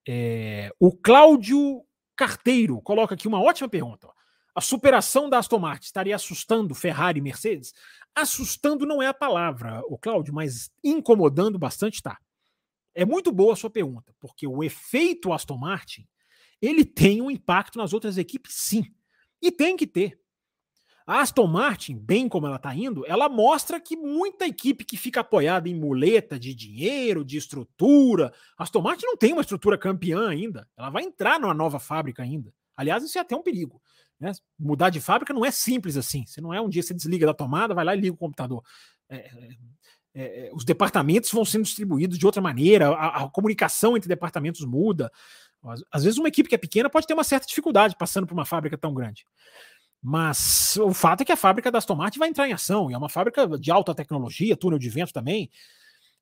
[0.07, 0.71] É...
[0.79, 1.83] O Cláudio
[2.15, 4.07] Carteiro coloca aqui uma ótima pergunta.
[4.53, 7.73] A superação da Aston Martin estaria assustando Ferrari e Mercedes?
[8.13, 12.17] Assustando não é a palavra, o Cláudio, mas incomodando bastante tá.
[12.93, 16.05] É muito boa a sua pergunta, porque o efeito Aston Martin
[16.61, 18.85] ele tem um impacto nas outras equipes, sim.
[19.41, 20.21] E tem que ter.
[21.05, 25.21] A Aston Martin, bem como ela está indo, ela mostra que muita equipe que fica
[25.21, 28.31] apoiada em muleta de dinheiro, de estrutura.
[28.57, 30.67] A Aston Martin não tem uma estrutura campeã ainda.
[30.77, 32.53] Ela vai entrar numa nova fábrica ainda.
[32.77, 33.81] Aliás, isso é até um perigo.
[34.19, 34.31] Né?
[34.57, 36.25] Mudar de fábrica não é simples assim.
[36.25, 38.63] Você não é um dia você desliga da tomada, vai lá e liga o computador.
[39.09, 39.49] É, é,
[40.13, 44.63] é, é os departamentos vão sendo distribuídos de outra maneira, a, a comunicação entre departamentos
[44.63, 45.11] muda.
[45.91, 48.45] Às vezes, uma equipe que é pequena pode ter uma certa dificuldade passando por uma
[48.45, 49.25] fábrica tão grande.
[50.01, 52.97] Mas o fato é que a fábrica das tomates vai entrar em ação, e é
[52.97, 55.51] uma fábrica de alta tecnologia, túnel de vento também.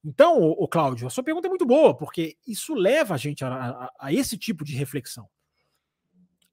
[0.03, 3.47] Então, o, Cláudio, a sua pergunta é muito boa, porque isso leva a gente a,
[3.47, 5.29] a, a esse tipo de reflexão.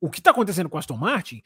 [0.01, 1.43] O que está acontecendo com a Aston Martin,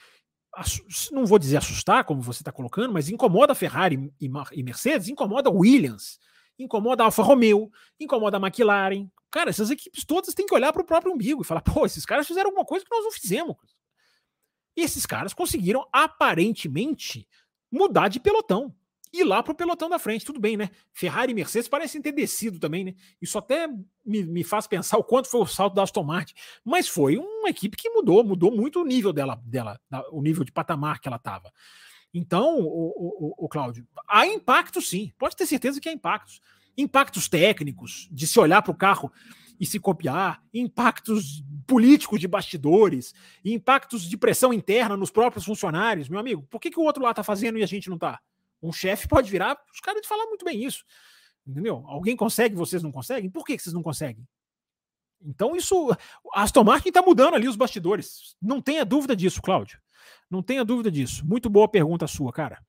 [1.13, 5.09] não vou dizer assustar, como você está colocando, mas incomoda a Ferrari e, e Mercedes,
[5.09, 6.19] incomoda a Williams,
[6.59, 10.83] incomoda a Alfa Romeo, incomoda a McLaren, Cara, essas equipes todas têm que olhar para
[10.83, 13.57] o próprio umbigo e falar: pô, esses caras fizeram alguma coisa que nós não fizemos.
[14.77, 17.29] E esses caras conseguiram, aparentemente,
[17.71, 18.75] mudar de pelotão.
[19.13, 20.25] Ir lá para o pelotão da frente.
[20.25, 20.71] Tudo bem, né?
[20.93, 22.95] Ferrari e Mercedes parecem ter descido também, né?
[23.21, 23.67] Isso até
[24.05, 26.35] me, me faz pensar o quanto foi o salto da Aston Martin.
[26.65, 29.81] Mas foi uma equipe que mudou, mudou muito o nível dela, dela
[30.13, 31.53] o nível de patamar que ela estava.
[32.15, 36.41] Então, o, o, o, Cláudio, há impactos sim, pode ter certeza que há impactos
[36.77, 39.13] impactos técnicos, de se olhar para o carro
[39.59, 43.15] e se copiar, impactos políticos de bastidores,
[43.45, 46.09] impactos de pressão interna nos próprios funcionários.
[46.09, 48.19] Meu amigo, por que, que o outro lá está fazendo e a gente não está?
[48.63, 50.85] Um chefe pode virar os caras de falar muito bem isso.
[51.47, 51.85] Entendeu?
[51.87, 53.31] Alguém consegue, vocês não conseguem?
[53.31, 54.27] Por que, que vocês não conseguem?
[55.23, 55.91] Então, isso.
[56.33, 58.37] A Aston Martin está mudando ali os bastidores.
[58.41, 59.79] Não tenha dúvida disso, Cláudio.
[60.31, 61.27] Não tenha dúvida disso.
[61.27, 62.65] Muito boa pergunta sua, cara.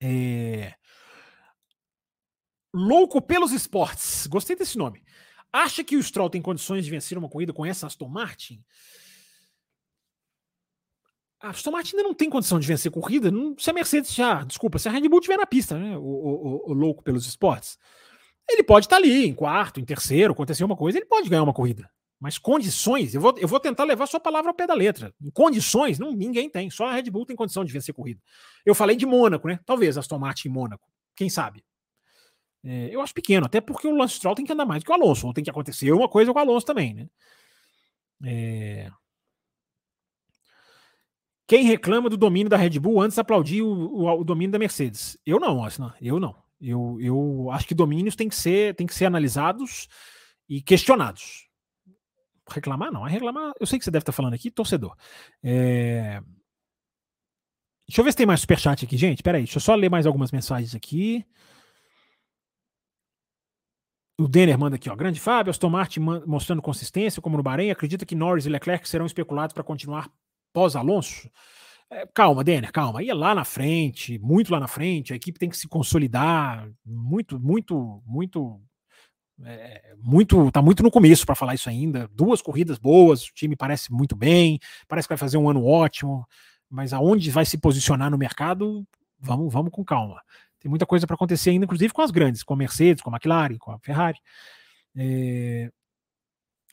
[0.00, 0.74] É...
[2.72, 4.26] Louco pelos esportes.
[4.26, 5.02] Gostei desse nome.
[5.52, 8.62] Acha que o Stroll tem condições de vencer uma corrida com essa Aston Martin?
[11.40, 13.30] A Aston Martin ainda não tem condição de vencer corrida.
[13.30, 15.96] Não, se a Mercedes já, desculpa, se a Red Bull estiver na pista, né?
[15.96, 17.78] O, o, o, louco pelos esportes.
[18.48, 21.52] Ele pode estar ali, em quarto, em terceiro, acontecer uma coisa, ele pode ganhar uma
[21.52, 21.90] corrida.
[22.20, 25.14] Mas condições, eu vou, eu vou tentar levar sua palavra ao pé da letra.
[25.32, 26.68] Condições, não, ninguém tem.
[26.68, 28.20] Só a Red Bull tem condição de vencer corrida.
[28.64, 29.58] Eu falei de Mônaco, né?
[29.64, 30.86] Talvez Aston Martin em Mônaco.
[31.16, 31.64] Quem sabe?
[32.62, 34.94] É, eu acho pequeno, até porque o Lance Stroll tem que andar mais que o
[34.94, 37.08] Alonso, ou tem que acontecer uma coisa com o Alonso também, né?
[38.22, 38.90] É...
[41.46, 45.18] Quem reclama do domínio da Red Bull antes aplaudir o, o, o domínio da Mercedes?
[45.26, 46.36] Eu não, Asna, eu não.
[46.60, 49.88] Eu, eu acho que domínios têm que ser, têm que ser analisados
[50.48, 51.48] e questionados.
[52.48, 53.52] Reclamar não, é reclamar.
[53.58, 54.94] Eu sei que você deve estar falando aqui, torcedor.
[55.42, 56.20] É...
[57.88, 59.22] Deixa eu ver se tem mais superchat aqui, gente.
[59.22, 61.24] Peraí, deixa eu só ler mais algumas mensagens aqui.
[64.20, 64.94] O Denner manda aqui, ó.
[64.94, 67.70] Grande Fábio, Aston Martin mostrando consistência, como no Bahrein.
[67.70, 70.10] Acredita que Norris e Leclerc serão especulados para continuar
[70.52, 71.30] pós-Alonso?
[71.90, 73.00] É, calma, Denner, calma.
[73.00, 75.14] Aí é lá na frente, muito lá na frente.
[75.14, 76.68] A equipe tem que se consolidar.
[76.84, 78.60] Muito, muito, muito.
[79.42, 82.06] É, muito tá muito no começo para falar isso ainda.
[82.12, 86.28] Duas corridas boas, o time parece muito bem, parece que vai fazer um ano ótimo,
[86.68, 88.86] mas aonde vai se posicionar no mercado,
[89.18, 90.20] vamos, vamos com calma.
[90.60, 93.14] Tem muita coisa para acontecer ainda, inclusive com as grandes, com a Mercedes, com a
[93.14, 94.18] McLaren, com a Ferrari.
[94.96, 95.70] É...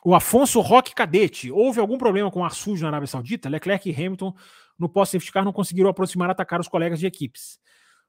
[0.05, 1.51] O Afonso Roque Cadete.
[1.51, 3.49] Houve algum problema com ar sujo na Arábia Saudita?
[3.49, 4.33] Leclerc e Hamilton
[4.77, 7.59] no pós-safety car não conseguiram aproximar atacar os colegas de equipes.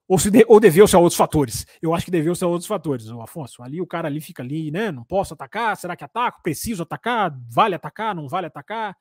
[0.06, 1.66] Ou, se de, ou deveu-se a outros fatores?
[1.82, 3.62] Eu acho que deveu-se a outros fatores, o Afonso.
[3.62, 4.90] Ali o cara ali fica ali, né?
[4.90, 6.42] Não posso atacar, será que ataco?
[6.42, 7.36] Preciso atacar?
[7.50, 8.14] Vale atacar?
[8.14, 8.96] Não vale atacar?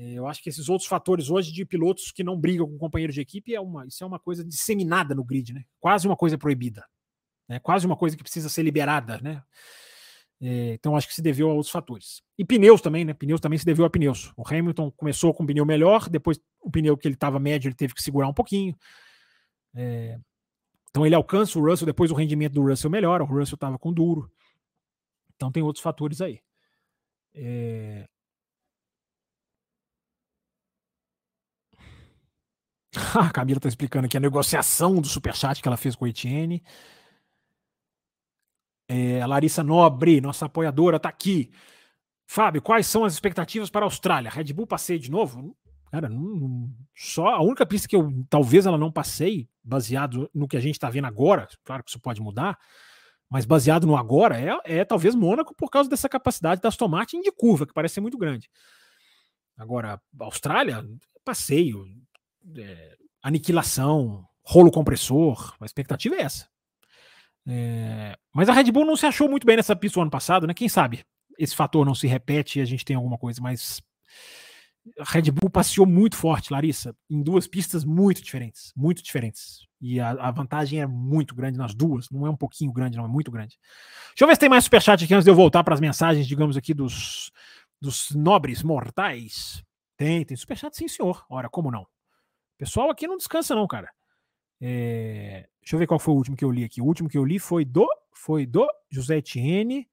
[0.00, 3.12] É, eu acho que esses outros fatores hoje de pilotos que não brigam com companheiro
[3.12, 5.62] de equipe é uma, isso é uma coisa disseminada no grid, né?
[5.78, 6.86] Quase uma coisa proibida,
[7.46, 7.60] né?
[7.60, 9.42] Quase uma coisa que precisa ser liberada, né?
[10.40, 12.22] É, então acho que se deveu a outros fatores.
[12.38, 13.12] E pneus também, né?
[13.12, 14.32] Pneus também se deveu a pneus.
[14.38, 17.74] O Hamilton começou com um pneu melhor, depois o pneu que ele estava médio ele
[17.74, 18.74] teve que segurar um pouquinho.
[19.74, 20.18] É,
[20.88, 23.92] então ele alcança o Russell, depois o rendimento do Russell melhora, o Russell estava com
[23.92, 24.32] duro.
[25.36, 26.40] Então tem outros fatores aí.
[27.34, 28.08] É...
[33.14, 36.62] a Camila está explicando aqui a negociação do superchat que ela fez com o Etienne.
[38.88, 41.50] É, a Larissa Nobre, nossa apoiadora, está aqui.
[42.26, 44.30] Fábio, quais são as expectativas para a Austrália?
[44.30, 45.56] Red Bull passeia de novo?
[45.90, 50.46] Cara, não, não, só a única pista que eu talvez ela não passei, baseado no
[50.46, 52.56] que a gente está vendo agora, claro que isso pode mudar,
[53.28, 57.32] mas baseado no agora, é, é talvez Mônaco por causa dessa capacidade das tomates de
[57.32, 58.48] curva, que parece ser muito grande.
[59.56, 60.84] Agora, Austrália,
[61.24, 61.84] passeio,
[62.56, 66.48] é, aniquilação, rolo compressor, a expectativa é essa.
[67.46, 70.46] É, mas a Red Bull não se achou muito bem nessa pista o ano passado,
[70.46, 70.54] né?
[70.54, 71.04] Quem sabe
[71.40, 73.82] esse fator não se repete e a gente tem alguma coisa, mas
[74.98, 79.66] a Red Bull passeou muito forte, Larissa, em duas pistas muito diferentes, muito diferentes.
[79.80, 83.06] E a, a, vantagem é muito grande nas duas, não é um pouquinho grande, não,
[83.06, 83.58] é muito grande.
[84.08, 86.26] Deixa eu ver se tem mais superchat aqui antes de eu voltar para as mensagens,
[86.26, 87.32] digamos aqui, dos,
[87.80, 89.62] dos nobres mortais.
[89.96, 91.24] Tem, tem superchat sim, senhor.
[91.30, 91.86] Ora, como não?
[92.60, 93.90] Pessoal aqui não descansa, não, cara.
[94.60, 96.82] É, deixa eu ver qual foi o último que eu li aqui.
[96.82, 99.88] O último que eu li foi do, foi do José Etienne.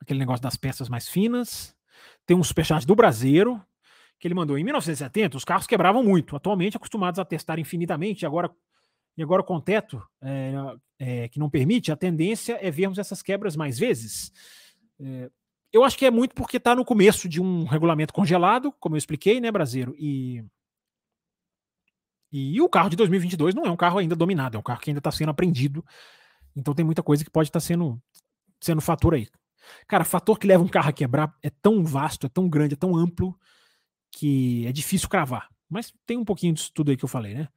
[0.00, 1.76] Aquele negócio das peças mais finas.
[2.26, 3.64] Tem um superchat do Brasileiro,
[4.18, 4.58] que ele mandou.
[4.58, 6.34] Em 1970, os carros quebravam muito.
[6.34, 8.50] Atualmente, acostumados a testar infinitamente, e agora,
[9.16, 10.52] e agora com teto é,
[10.98, 14.32] é, que não permite, a tendência é vermos essas quebras mais vezes.
[14.98, 15.30] É,
[15.72, 18.98] eu acho que é muito porque está no começo de um regulamento congelado, como eu
[18.98, 19.94] expliquei, né, Brasileiro?
[19.96, 20.44] E
[22.32, 24.90] e o carro de 2022 não é um carro ainda dominado, é um carro que
[24.90, 25.84] ainda está sendo aprendido.
[26.56, 28.00] Então tem muita coisa que pode estar tá sendo,
[28.60, 29.28] sendo fator aí.
[29.86, 32.76] Cara, fator que leva um carro a quebrar é tão vasto, é tão grande, é
[32.76, 33.38] tão amplo,
[34.10, 35.48] que é difícil cravar.
[35.68, 37.48] Mas tem um pouquinho disso tudo aí que eu falei, né?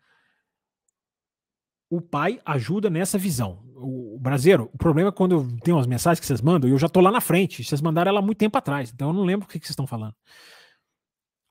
[1.90, 3.64] O pai ajuda nessa visão.
[3.76, 6.90] O, brasileiro, o problema é quando tem umas mensagens que vocês mandam, e eu já
[6.90, 7.64] tô lá na frente.
[7.64, 9.74] Vocês mandaram ela há muito tempo atrás, então eu não lembro o que, que vocês
[9.74, 10.16] estão falando.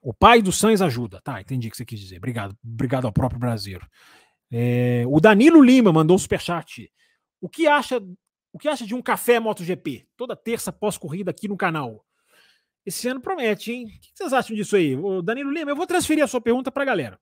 [0.05, 1.19] O pai do Sainz ajuda.
[1.23, 2.19] Tá, entendi o que você quis dizer.
[2.19, 2.55] Obrigado.
[2.63, 3.89] Obrigado ao próprio brasileiro.
[4.53, 6.93] É, o Danilo Lima mandou um superchat.
[7.41, 8.03] O que acha
[8.53, 10.07] o que acha de um café MotoGP?
[10.17, 12.05] Toda terça pós-corrida aqui no canal.
[12.85, 13.87] Esse ano promete, hein?
[13.87, 14.95] O que vocês acham disso aí?
[14.95, 17.19] O Danilo Lima, eu vou transferir a sua pergunta para a galera.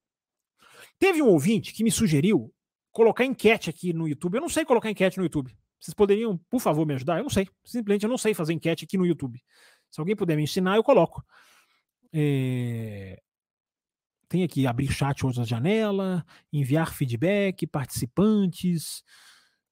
[0.99, 2.53] Teve um ouvinte que me sugeriu
[2.91, 4.35] colocar enquete aqui no YouTube.
[4.35, 5.57] Eu não sei colocar enquete no YouTube.
[5.81, 7.19] Vocês poderiam, por favor, me ajudar?
[7.19, 7.49] Eu não sei.
[7.65, 9.41] Simplesmente eu não sei fazer enquete aqui no YouTube.
[9.91, 11.25] Se alguém puder me ensinar, eu coloco.
[12.13, 13.21] É...
[14.29, 19.05] Tem aqui abrir chat outra janela, enviar feedback, participantes.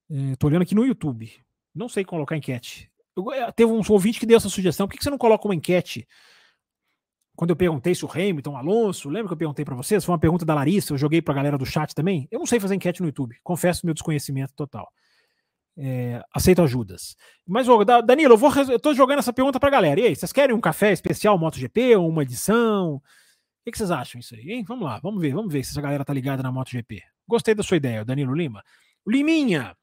[0.09, 1.33] Estou é, olhando aqui no YouTube.
[1.75, 2.91] Não sei colocar enquete.
[3.17, 4.87] Eu, eh, teve um ouvinte que deu essa sugestão.
[4.87, 6.07] Por que, que você não coloca uma enquete?
[7.35, 10.05] Quando eu perguntei se o Hamilton, Alonso, lembra que eu perguntei para vocês?
[10.05, 12.29] Foi uma pergunta da Larissa, eu joguei para a galera do chat também.
[12.31, 14.93] Eu não sei fazer enquete no YouTube, confesso meu desconhecimento total.
[15.83, 17.17] É, aceito ajudas.
[17.47, 19.99] Mas, ô, Danilo, eu, vou, eu tô jogando essa pergunta pra galera.
[19.99, 22.97] E aí, vocês querem um café especial MotoGP ou uma edição?
[22.97, 23.03] O
[23.65, 24.65] que, que vocês acham isso aí, hein?
[24.69, 27.03] Vamos lá, vamos ver, vamos ver se essa galera tá ligada na MotoGP.
[27.27, 28.63] Gostei da sua ideia, Danilo Lima.
[29.07, 29.75] Liminha,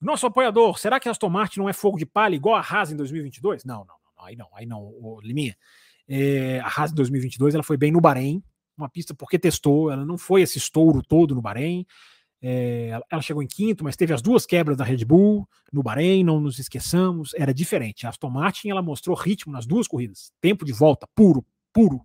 [0.00, 2.92] nosso apoiador, será que a Aston Martin não é fogo de palha igual a Haas
[2.92, 3.64] em 2022?
[3.64, 5.56] Não, não, não, aí não, aí não, ô, Liminha.
[6.08, 8.42] É, a Haas em 2022 ela foi bem no Bahrein,
[8.76, 11.86] uma pista porque testou, ela não foi esse estouro todo no Bahrein.
[12.44, 16.24] É, ela chegou em quinto, mas teve as duas quebras da Red Bull no Bahrein,
[16.24, 18.04] não nos esqueçamos, era diferente.
[18.04, 22.00] A Aston Martin ela mostrou ritmo nas duas corridas, tempo de volta puro, puro.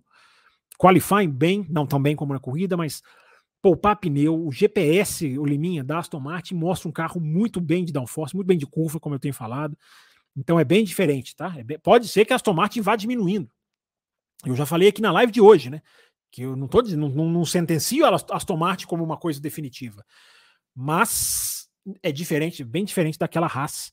[0.78, 3.02] Qualifying bem, não tão bem como na corrida, mas
[3.60, 7.92] poupar pneu, o GPS, o Liminha da Aston Martin mostra um carro muito bem de
[7.92, 9.76] downforce, muito bem de curva, como eu tenho falado.
[10.36, 11.52] Então é bem diferente, tá?
[11.56, 13.50] É bem, pode ser que a Aston Martin vá diminuindo.
[14.46, 15.82] Eu já falei aqui na live de hoje, né?
[16.38, 20.04] Que eu não, tô, não, não, sentencio a Aston Martin como uma coisa definitiva,
[20.72, 21.68] mas
[22.00, 23.90] é diferente, bem diferente daquela raça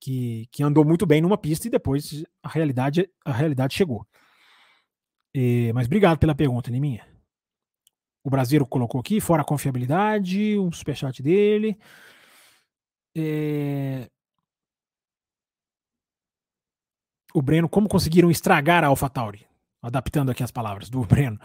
[0.00, 4.06] que, que andou muito bem numa pista e depois a realidade, a realidade chegou.
[5.34, 7.06] E, mas obrigado pela pergunta, Liminha.
[8.24, 11.78] O brasileiro colocou aqui, fora a confiabilidade, um superchat dele.
[13.14, 14.08] É...
[17.34, 19.47] O Breno, como conseguiram estragar a AlphaTauri?
[19.82, 21.38] Adaptando aqui as palavras do Breno.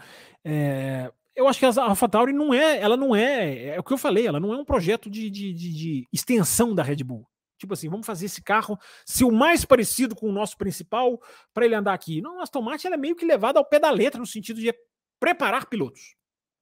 [0.44, 3.98] É, eu acho que a AlphaTauri não é, ela não é, é o que eu
[3.98, 7.26] falei, ela não é um projeto de, de, de, de extensão da Red Bull.
[7.58, 11.20] Tipo assim, vamos fazer esse carro ser o mais parecido com o nosso principal
[11.52, 12.20] para ele andar aqui.
[12.20, 14.72] Não, a Aston Martin é meio que levada ao pé da letra no sentido de
[15.18, 16.14] preparar pilotos.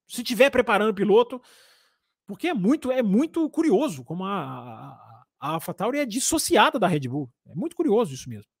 [0.07, 1.41] Se tiver preparando piloto,
[2.25, 7.07] porque é muito é muito curioso como a, a, a AlphaTauri é dissociada da Red
[7.09, 7.29] Bull.
[7.47, 8.52] É muito curioso isso mesmo.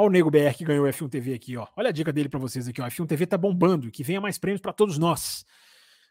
[0.00, 1.66] Olha o Nego BR que ganhou o F1 TV aqui, ó.
[1.76, 2.86] Olha a dica dele para vocês aqui, ó.
[2.86, 5.44] F1 TV tá bombando, que venha mais prêmios para todos nós.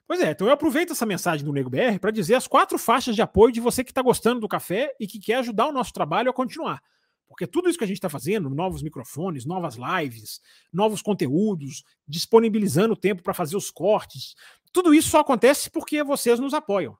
[0.07, 3.15] Pois é, então eu aproveito essa mensagem do Nego BR para dizer as quatro faixas
[3.15, 5.91] de apoio de você que está gostando do café e que quer ajudar o nosso
[5.91, 6.83] trabalho a continuar.
[7.27, 10.39] Porque tudo isso que a gente está fazendo, novos microfones, novas lives,
[10.71, 14.35] novos conteúdos, disponibilizando tempo para fazer os cortes,
[14.71, 16.95] tudo isso só acontece porque vocês nos apoiam.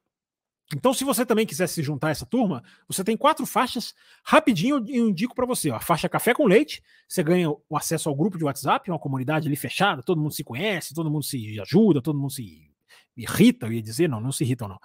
[0.76, 3.96] Então, se você também quiser se juntar a essa turma, você tem quatro faixas.
[4.24, 5.72] Rapidinho eu indico para você.
[5.72, 9.00] Ó, a faixa Café com Leite, você ganha o acesso ao grupo de WhatsApp, uma
[9.00, 12.72] comunidade ali fechada, todo mundo se conhece, todo mundo se ajuda, todo mundo se
[13.18, 14.80] irrita, eu ia dizer, não, não se irritam, não.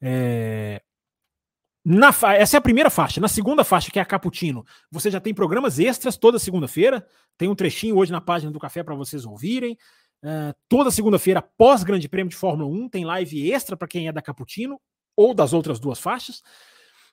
[0.00, 0.80] É...
[1.84, 2.34] Na fa...
[2.34, 3.20] Essa é a primeira faixa.
[3.20, 7.04] Na segunda faixa, que é a Caputino, você já tem programas extras toda segunda-feira.
[7.36, 9.76] Tem um trechinho hoje na página do Café para vocês ouvirem.
[10.22, 14.12] Uh, toda segunda-feira, pós Grande Prêmio de Fórmula 1, tem live extra para quem é
[14.12, 14.80] da Caputino
[15.16, 16.42] ou das outras duas faixas.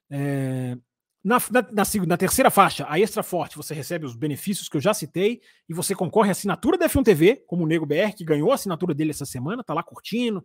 [0.10, 0.78] É,
[1.24, 4.82] na, na, na, na, terceira faixa, a extra forte, você recebe os benefícios que eu
[4.82, 8.26] já citei e você concorre à assinatura da F1 TV, como o Nego BR, que
[8.26, 10.44] ganhou a assinatura dele essa semana, tá lá curtindo.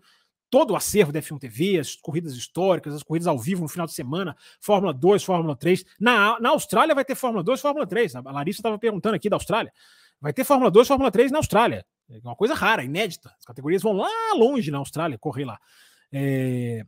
[0.50, 3.86] Todo o acervo da F1 TV, as corridas históricas, as corridas ao vivo no final
[3.86, 5.84] de semana, Fórmula 2, Fórmula 3.
[5.98, 8.16] Na, na Austrália vai ter Fórmula 2, Fórmula 3.
[8.16, 9.72] A Larissa estava perguntando aqui da Austrália.
[10.20, 11.84] Vai ter Fórmula 2, Fórmula 3 na Austrália.
[12.08, 13.34] É uma coisa rara, inédita.
[13.38, 15.58] As categorias vão lá longe na Austrália, correr lá.
[16.12, 16.84] É,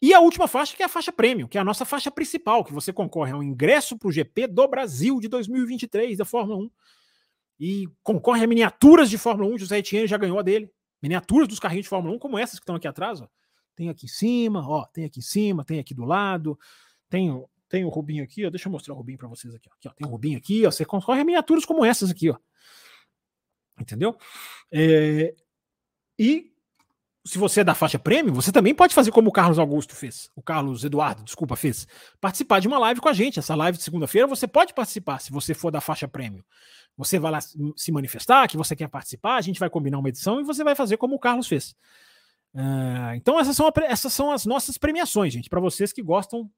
[0.00, 2.64] e a última faixa, que é a faixa prêmio, que é a nossa faixa principal,
[2.64, 6.70] que você concorre ao ingresso para o GP do Brasil de 2023 da Fórmula 1.
[7.60, 10.70] E concorre a miniaturas de Fórmula 1, José Etienne já ganhou a dele.
[11.02, 13.20] Miniaturas dos carrinhos de Fórmula 1, como essas que estão aqui atrás.
[13.20, 13.28] Ó.
[13.74, 16.56] Tem aqui em cima, ó, tem aqui em cima, tem aqui do lado.
[17.08, 18.50] Tem, tem o Rubinho aqui, ó.
[18.50, 19.74] Deixa eu mostrar o Rubinho para vocês aqui, ó.
[19.74, 19.92] aqui ó.
[19.92, 20.70] Tem o Rubinho aqui, ó.
[20.70, 22.36] Você concorre a miniaturas como essas aqui, ó.
[23.80, 24.16] Entendeu?
[24.70, 25.34] É,
[26.16, 26.52] e
[27.24, 30.30] se você é da faixa prêmio, você também pode fazer como o Carlos Augusto fez,
[30.34, 31.86] o Carlos Eduardo, desculpa, fez.
[32.20, 33.38] Participar de uma live com a gente.
[33.38, 36.44] Essa live de segunda-feira você pode participar se você for da faixa prêmio.
[36.96, 37.38] Você vai lá
[37.76, 40.74] se manifestar que você quer participar, a gente vai combinar uma edição e você vai
[40.74, 41.74] fazer como o Carlos fez.
[42.54, 46.50] Uh, então, essas são, essas são as nossas premiações, gente, para vocês que gostam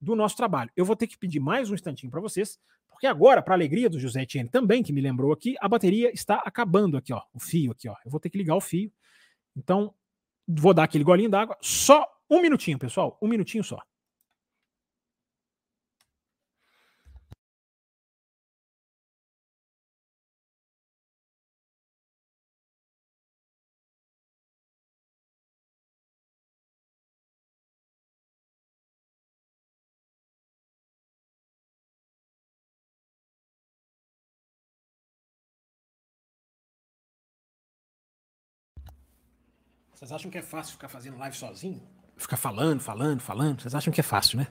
[0.00, 0.70] do nosso trabalho.
[0.74, 2.58] Eu vou ter que pedir mais um instantinho para vocês,
[2.88, 6.36] porque agora, para alegria do José Etienne também, que me lembrou aqui, a bateria está
[6.44, 7.94] acabando aqui, ó, o fio aqui, ó.
[8.04, 8.90] Eu vou ter que ligar o fio.
[9.56, 9.94] Então,
[10.48, 11.56] Vou dar aquele golinho d'água.
[11.60, 13.18] Só um minutinho, pessoal.
[13.20, 13.78] Um minutinho só.
[40.06, 41.82] Vocês acham que é fácil ficar fazendo live sozinho?
[42.16, 43.60] Ficar falando, falando, falando?
[43.60, 44.46] Vocês acham que é fácil, né?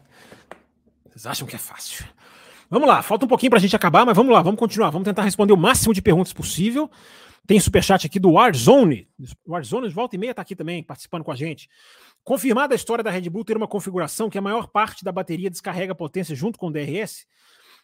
[1.06, 2.06] Vocês acham que é fácil.
[2.69, 4.90] Vamos lá, falta um pouquinho pra gente acabar, mas vamos lá, vamos continuar.
[4.90, 6.91] Vamos tentar responder o máximo de perguntas possível.
[7.48, 9.07] Tem superchat aqui do Warzone.
[9.45, 11.69] O Warzone de volta e meia tá aqui também, participando com a gente.
[12.22, 15.49] Confirmada a história da Red Bull ter uma configuração que a maior parte da bateria
[15.49, 17.26] descarrega potência junto com o DRS,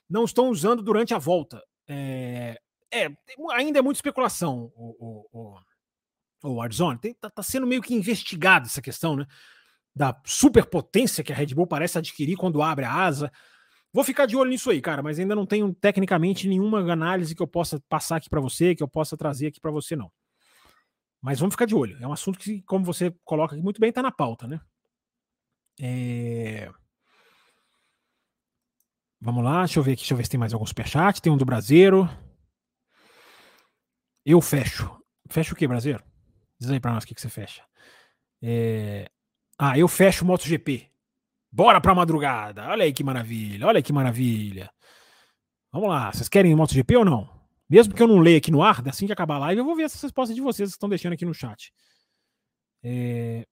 [0.10, 1.64] não estão usando durante a volta.
[1.88, 2.60] É,
[2.92, 3.10] é
[3.54, 5.71] ainda é muita especulação, o, o, o
[6.44, 9.26] Warzone, está tá sendo meio que investigada essa questão, né?
[9.96, 13.32] Da superpotência que a Red Bull parece adquirir quando abre a asa.
[13.94, 17.42] Vou ficar de olho nisso aí, cara, mas ainda não tenho tecnicamente nenhuma análise que
[17.42, 20.12] eu possa passar aqui para você, que eu possa trazer aqui para você, não.
[21.22, 21.98] Mas vamos ficar de olho.
[22.02, 24.60] É um assunto que, como você coloca aqui muito bem, está na pauta, né?
[25.80, 26.72] É...
[29.20, 31.22] Vamos lá, deixa eu ver aqui, deixa eu ver se tem mais algum superchat.
[31.22, 32.10] Tem um do Brasileiro.
[34.26, 34.90] Eu fecho.
[35.30, 36.11] Fecho o que, Brasileiro?
[36.62, 37.64] Diz aí pra nós o que, que você fecha.
[38.40, 39.10] É...
[39.58, 40.92] Ah, eu fecho o MotoGP.
[41.52, 42.68] Bora pra madrugada.
[42.68, 43.66] Olha aí que maravilha.
[43.66, 44.72] Olha que maravilha.
[45.72, 46.12] Vamos lá.
[46.14, 47.28] Vocês querem MotoGP ou não?
[47.68, 49.76] Mesmo que eu não leia aqui no ar, assim que acabar a live, eu vou
[49.76, 51.74] ver essas respostas de vocês que estão deixando aqui no chat.
[52.84, 53.44] É...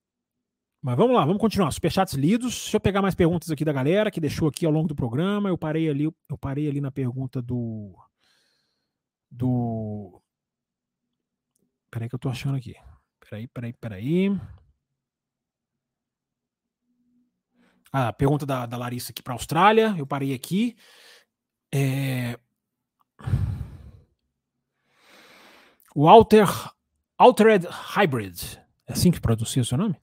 [0.80, 1.72] Mas vamos lá, vamos continuar.
[1.72, 2.62] Superchats lidos.
[2.62, 5.50] Deixa eu pegar mais perguntas aqui da galera que deixou aqui ao longo do programa.
[5.50, 7.96] Eu parei ali, eu parei ali na pergunta do.
[9.32, 10.22] Do.
[11.90, 12.76] Peraí que eu tô achando aqui.
[13.20, 14.42] Peraí, peraí, peraí.
[17.92, 19.96] Ah, pergunta da, da Larissa aqui para a Austrália.
[19.98, 20.76] Eu parei aqui.
[21.74, 22.40] É...
[25.96, 26.48] Walter
[27.18, 28.58] Altered Hybrid.
[28.88, 30.00] É assim que pronuncia o seu nome?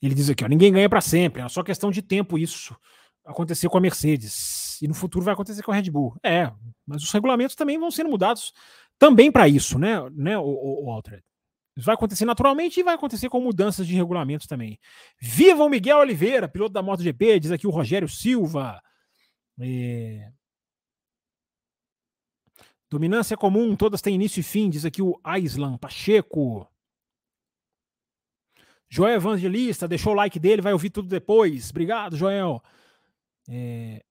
[0.00, 1.42] Ele diz aqui: ó, ninguém ganha para sempre.
[1.42, 2.76] É só questão de tempo isso
[3.24, 4.80] acontecer com a Mercedes.
[4.82, 6.16] E no futuro vai acontecer com a Red Bull.
[6.22, 6.52] É,
[6.86, 8.52] mas os regulamentos também vão sendo mudados
[8.98, 11.24] também para isso, né, né o, o, o Altered.
[11.76, 14.78] Isso vai acontecer naturalmente e vai acontecer com mudanças de regulamentos também.
[15.20, 18.80] Viva o Miguel Oliveira, piloto da MotoGP, diz aqui o Rogério Silva.
[19.58, 20.30] É...
[22.90, 26.68] Dominância comum, todas têm início e fim, diz aqui o Aislan Pacheco.
[28.90, 31.70] Joel Evangelista, deixou o like dele, vai ouvir tudo depois.
[31.70, 32.62] Obrigado, Joel.
[33.48, 34.04] É...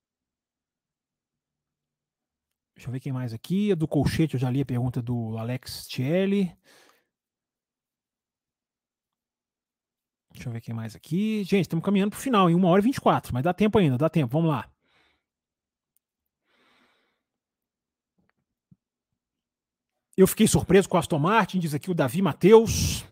[2.75, 3.71] Deixa eu ver quem mais aqui.
[3.71, 6.51] A do Colchete, eu já li a pergunta do Alex Tielli.
[10.33, 11.43] Deixa eu ver quem mais aqui.
[11.43, 13.97] Gente, estamos caminhando para o final, em 1 hora e 24, mas dá tempo ainda,
[13.97, 14.33] dá tempo.
[14.33, 14.69] Vamos lá.
[20.15, 23.05] Eu fiquei surpreso com o Aston Martin, diz aqui o Davi Matheus.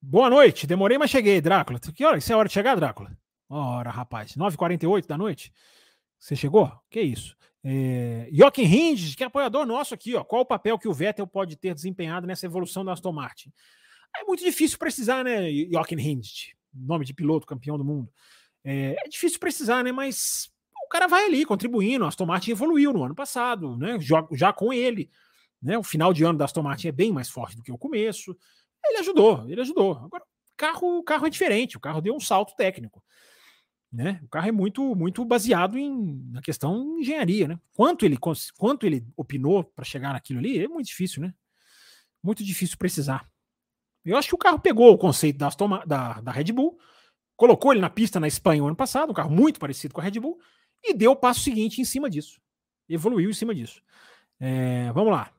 [0.00, 1.80] Boa noite, demorei, mas cheguei, Drácula.
[1.80, 2.18] Que hora?
[2.18, 3.16] Isso é hora de chegar, Drácula?
[3.48, 5.52] Ora, rapaz, 9h48 da noite?
[6.18, 6.70] Você chegou?
[6.90, 7.36] Que isso?
[7.64, 10.22] É, Jochen Hindes, que é apoiador nosso aqui, ó.
[10.22, 13.52] Qual o papel que o Vettel pode ter desempenhado nessa evolução da Aston Martin?
[14.16, 18.12] É muito difícil precisar, né, Jochen Hindes, nome de piloto, campeão do mundo.
[18.64, 20.50] É, é, difícil precisar, né, mas
[20.84, 22.04] o cara vai ali contribuindo.
[22.04, 25.10] A Aston Martin evoluiu no ano passado, né, já, já com ele.
[25.60, 27.78] Né, o final de ano da Aston Martin é bem mais forte do que o
[27.78, 28.36] começo.
[28.84, 29.92] Ele ajudou, ele ajudou.
[29.96, 33.02] Agora, o carro, o carro é diferente, o carro deu um salto técnico.
[33.90, 34.20] Né?
[34.22, 37.48] O carro é muito muito baseado em, na questão de engenharia.
[37.48, 37.58] Né?
[37.72, 38.18] Quanto, ele,
[38.56, 41.32] quanto ele opinou para chegar naquilo ali é muito difícil, né?
[42.22, 43.26] Muito difícil precisar.
[44.08, 45.48] Eu acho que o carro pegou o conceito da,
[45.86, 46.78] da, da Red Bull,
[47.36, 50.04] colocou ele na pista na Espanha o ano passado, um carro muito parecido com a
[50.04, 50.38] Red Bull,
[50.82, 52.40] e deu o passo seguinte em cima disso.
[52.88, 53.82] Evoluiu em cima disso.
[54.40, 55.30] É, vamos lá.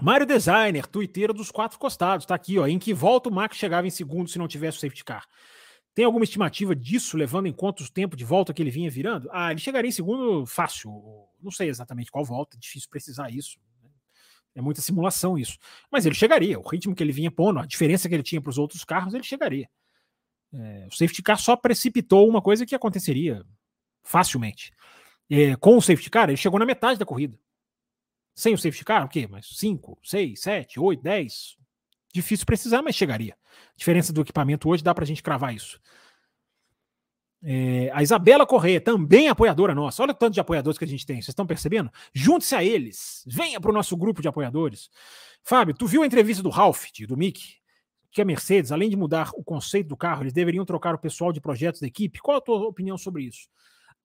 [0.00, 2.66] Mário Designer, tuiteiro dos quatro costados, tá aqui, ó.
[2.66, 5.26] Em que volta o Max chegava em segundo se não tivesse o safety car?
[5.94, 9.28] Tem alguma estimativa disso, levando em conta o tempo de volta que ele vinha virando?
[9.32, 10.92] Ah, ele chegaria em segundo fácil.
[11.40, 13.58] Não sei exatamente qual volta, difícil precisar isso.
[14.58, 15.56] É muita simulação isso.
[15.88, 16.58] Mas ele chegaria.
[16.58, 19.14] O ritmo que ele vinha pondo, a diferença que ele tinha para os outros carros,
[19.14, 19.70] ele chegaria.
[20.52, 23.46] É, o safety car só precipitou uma coisa que aconteceria
[24.02, 24.72] facilmente.
[25.30, 27.38] É, com o safety car, ele chegou na metade da corrida.
[28.34, 29.28] Sem o safety car, o quê?
[29.30, 31.56] Mas 5, 6, 7, 8, 10.
[32.12, 33.34] Difícil precisar, mas chegaria.
[33.34, 35.80] A diferença do equipamento hoje dá para a gente cravar isso.
[37.42, 40.02] É, a Isabela Corrêa, também apoiadora nossa.
[40.02, 41.16] Olha o tanto de apoiadores que a gente tem.
[41.16, 41.90] Vocês estão percebendo?
[42.12, 43.24] Junte-se a eles.
[43.26, 44.90] Venha para o nosso grupo de apoiadores.
[45.44, 47.56] Fábio, tu viu a entrevista do Ralph, do Mick?
[48.10, 51.32] Que a Mercedes, além de mudar o conceito do carro, eles deveriam trocar o pessoal
[51.32, 52.20] de projetos da equipe.
[52.20, 53.48] Qual a tua opinião sobre isso?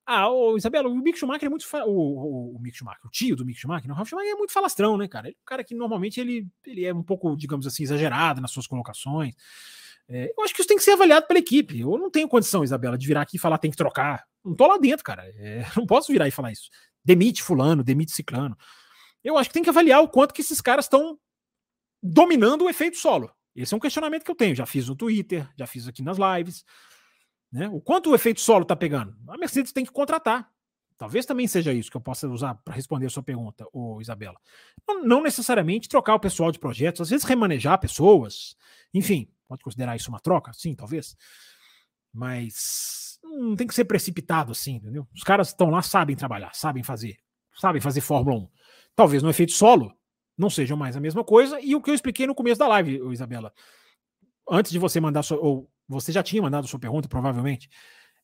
[0.05, 1.65] Ah, o Isabela, o Mick Schumacher é muito.
[1.65, 1.85] Fa...
[1.85, 4.51] O, o, o, Mick Schumacher, o tio do Mick Schumacher, o Ralf Schumacher é muito
[4.51, 5.27] falastrão, né, cara?
[5.27, 8.51] Ele é um cara que normalmente ele, ele é um pouco, digamos assim, exagerado nas
[8.51, 9.33] suas colocações.
[10.07, 11.79] É, eu acho que isso tem que ser avaliado pela equipe.
[11.79, 14.25] Eu não tenho condição, Isabela, de virar aqui e falar tem que trocar.
[14.43, 15.23] Não tô lá dentro, cara.
[15.37, 16.69] É, não posso virar e falar isso.
[17.03, 18.57] Demite fulano, demite ciclano.
[19.23, 21.17] Eu acho que tem que avaliar o quanto que esses caras estão
[22.01, 23.31] dominando o efeito solo.
[23.55, 24.55] Esse é um questionamento que eu tenho.
[24.55, 26.65] Já fiz no Twitter, já fiz aqui nas lives.
[27.51, 27.69] Né?
[27.69, 29.15] O quanto o efeito solo está pegando?
[29.27, 30.51] A Mercedes tem que contratar.
[30.97, 34.39] Talvez também seja isso que eu possa usar para responder a sua pergunta, ô Isabela.
[34.87, 38.55] Não, não, necessariamente trocar o pessoal de projetos, às vezes remanejar pessoas,
[38.93, 40.51] enfim, pode considerar isso uma troca?
[40.53, 41.15] Sim, talvez.
[42.13, 45.07] Mas não tem que ser precipitado assim, entendeu?
[45.13, 47.17] Os caras estão lá, sabem trabalhar, sabem fazer,
[47.55, 48.49] sabem fazer Fórmula 1.
[48.95, 49.91] Talvez no efeito solo
[50.37, 53.01] não seja mais a mesma coisa, e o que eu expliquei no começo da live,
[53.11, 53.53] Isabela,
[54.49, 57.69] antes de você mandar, sua, ou você já tinha mandado sua pergunta, provavelmente.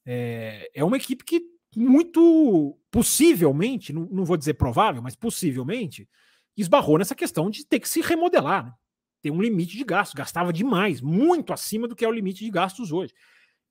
[0.06, 1.42] É, é uma equipe que
[1.76, 6.10] muito possivelmente, não, não, vou dizer provável, mas possivelmente,
[6.58, 8.66] esbarrou nessa questão de ter que se remodelar.
[8.66, 8.74] Né?
[9.22, 12.50] Tem um limite de gastos, gastava demais, muito acima do que é o limite de
[12.50, 13.14] gastos hoje.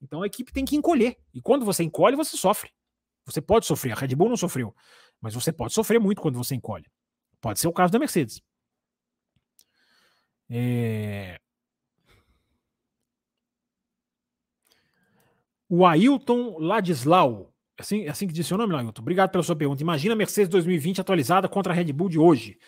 [0.00, 1.16] Então a equipe tem que encolher.
[1.32, 2.70] E quando você encolhe, você sofre.
[3.24, 3.92] Você pode sofrer.
[3.92, 4.74] A Red Bull não sofreu,
[5.20, 6.86] mas você pode sofrer muito quando você encolhe.
[7.40, 8.42] Pode ser o caso da Mercedes.
[10.50, 11.38] É...
[15.68, 17.52] O Ailton Ladislau.
[17.76, 19.02] Assim, é assim que disse o nome, Ailton.
[19.02, 19.82] Obrigado pela sua pergunta.
[19.82, 22.58] Imagina a Mercedes 2020 atualizada contra a Red Bull de hoje.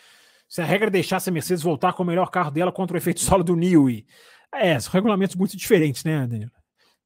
[0.50, 3.20] Se a regra deixasse a Mercedes voltar com o melhor carro dela contra o efeito
[3.20, 4.04] solo do Newey.
[4.52, 6.50] É, são regulamentos muito diferentes, né, Danilo?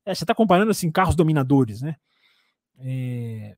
[0.07, 1.97] É, você está comparando assim carros dominadores, né?
[2.79, 3.55] É...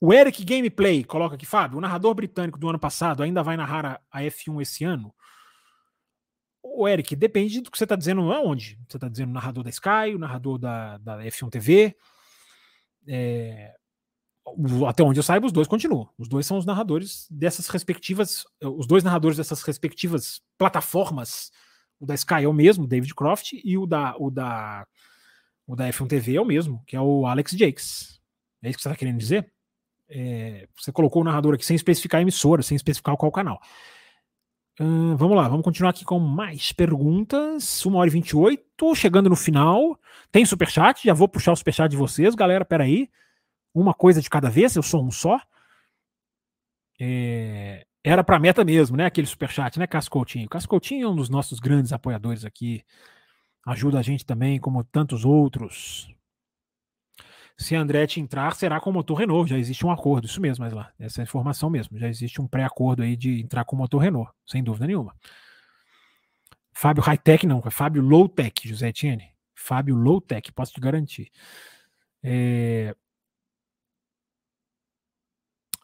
[0.00, 3.84] O Eric Gameplay coloca aqui, Fábio, o narrador britânico do ano passado ainda vai narrar
[3.84, 5.12] a, a F1 esse ano?
[6.62, 8.78] O Eric, depende do que você está dizendo aonde.
[8.88, 11.96] Você está dizendo narrador da Sky, o narrador da, da F1 TV.
[13.08, 13.74] É,
[14.88, 16.08] até onde eu saiba, os dois continuam.
[16.16, 18.44] Os dois são os narradores dessas respectivas.
[18.62, 21.50] Os dois narradores dessas respectivas plataformas.
[21.98, 24.86] O da Sky é o mesmo, David Croft, e o da, o da,
[25.66, 28.20] o da F1 TV é o mesmo, que é o Alex Jakes.
[28.62, 29.50] É isso que você está querendo dizer?
[30.08, 33.60] É, você colocou o narrador aqui sem especificar a emissora, sem especificar qual canal.
[34.78, 37.84] Uh, vamos lá, vamos continuar aqui com mais perguntas.
[37.84, 39.98] 1 hora e 28, chegando no final.
[40.30, 42.64] Tem superchat, já vou puxar o superchat de vocês, galera.
[42.64, 43.08] Peraí.
[43.76, 45.38] Uma coisa de cada vez, eu sou um só.
[46.98, 49.04] É, era para meta mesmo, né?
[49.04, 50.48] Aquele superchat, né, Cascoutinho?
[50.48, 52.82] Cascoutinho é um dos nossos grandes apoiadores aqui.
[53.66, 56.10] Ajuda a gente também, como tantos outros.
[57.58, 59.50] Se Andretti entrar, será com o motor Renault.
[59.50, 61.98] Já existe um acordo, isso mesmo, mas lá, essa é informação mesmo.
[61.98, 65.14] Já existe um pré-acordo aí de entrar com o motor Renault, sem dúvida nenhuma.
[66.72, 69.34] Fábio High-Tech não, é Fábio Low-Tech, José Etienne.
[69.54, 71.30] Fábio Low-Tech, posso te garantir.
[72.22, 72.96] É...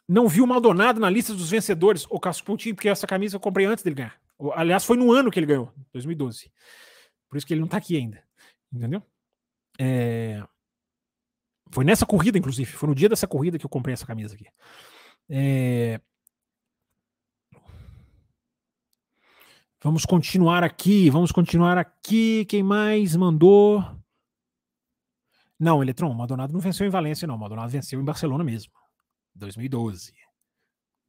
[0.08, 3.66] Não vi o Maldonado na lista dos vencedores, o Coutinho, porque essa camisa eu comprei
[3.66, 4.20] antes dele ganhar.
[4.54, 6.50] Aliás, foi no ano que ele ganhou, 2012.
[7.28, 8.22] Por isso que ele não tá aqui ainda.
[8.72, 9.02] Entendeu?
[9.78, 10.42] É...
[11.70, 12.70] Foi nessa corrida, inclusive.
[12.70, 14.46] Foi no dia dessa corrida que eu comprei essa camisa aqui.
[15.30, 16.00] É...
[19.82, 22.44] Vamos continuar aqui, vamos continuar aqui.
[22.44, 23.84] Quem mais mandou?
[25.58, 27.36] Não, Eletron, o Maldonado não venceu em Valência, não.
[27.36, 28.72] O Maldonado venceu em Barcelona mesmo.
[29.34, 30.12] 2012.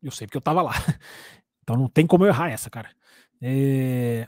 [0.02, 0.74] Eu sei porque eu tava lá.
[1.64, 2.94] Então não tem como eu errar essa, cara.
[3.42, 4.28] É...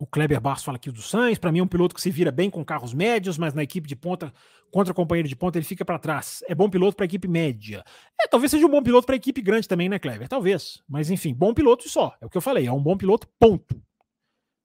[0.00, 1.38] O Kleber Barros fala aqui do Sainz.
[1.38, 3.86] Para mim é um piloto que se vira bem com carros médios, mas na equipe
[3.86, 4.32] de ponta,
[4.72, 6.42] contra companheiro de ponta, ele fica para trás.
[6.48, 7.84] É bom piloto para equipe média.
[8.20, 10.26] É, talvez seja um bom piloto para equipe grande também, né, Kleber?
[10.26, 10.82] Talvez.
[10.88, 12.16] Mas enfim, bom piloto só.
[12.20, 12.66] É o que eu falei.
[12.66, 13.80] É um bom piloto, ponto.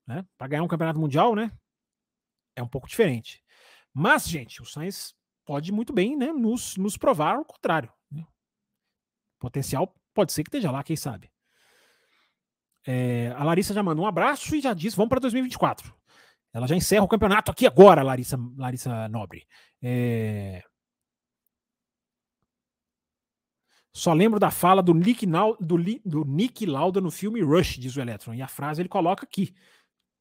[0.08, 0.26] Né?
[0.38, 1.52] Para ganhar um campeonato mundial, né?
[2.56, 3.44] É um pouco diferente.
[3.94, 5.14] Mas, gente, o Sainz
[5.46, 7.92] pode muito bem né, nos, nos provar o contrário.
[8.12, 8.26] Né?
[9.40, 11.32] Potencial pode ser que esteja lá, quem sabe.
[12.88, 15.94] É, a Larissa já mandou um abraço e já disse: vamos para 2024.
[16.54, 19.46] Ela já encerra o campeonato aqui agora, Larissa, Larissa Nobre.
[19.84, 20.64] É...
[23.94, 28.02] Só lembro da fala do Nick, do, do Nick Lauda no filme Rush, diz o
[28.02, 28.34] Electron.
[28.34, 29.54] E a frase ele coloca aqui.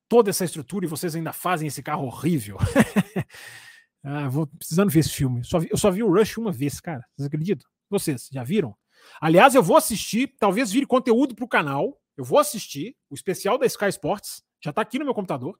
[0.08, 2.56] Toda essa estrutura e vocês ainda fazem esse carro horrível.
[4.04, 5.42] ah, vou precisando ver esse filme.
[5.42, 7.04] Só vi, eu só vi o Rush uma vez, cara.
[7.16, 7.68] Vocês acreditam?
[7.90, 8.76] Vocês já viram?
[9.20, 13.58] Aliás, eu vou assistir, talvez vire conteúdo para o canal eu vou assistir o especial
[13.58, 15.58] da Sky Sports, já está aqui no meu computador.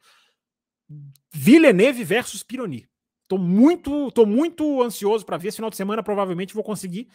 [1.33, 2.89] Villeneuve versus Pironi.
[3.27, 5.49] Tô muito, tô muito ansioso para ver.
[5.49, 7.09] Esse final de semana provavelmente vou conseguir.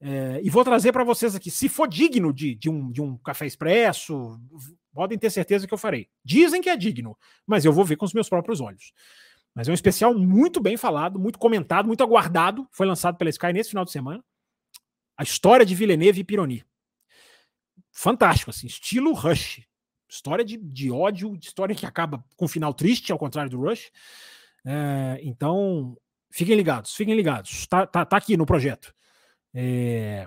[0.00, 1.50] É, e vou trazer para vocês aqui.
[1.50, 4.40] Se for digno de, de, um, de um café expresso,
[4.92, 6.08] podem ter certeza que eu farei.
[6.24, 7.16] Dizem que é digno,
[7.46, 8.92] mas eu vou ver com os meus próprios olhos.
[9.54, 12.66] Mas é um especial muito bem falado, muito comentado, muito aguardado.
[12.72, 14.22] Foi lançado pela Sky nesse final de semana.
[15.16, 16.64] A história de Villeneuve e Pironi
[17.94, 19.62] fantástico, assim, estilo Rush.
[20.08, 23.60] História de, de ódio, de história que acaba com um final triste, ao contrário do
[23.60, 23.90] Rush.
[24.66, 25.96] É, então,
[26.30, 27.66] fiquem ligados, fiquem ligados.
[27.66, 28.92] Tá, tá, tá aqui no projeto.
[29.54, 30.26] É...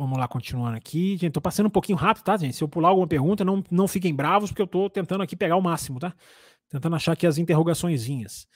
[0.00, 1.16] Vamos lá, continuando aqui.
[1.16, 2.54] Gente, tô passando um pouquinho rápido, tá, gente?
[2.54, 5.56] Se eu pular alguma pergunta, não, não fiquem bravos, porque eu tô tentando aqui pegar
[5.56, 6.14] o máximo, tá?
[6.68, 8.46] Tentando achar aqui as interrogaçõezinhas.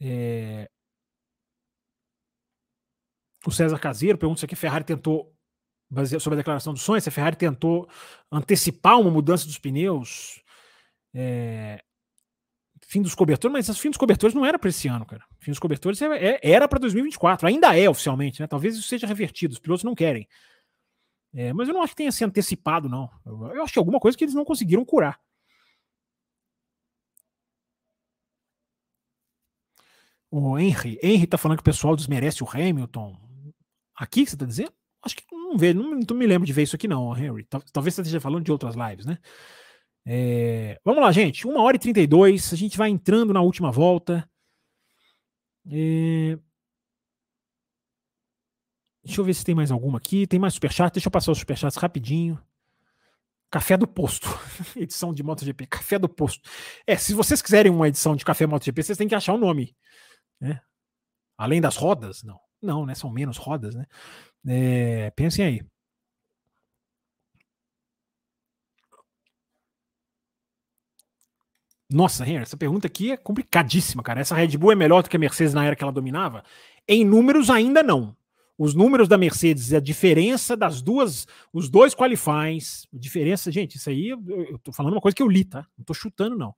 [0.00, 0.68] É...
[3.46, 5.32] O César Caseiro pergunta se aqui Ferrari tentou,
[6.18, 7.88] sobre a declaração do sonho, se a Ferrari tentou
[8.32, 10.42] antecipar uma mudança dos pneus.
[11.14, 11.80] É,
[12.84, 15.24] fim dos cobertores, mas o fim dos cobertores não era para esse ano, cara.
[15.38, 18.48] fim dos cobertores é, é, era para 2024, ainda é oficialmente, né?
[18.48, 20.26] Talvez isso seja revertido, os pilotos não querem.
[21.34, 23.10] É, mas eu não acho que tenha se antecipado, não.
[23.26, 25.20] Eu, acho que é alguma coisa que eles não conseguiram curar.
[30.30, 33.16] O Henry, Henry tá falando que o pessoal desmerece o Hamilton.
[33.96, 34.72] Aqui que você está dizendo?
[35.02, 37.44] Acho que não vê, não, não me lembro de ver isso aqui, não, Henry.
[37.72, 39.18] Talvez você esteja falando de outras lives, né?
[40.06, 41.46] É, vamos lá, gente.
[41.46, 42.52] 1 hora e 32.
[42.52, 44.28] A gente vai entrando na última volta.
[45.70, 46.38] É,
[49.04, 50.26] deixa eu ver se tem mais alguma aqui.
[50.26, 50.92] Tem mais superchat.
[50.92, 52.40] Deixa eu passar os superchats rapidinho.
[53.50, 54.28] Café do Posto.
[54.76, 55.66] edição de MotoGP.
[55.66, 56.48] Café do Posto.
[56.86, 59.40] É, se vocês quiserem uma edição de Café MotoGP, vocês têm que achar o um
[59.40, 59.76] nome.
[60.40, 60.60] Né?
[61.38, 62.40] Além das rodas, não.
[62.60, 62.94] Não, né?
[62.94, 63.86] São menos rodas, né?
[64.46, 65.66] É, pensem aí.
[71.90, 74.20] Nossa, Henry, essa pergunta aqui é complicadíssima, cara.
[74.20, 76.42] Essa Red Bull é melhor do que a Mercedes na era que ela dominava?
[76.88, 78.16] Em números, ainda não.
[78.56, 84.08] Os números da Mercedes, a diferença das duas, os dois qualifies, diferença, gente, isso aí
[84.08, 85.66] eu, eu tô falando uma coisa que eu li, tá?
[85.76, 86.54] Não tô chutando, não.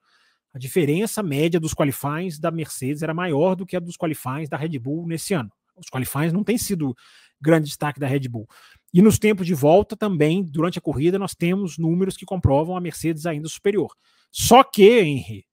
[0.53, 4.57] A diferença média dos qualifies da Mercedes era maior do que a dos qualifies da
[4.57, 5.51] Red Bull nesse ano.
[5.77, 6.95] Os qualifies não tem sido
[7.41, 8.49] grande destaque da Red Bull.
[8.93, 12.81] E nos tempos de volta também, durante a corrida, nós temos números que comprovam a
[12.81, 13.95] Mercedes ainda superior.
[14.31, 15.45] Só que, Henry,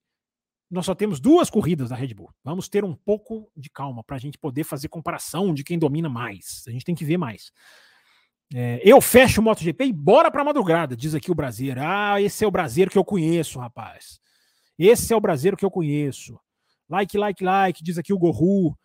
[0.73, 2.33] nós só temos duas corridas da Red Bull.
[2.43, 6.09] Vamos ter um pouco de calma para a gente poder fazer comparação de quem domina
[6.09, 6.63] mais.
[6.67, 7.51] A gente tem que ver mais.
[8.51, 11.81] É, eu fecho o MotoGP e bora para madrugada, diz aqui o brasileiro.
[11.83, 14.19] Ah, esse é o brasileiro que eu conheço, rapaz.
[14.77, 16.39] Esse é o brasileiro que eu conheço.
[16.89, 18.75] Like, like, like, diz aqui o Gorru.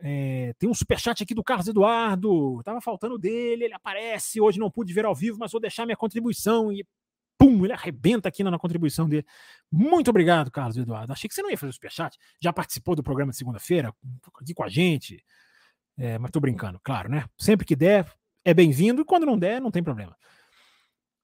[0.00, 2.60] É, tem um superchat aqui do Carlos Eduardo.
[2.64, 4.40] Tava faltando dele, ele aparece.
[4.40, 6.72] Hoje não pude ver ao vivo, mas vou deixar minha contribuição.
[6.72, 6.84] E
[7.38, 9.26] pum, ele arrebenta aqui na, contribuição dele.
[9.70, 11.12] Muito obrigado, Carlos Eduardo.
[11.12, 12.16] Achei que você não ia fazer o superchat.
[12.40, 13.94] Já participou do programa de segunda-feira
[14.40, 15.24] aqui com a gente.
[15.96, 17.24] É, mas tô brincando, claro, né?
[17.38, 18.10] Sempre que der,
[18.44, 19.02] é bem-vindo.
[19.02, 20.16] E quando não der, não tem problema.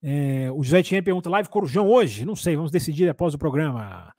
[0.03, 2.24] É, o José Etienne pergunta: live Corujão hoje?
[2.24, 4.15] Não sei, vamos decidir após o programa.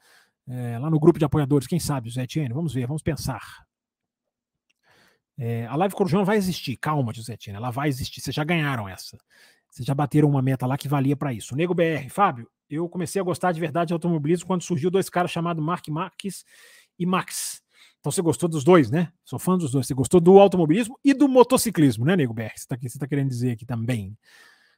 [0.47, 2.53] É, lá no grupo de apoiadores, quem sabe, José Etienne?
[2.53, 3.41] Vamos ver, vamos pensar.
[5.43, 8.21] É, a Live Corujão vai existir, calma, José Tina, ela vai existir.
[8.21, 9.17] Vocês já ganharam essa.
[9.71, 11.55] Vocês já bateram uma meta lá que valia para isso.
[11.55, 15.31] Nego BR, Fábio, eu comecei a gostar de verdade de automobilismo quando surgiu dois caras
[15.31, 16.45] chamados Mark Marques
[16.99, 17.63] e Max.
[17.99, 19.11] Então você gostou dos dois, né?
[19.23, 19.87] Sou fã dos dois.
[19.87, 22.51] Você gostou do automobilismo e do motociclismo, né, Nego BR?
[22.55, 24.17] Você está tá querendo dizer aqui também.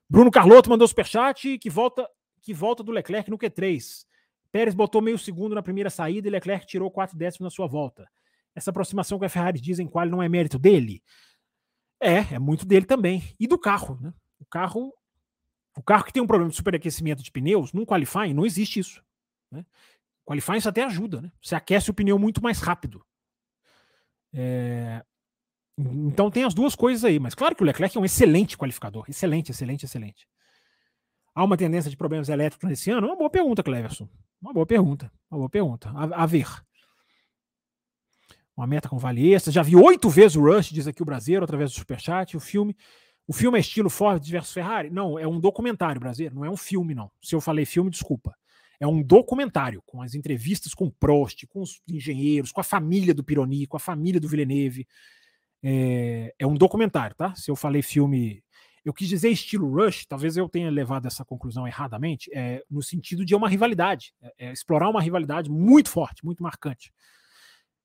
[0.09, 2.07] Bruno Carlotto mandou superchat que volta,
[2.41, 4.05] que volta do Leclerc no Q3.
[4.51, 8.07] Pérez botou meio segundo na primeira saída e Leclerc tirou quatro décimos na sua volta
[8.55, 11.01] essa aproximação que a Ferrari diz em qual não é mérito dele?
[11.99, 13.23] É, é muito dele também.
[13.39, 14.13] E do carro, né?
[14.43, 14.93] O carro,
[15.77, 19.01] o carro que tem um problema de superaquecimento de pneus, num qualifying não existe isso.
[19.49, 19.65] Né?
[20.25, 21.31] Qualifying isso até ajuda, né?
[21.41, 23.05] Você aquece o pneu muito mais rápido.
[24.33, 25.01] É...
[25.77, 29.05] Então tem as duas coisas aí, mas claro que o Leclerc é um excelente qualificador.
[29.07, 30.27] Excelente, excelente, excelente.
[31.33, 33.07] Há uma tendência de problemas elétricos nesse ano?
[33.07, 34.09] Uma boa pergunta, Cleverson.
[34.41, 35.09] Uma boa pergunta.
[35.31, 35.89] Uma boa pergunta.
[35.95, 36.47] A, a ver
[38.55, 39.37] uma meta com vale.
[39.39, 42.37] Já vi oito vezes o Rush, diz aqui o brasileiro, através do Superchat.
[42.37, 42.75] O filme,
[43.27, 44.89] o filme é estilo Ford versus Ferrari?
[44.89, 47.11] Não, é um documentário brasileiro, não é um filme, não.
[47.21, 48.35] Se eu falei filme, desculpa.
[48.79, 53.23] É um documentário, com as entrevistas com Prost, com os engenheiros, com a família do
[53.23, 54.85] Pironi, com a família do Villeneuve.
[55.63, 57.33] É, é um documentário, tá?
[57.35, 58.43] Se eu falei filme.
[58.83, 63.23] Eu quis dizer estilo Rush, talvez eu tenha levado essa conclusão erradamente, é, no sentido
[63.23, 66.91] de uma rivalidade, é, é explorar uma rivalidade muito forte, muito marcante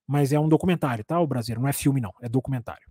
[0.08, 1.20] mas é um documentário, tá?
[1.20, 2.90] O brasileiro, não é filme, não, é documentário.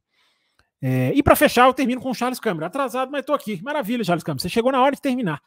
[0.81, 2.67] É, e para fechar, eu termino com o Charles Câmara.
[2.67, 3.61] Atrasado, mas tô aqui.
[3.63, 4.41] Maravilha, Charles Câmara.
[4.41, 5.41] Você chegou na hora de terminar.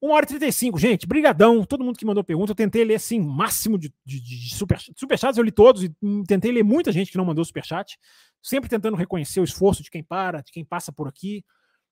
[0.00, 1.06] 1 hora e 35, gente.
[1.06, 1.64] Brigadão.
[1.64, 2.52] Todo mundo que mandou pergunta.
[2.52, 5.36] Eu tentei ler, assim, máximo de, de, de super, superchats.
[5.36, 7.98] Eu li todos e hum, tentei ler muita gente que não mandou superchat.
[8.40, 11.44] Sempre tentando reconhecer o esforço de quem para, de quem passa por aqui,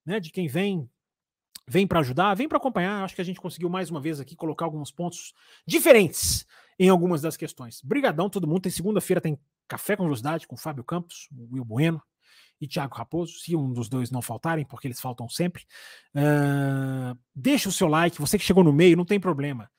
[0.05, 0.21] né?
[0.21, 0.89] De quem vem
[1.69, 3.03] vem para ajudar, vem para acompanhar.
[3.03, 5.35] Acho que a gente conseguiu mais uma vez aqui colocar alguns pontos
[5.67, 6.47] diferentes
[6.79, 7.81] em algumas das questões.
[7.83, 8.61] Brigadão todo mundo.
[8.61, 9.37] Tem segunda-feira tem
[9.67, 12.01] Café com Velocidade com Fábio Campos, Will Bueno
[12.61, 15.65] e Thiago Raposo, se um dos dois não faltarem, porque eles faltam sempre.
[16.15, 19.71] Uh, deixa o seu like, você que chegou no meio, não tem problema.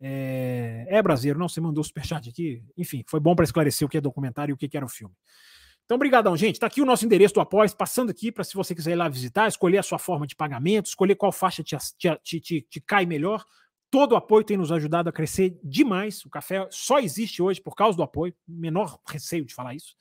[0.00, 2.62] É, é brasileiro, não, você mandou superchat aqui.
[2.76, 5.14] Enfim, foi bom para esclarecer o que é documentário e o que era o filme.
[5.84, 6.58] Então, brigadão, gente.
[6.58, 9.08] Tá aqui o nosso endereço do Após, passando aqui para se você quiser ir lá
[9.08, 13.04] visitar, escolher a sua forma de pagamento, escolher qual faixa te, te, te, te cai
[13.04, 13.44] melhor.
[13.90, 16.24] Todo o apoio tem nos ajudado a crescer demais.
[16.24, 18.34] O café só existe hoje por causa do apoio.
[18.48, 19.94] Menor receio de falar isso.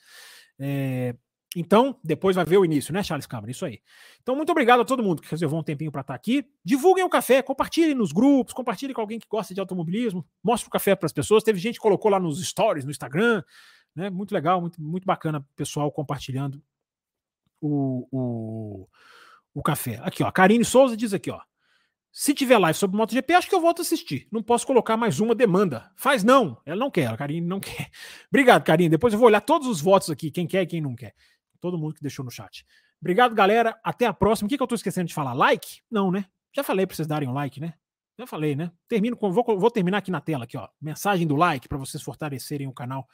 [0.58, 1.16] É,
[1.56, 3.52] então, depois vai ver o início, né, Charles Câmara?
[3.52, 3.80] Isso aí.
[4.22, 6.46] Então, muito obrigado a todo mundo que reservou um tempinho para estar tá aqui.
[6.66, 10.26] Divulguem o café, compartilhem nos grupos, compartilhem com alguém que gosta de automobilismo.
[10.44, 11.44] Mostre o café para as pessoas.
[11.44, 13.44] Teve gente que colocou lá nos stories, no Instagram.
[13.96, 14.10] Né?
[14.10, 16.62] Muito legal, muito, muito bacana, pessoal compartilhando
[17.62, 18.88] o, o,
[19.54, 20.00] o café.
[20.02, 20.32] Aqui, ó.
[20.32, 21.40] Karine Souza diz aqui, ó.
[22.12, 24.28] Se tiver live sobre MotoGP, acho que eu volto a assistir.
[24.32, 25.92] Não posso colocar mais uma demanda.
[25.96, 26.62] Faz não.
[26.64, 27.90] Ela não quer, a Karine não quer.
[28.30, 28.90] Obrigado, Karine.
[28.90, 31.16] Depois eu vou olhar todos os votos aqui, quem quer e quem não quer.
[31.64, 32.66] Todo mundo que deixou no chat.
[33.00, 33.80] Obrigado, galera.
[33.82, 34.48] Até a próxima.
[34.48, 35.32] O que, que eu tô esquecendo de falar?
[35.32, 35.80] Like?
[35.90, 36.26] Não, né?
[36.54, 37.74] Já falei para vocês darem um like, né?
[38.20, 38.70] Já falei, né?
[38.86, 39.32] Termino com.
[39.32, 40.68] Vou, vou terminar aqui na tela, aqui, ó.
[40.82, 43.08] Mensagem do like para vocês fortalecerem o canal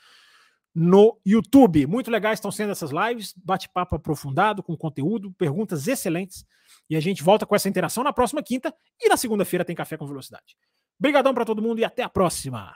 [0.74, 1.86] no YouTube.
[1.86, 6.44] Muito legais estão sendo essas lives, bate-papo aprofundado, com conteúdo, perguntas excelentes.
[6.90, 9.96] E a gente volta com essa interação na próxima quinta e na segunda-feira tem Café
[9.96, 10.58] com Velocidade.
[11.00, 12.76] Obrigadão para todo mundo e até a próxima.